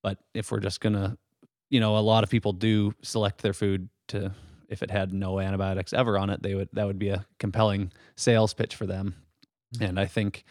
[0.01, 1.17] But if we're just gonna
[1.69, 4.33] you know, a lot of people do select their food to
[4.69, 7.91] if it had no antibiotics ever on it, they would that would be a compelling
[8.15, 9.15] sales pitch for them.
[9.79, 10.43] And I think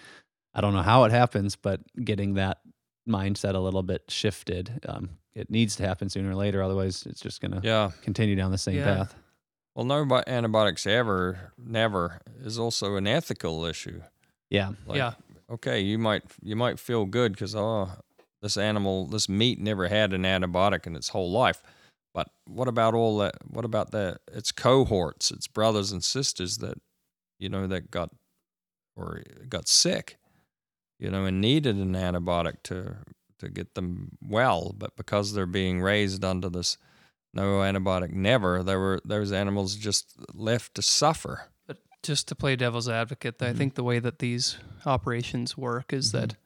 [0.54, 2.58] I don't know how it happens, but getting that
[3.08, 6.62] mindset a little bit shifted, um, it needs to happen sooner or later.
[6.62, 7.90] Otherwise, it's just going to Yeah.
[8.02, 8.84] continue down the same Yeah.
[8.84, 9.14] path.
[9.74, 14.02] Well, no antibiotics ever, never is also an ethical issue.
[14.48, 15.14] Yeah, Like, yeah.
[15.50, 17.90] Okay, you might you might feel good because oh,
[18.44, 21.62] this animal, this meat never had an antibiotic in its whole life.
[22.12, 23.36] But what about all that?
[23.48, 26.76] What about the its cohorts, its brothers and sisters that
[27.40, 28.10] you know that got
[28.96, 30.18] or got sick,
[31.00, 32.98] you know, and needed an antibiotic to
[33.38, 36.76] to get them well, but because they're being raised under this
[37.32, 41.48] no antibiotic never, there were those animals just left to suffer.
[41.66, 43.56] But just to play devil's advocate, I Mhm.
[43.56, 46.12] think the way that these operations work is Mhm.
[46.12, 46.36] that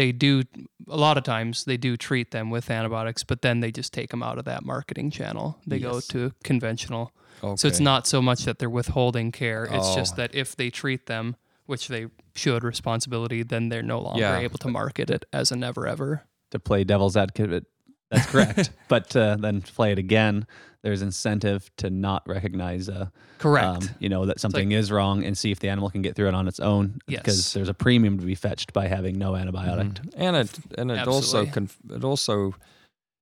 [0.00, 0.42] they do
[0.88, 4.08] a lot of times they do treat them with antibiotics, but then they just take
[4.10, 5.58] them out of that marketing channel.
[5.66, 7.12] They go to conventional.
[7.44, 7.56] Okay.
[7.56, 9.64] So it's not so much that they're withholding care.
[9.70, 10.16] It's just Oh.
[10.16, 11.36] that if they treat them,
[11.66, 14.38] which they should responsibility, then they're no longer Yeah.
[14.38, 16.22] able to market it as a never ever.
[16.50, 17.64] to play devil's advocate,
[18.10, 18.70] that's correct.
[18.88, 20.46] but uh, then play it again,
[20.82, 23.08] there's incentive to not recognize uh,
[23.38, 23.66] Correct.
[23.82, 26.28] um, you know that something is wrong and see if the animal can get through
[26.28, 29.92] it on its own because there's a premium to be fetched by having no antibiotic
[29.94, 30.12] Mhm.
[30.16, 31.52] and it and it also Absolutely.
[31.52, 32.54] conf- it also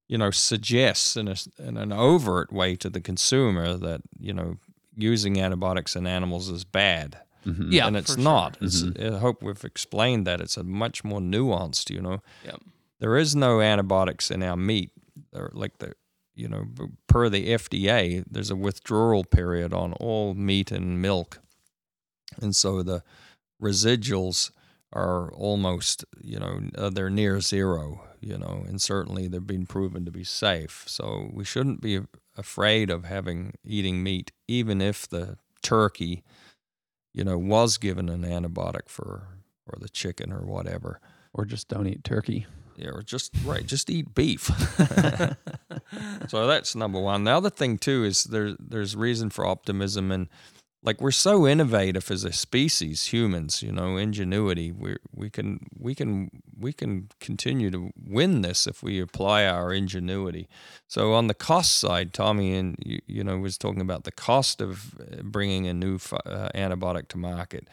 [0.09, 4.32] you know suggests in a s- in an overt way to the consumer that you
[4.32, 4.56] know
[4.97, 7.72] using antibiotics in animals is bad Mhm.
[7.72, 8.24] Yeah, and it's for sure.
[8.24, 9.14] not it's, Mhm.
[9.14, 12.60] i hope we've explained that it's a much more nuanced you know Yep.
[13.01, 14.90] there is no antibiotics in our meat
[15.32, 15.93] or like the
[16.39, 16.65] you know
[17.06, 21.40] per the FDA there's a withdrawal period on all meat and milk.
[22.40, 23.02] And so the
[23.62, 24.51] residuals
[24.93, 30.05] are almost you know uh, they're near zero you know and certainly they've been proven
[30.05, 30.85] to be safe.
[30.86, 32.01] So we shouldn't be
[32.36, 36.23] afraid of having eating meat even if the turkey
[37.12, 39.28] you know was given an antibiotic for
[39.66, 41.01] or the chicken or whatever.
[41.35, 42.47] Or just don't eat turkey.
[42.79, 44.45] Yeah, or just right, just eat beef.
[46.29, 47.25] so that's number one.
[47.25, 50.29] The other thing too is there there's reason for optimism and
[50.83, 54.71] like we're so innovative as a species, humans, you know, ingenuity.
[54.71, 59.73] We we can we can we can continue to win this if we apply our
[59.73, 60.49] ingenuity.
[60.87, 64.61] So on the cost side, Tommy and you, you know was talking about the cost
[64.61, 67.67] of bringing a new uh, antibiotic to market.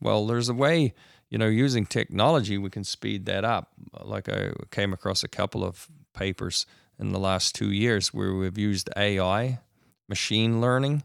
[0.00, 0.94] Well, there's a way,
[1.30, 3.72] you know, using technology we can speed that up.
[4.02, 6.66] Like I came across a couple of papers
[6.98, 9.60] in the last two years where we've used AI,
[10.08, 11.04] machine learning,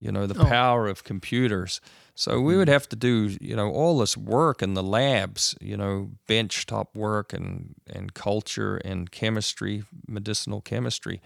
[0.00, 0.44] you know, the oh.
[0.44, 1.80] power of computers
[2.18, 2.72] so we would mm-hmm.
[2.72, 6.96] have to do, you know, all this work in the labs, you know, bench top
[6.96, 11.22] work and, and culture and chemistry, medicinal chemistry.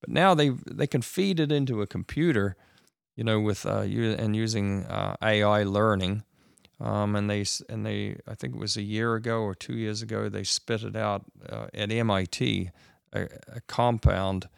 [0.00, 2.56] But now they they can feed it into a computer,
[3.14, 6.24] you know, with uh, and using uh, AI learning.
[6.84, 10.02] Um, and they and they I think it was a year ago or two years
[10.02, 12.70] ago they spit it out uh, at MIT
[13.14, 14.50] a, a, compound,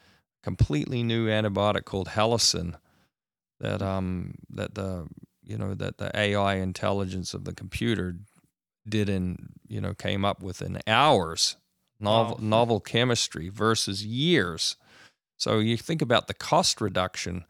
[0.42, 2.74] completely new antibiotic called Halicin
[3.60, 5.06] that um that the
[5.44, 8.16] you know that the AI intelligence of the computer
[8.88, 11.56] did in you know came up with in hours
[12.00, 12.48] novel wow.
[12.48, 14.76] novel chemistry versus years
[15.36, 17.44] so you think about the cost reduction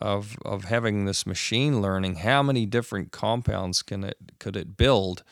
[0.00, 5.22] of of having this machine learning how many different compounds can it could it build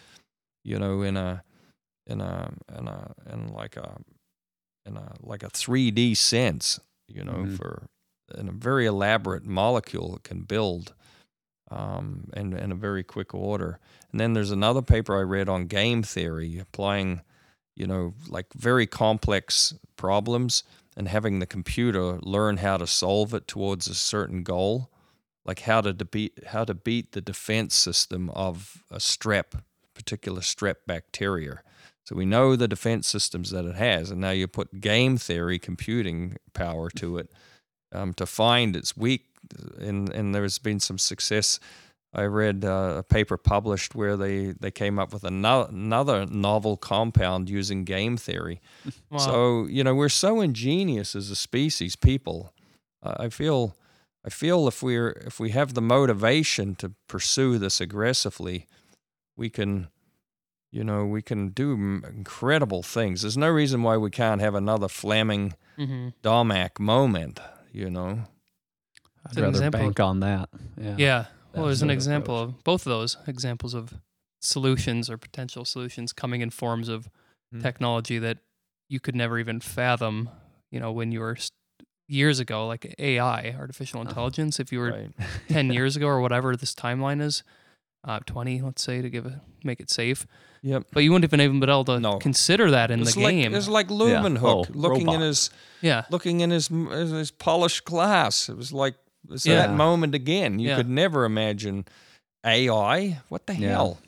[0.64, 1.42] you know in a
[2.06, 3.96] in a in a in like a
[4.84, 7.54] in a like a 3D sense you know mm-hmm.
[7.54, 7.86] for
[8.36, 10.92] in a very elaborate molecule it can build
[11.70, 13.78] um, in, in a very quick order.
[14.10, 17.22] And then there's another paper I read on game theory, applying,
[17.76, 20.62] you know, like very complex problems
[20.98, 24.90] and having the computer learn how to solve it towards a certain goal,
[25.46, 29.62] like how to beat how to beat the defense system of a strep,
[29.94, 31.62] particular strep bacteria.
[32.04, 35.58] So we know the defense systems that it has, and now you put game theory
[35.60, 37.30] computing power to it
[37.92, 39.26] um, to find its weak
[39.78, 41.60] and and there's been some success.
[42.12, 46.76] I read uh, a paper published where they, they came up with another, another novel
[46.76, 48.60] compound using game theory.
[49.10, 49.18] Wow.
[49.18, 52.52] So you know we're so ingenious as a species, people.
[53.02, 53.74] Uh, I feel
[54.22, 58.66] I feel if we're if we have the motivation to pursue this aggressively,
[59.34, 59.88] we can
[60.70, 61.72] you know we can do
[62.06, 63.22] incredible things.
[63.22, 66.08] There's no reason why we can't have another Fleming mm-hmm.
[66.22, 67.40] Domagk moment.
[67.72, 68.24] You know.
[69.26, 69.80] I'd rather example.
[69.80, 70.50] bank on that.
[70.76, 70.94] Yeah.
[70.98, 71.24] Yeah.
[71.54, 72.56] Well, there's an example approach.
[72.56, 73.94] of both of those examples of
[74.40, 77.08] solutions or potential solutions coming in forms of
[77.54, 77.62] mm.
[77.62, 78.38] technology that
[78.88, 80.30] you could never even fathom,
[80.70, 81.36] you know, when you were
[82.08, 84.08] years ago, like AI, artificial uh-huh.
[84.08, 85.10] intelligence, if you were right.
[85.48, 87.42] 10 years ago or whatever this timeline is,
[88.04, 89.34] uh, 20, let's say, to give it,
[89.64, 90.26] make it safe.
[90.62, 90.84] Yep.
[90.92, 92.18] But you wouldn't have even been able to no.
[92.18, 93.54] consider that in it's the like, game.
[93.54, 94.48] It's like Leeuwenhoek yeah.
[94.48, 95.14] oh, looking robot.
[95.16, 95.50] in his
[95.80, 98.48] yeah, looking in his his polished glass.
[98.48, 98.96] It was like
[99.30, 99.66] it's yeah.
[99.66, 100.58] that moment again.
[100.58, 100.76] You yeah.
[100.76, 101.86] could never imagine
[102.44, 103.20] AI.
[103.28, 103.68] What the yeah.
[103.68, 103.98] hell?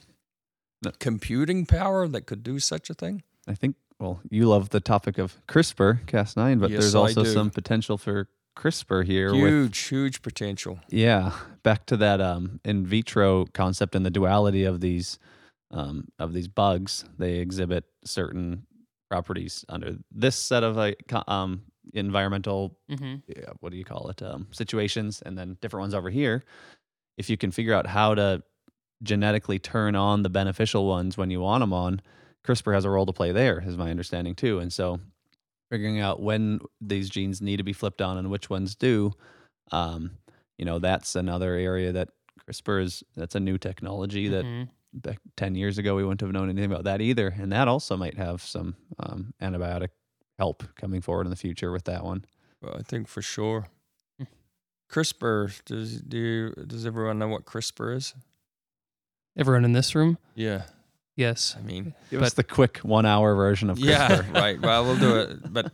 [0.82, 3.22] The computing power that could do such a thing.
[3.46, 3.76] I think.
[3.98, 8.28] Well, you love the topic of CRISPR, Cas9, but yes, there's also some potential for
[8.56, 9.34] CRISPR here.
[9.34, 10.80] Huge, with, huge potential.
[10.88, 11.32] Yeah,
[11.62, 15.18] back to that um, in vitro concept and the duality of these
[15.70, 17.04] um, of these bugs.
[17.18, 18.66] They exhibit certain
[19.10, 20.78] properties under this set of
[21.28, 21.62] um,
[21.94, 23.16] environmental mm-hmm.
[23.26, 26.44] yeah, what do you call it um, situations, and then different ones over here.
[27.16, 28.42] If you can figure out how to
[29.02, 32.00] genetically turn on the beneficial ones when you want them on,
[32.46, 34.58] CRISPR has a role to play there, is my understanding too.
[34.58, 35.00] And so,
[35.70, 39.12] figuring out when these genes need to be flipped on and which ones do,
[39.72, 40.12] um,
[40.58, 42.08] you know, that's another area that
[42.48, 43.04] CRISPR is.
[43.16, 46.70] That's a new technology that mm-hmm back 10 years ago, we wouldn't have known anything
[46.70, 47.28] about that either.
[47.28, 49.88] And that also might have some um, antibiotic
[50.40, 52.24] help coming forward in the future with that one.
[52.62, 53.66] Well, I think for sure.
[54.18, 54.24] Hmm.
[54.90, 58.14] CRISPR, does, do you, does everyone know what CRISPR is?
[59.36, 60.16] Everyone in this room?
[60.34, 60.62] Yeah.
[61.14, 61.56] Yes.
[61.58, 63.84] I mean, give us the quick one hour version of CRISPR.
[63.84, 64.58] Yeah, right.
[64.58, 65.52] Well, we'll do it.
[65.52, 65.72] But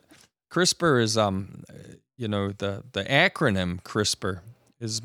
[0.51, 1.63] CRISPR is, um,
[2.17, 4.41] you know, the, the acronym CRISPR
[4.81, 5.01] is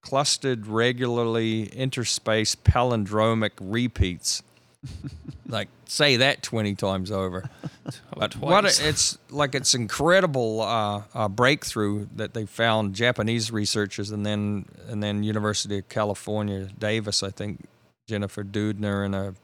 [0.00, 4.44] clustered regularly interspaced palindromic repeats.
[5.48, 7.48] Like say that 20 times over.
[8.16, 14.24] but what it's like it's incredible uh, uh, breakthrough that they found Japanese researchers and
[14.24, 17.68] then and then University of California Davis I think
[18.08, 19.34] Jennifer Doudna and a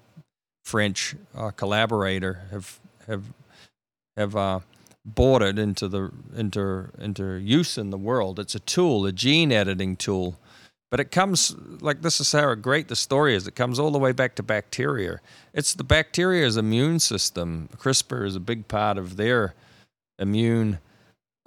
[0.65, 3.25] French uh, collaborator have have
[4.17, 4.61] have uh,
[5.05, 8.39] brought it into the into into use in the world.
[8.39, 10.39] It's a tool, a gene editing tool
[10.91, 13.47] but it comes like this is how great the story is.
[13.47, 15.21] It comes all the way back to bacteria.
[15.53, 17.69] It's the bacteria's immune system.
[17.77, 19.55] CRISPR is a big part of their
[20.19, 20.79] immune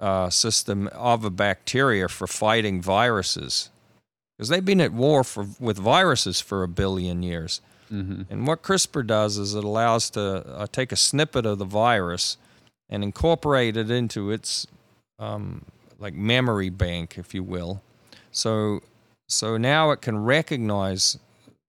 [0.00, 3.70] uh, system of a bacteria for fighting viruses,
[4.36, 7.60] because they've been at war for with viruses for a billion years.
[7.92, 8.22] Mm-hmm.
[8.30, 12.38] And what CRISPR does is it allows to uh, take a snippet of the virus
[12.88, 14.66] and incorporate it into its
[15.18, 15.64] um,
[15.98, 17.82] like memory bank, if you will.
[18.30, 18.80] So
[19.32, 21.18] so now it can recognize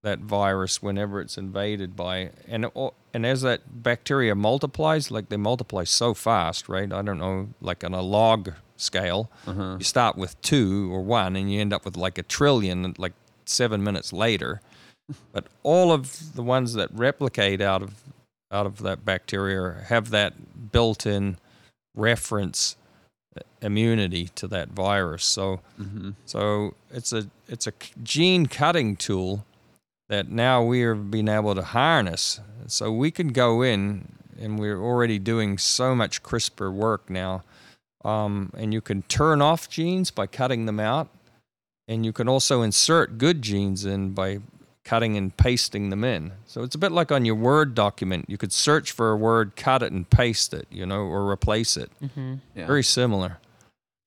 [0.04, 2.66] that virus whenever it's invaded by and
[3.14, 6.92] and as that bacteria multiplies, like they multiply so fast, right?
[6.92, 9.76] I don't know, like on a log scale, Uh-huh.
[9.78, 13.14] you start with two or one, and you end up with like a trillion, like
[13.46, 14.62] seven minutes later.
[15.32, 17.92] But all of the ones that replicate out of
[18.52, 21.38] out of that bacteria have that built-in
[21.96, 22.76] reference
[23.62, 25.24] immunity to that virus.
[25.24, 26.12] So Mm-hmm.
[26.26, 27.74] so it's a it's a
[28.04, 29.46] gene cutting tool
[30.10, 32.40] that now we are being able to harness.
[32.68, 34.08] So we can go in,
[34.40, 37.44] and we're already doing so much CRISPR work now.
[38.06, 41.08] Um, and you can turn off genes by cutting them out,
[41.88, 44.40] and you can also insert good genes in by
[44.84, 46.34] cutting and pasting them in.
[46.46, 48.26] So it's a bit like on your Word document.
[48.28, 51.78] You could search for a word, cut it, and paste it, you know, or replace
[51.78, 52.36] it Mm-hmm.
[52.56, 52.68] Yeah.
[52.68, 53.40] very similar.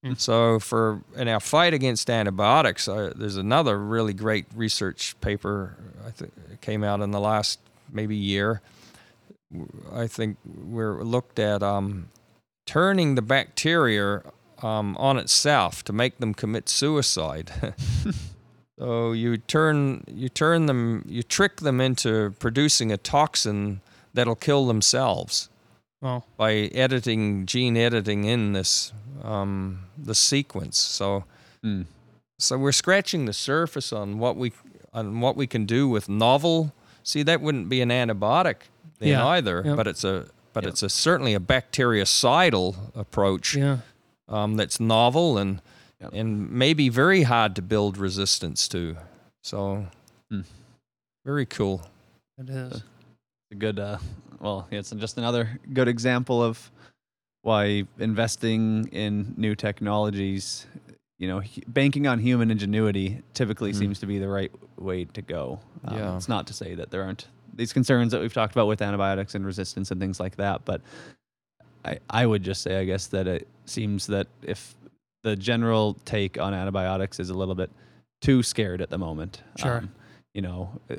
[0.04, 0.20] Mm.
[0.20, 5.76] So for in our fight against antibiotics, uh, there's another really great research paper.
[6.06, 7.58] I think came out in the last
[7.90, 8.60] maybe year.
[9.92, 12.08] I think we're looked at um,
[12.66, 14.22] turning the bacteria
[14.62, 17.50] um, on itself to make them commit suicide.
[18.78, 23.80] so you turn you turn them you trick them into producing a toxin
[24.14, 25.48] that'll kill themselves
[26.00, 28.92] Well, by editing gene editing in this
[29.22, 30.78] um, the sequence.
[30.78, 31.24] So
[31.64, 31.86] Mm.
[32.38, 34.52] so we're scratching the surface on what we
[34.92, 36.72] on what we can do with novel.
[37.02, 38.56] See, that wouldn't be an antibiotic
[38.98, 39.26] then Yeah.
[39.26, 39.76] either, Yep.
[39.76, 40.72] but it's a but Yep.
[40.72, 43.78] it's a certainly a bactericidal approach yeah.
[44.28, 45.60] um, that's novel and
[46.00, 46.10] Yep.
[46.12, 48.96] and maybe very hard to build resistance to.
[49.42, 49.86] So
[50.30, 50.42] Hmm.
[51.24, 51.82] very cool.
[52.38, 52.82] It is.
[53.52, 53.96] a good uh
[54.40, 56.70] well it's just another good example of
[57.42, 60.66] why investing in new technologies
[61.18, 63.76] you know banking on human ingenuity typically Mhm.
[63.76, 66.16] seems to be the right way to go Um, Yeah.
[66.16, 69.36] it's not to say that there aren't these concerns that we've talked about with antibiotics
[69.36, 70.80] and resistance and things like that but
[71.84, 74.74] i i would just say i guess that it seems that if
[75.26, 77.68] the general take on antibiotics is a little bit
[78.20, 79.78] too scared at the moment Sure.
[79.78, 79.90] um,
[80.34, 80.94] you know uh,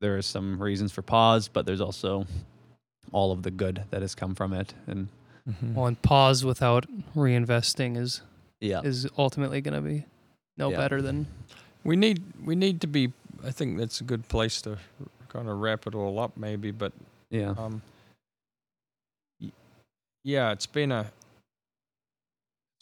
[0.00, 2.26] there are some reasons for pause, but there's also
[3.12, 4.72] all of the good that has come from it.
[4.86, 5.08] And
[5.48, 5.74] Mhm.
[5.74, 6.84] Well, and pause without
[7.16, 8.20] reinvesting is
[8.60, 10.04] yeah, is ultimately going to be
[10.58, 10.76] no Yeah.
[10.76, 11.26] better than
[11.84, 13.12] We need we need to be.
[13.42, 14.76] I think that's a good place to
[15.28, 16.70] kind of wrap it all up, maybe.
[16.72, 16.92] But
[17.30, 17.80] yeah, um,
[20.24, 21.19] yeah, it's been a it's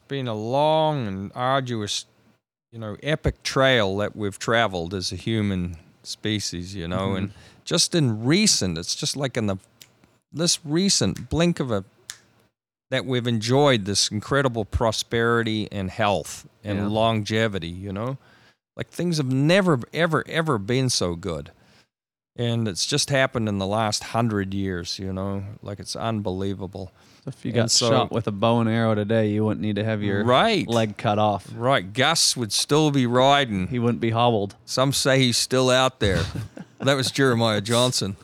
[0.08, 2.06] been a long and arduous,
[2.72, 6.74] you know, epic trail that we've traveled as a human species.
[6.74, 7.16] You know, mm-hmm.
[7.16, 7.32] and
[7.64, 9.56] just in recent, it's just like in the
[10.32, 11.84] this recent blink of a
[12.90, 16.86] that we've enjoyed this incredible prosperity and health and Yeah.
[16.86, 17.68] longevity.
[17.68, 18.18] You know,
[18.76, 21.50] like things have never ever ever been so good.
[22.38, 26.92] And it's just happened in the last hundred years, you know, like it's unbelievable.
[27.26, 29.84] If you got so- shot with a bow and arrow today, you wouldn't need to
[29.84, 31.46] have your right, leg cut off.
[31.52, 31.92] right.
[31.92, 33.66] Gus would still be riding.
[33.66, 34.54] He wouldn't be hobbled.
[34.64, 36.22] Some say he's still out there.
[36.78, 38.16] that was Jeremiah Johnson.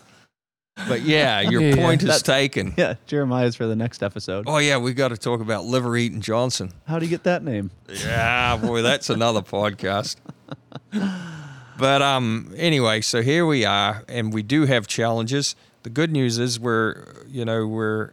[0.89, 2.73] But yeah, your Yeah, point is that- taken.
[2.77, 4.45] Yeah, Jeremiah's for the next episode.
[4.49, 6.73] Oh yeah, we got to talk about liver eating Johnson.
[6.87, 7.73] How do you get that name?
[7.89, 10.17] Yeah, boy, that's another podcast.
[11.85, 15.55] But um, anyway, so here we are, and we do have challenges.
[15.83, 18.13] The good news is we're, you know, we're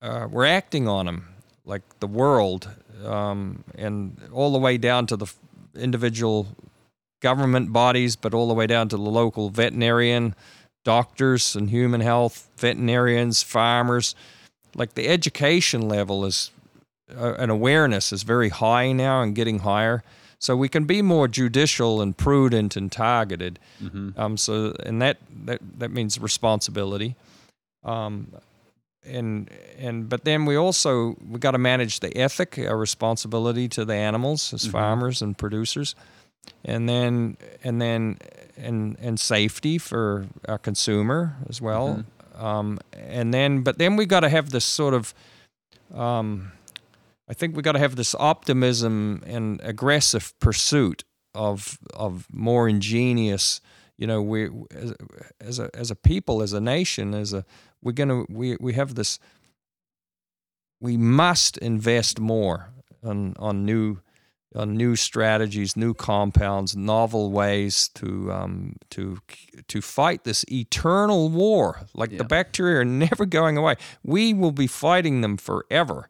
[0.00, 1.28] uh, we're acting on them,
[1.66, 2.70] like the world,
[3.04, 5.30] um, and all the way down to the
[5.76, 6.46] individual
[7.20, 10.34] government bodies, but all the way down to the local veterinarian,
[10.82, 14.14] doctors, and human health veterinarians, farmers.
[14.74, 16.52] Like the education level is
[17.14, 20.02] uh, an awareness is very high now and getting higher.
[20.40, 23.58] So we can be more judicial and prudent and targeted.
[23.82, 24.10] Mm-hmm.
[24.20, 27.16] Um, so and that that that means responsibility.
[27.84, 28.32] Um,
[29.04, 33.84] and and but then we also we got to manage the ethic, our responsibility to
[33.84, 34.70] the animals as Mhm.
[34.72, 35.94] farmers and producers,
[36.64, 38.18] and then and then
[38.56, 42.04] and and safety for our consumer as well.
[42.36, 45.14] Um, and then but then we got to have this sort of
[45.94, 46.52] um,
[47.28, 53.60] I think we got to have this optimism and aggressive pursuit of of more ingenious.
[53.98, 54.94] You know, we as,
[55.40, 57.44] as a as a people, as a nation, as a
[57.82, 59.18] we're gonna we we have this.
[60.80, 62.70] We must invest more
[63.02, 63.98] on on new
[64.54, 69.18] uh, new strategies, new compounds, novel ways to um, to
[69.66, 71.80] to fight this eternal war.
[71.94, 72.18] Like Yeah.
[72.18, 73.74] the bacteria are never going away.
[74.02, 76.08] We will be fighting them forever.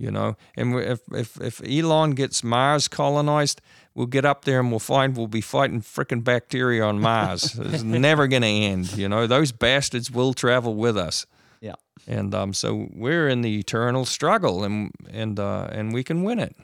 [0.00, 3.60] You know, and if if if Elon gets Mars colonized,
[3.96, 7.58] we'll get up there and we'll find we'll be fighting frickin' bacteria on Mars.
[7.58, 8.92] it's never going to end.
[8.96, 11.26] You know, those bastards will travel with us.
[11.60, 11.74] Yeah.
[12.06, 16.38] And um, so we're in the eternal struggle, and and uh, and we can win
[16.38, 16.54] it.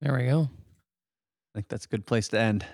[0.00, 0.42] There we go.
[0.42, 2.64] I think that's a good place to end.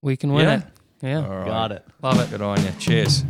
[0.00, 0.56] We can win Yeah?
[0.58, 0.64] it.
[1.02, 1.26] Yeah.
[1.26, 1.46] All right.
[1.46, 1.84] Got it.
[2.02, 2.30] Love it.
[2.30, 2.70] Good on you.
[2.78, 3.24] Cheers.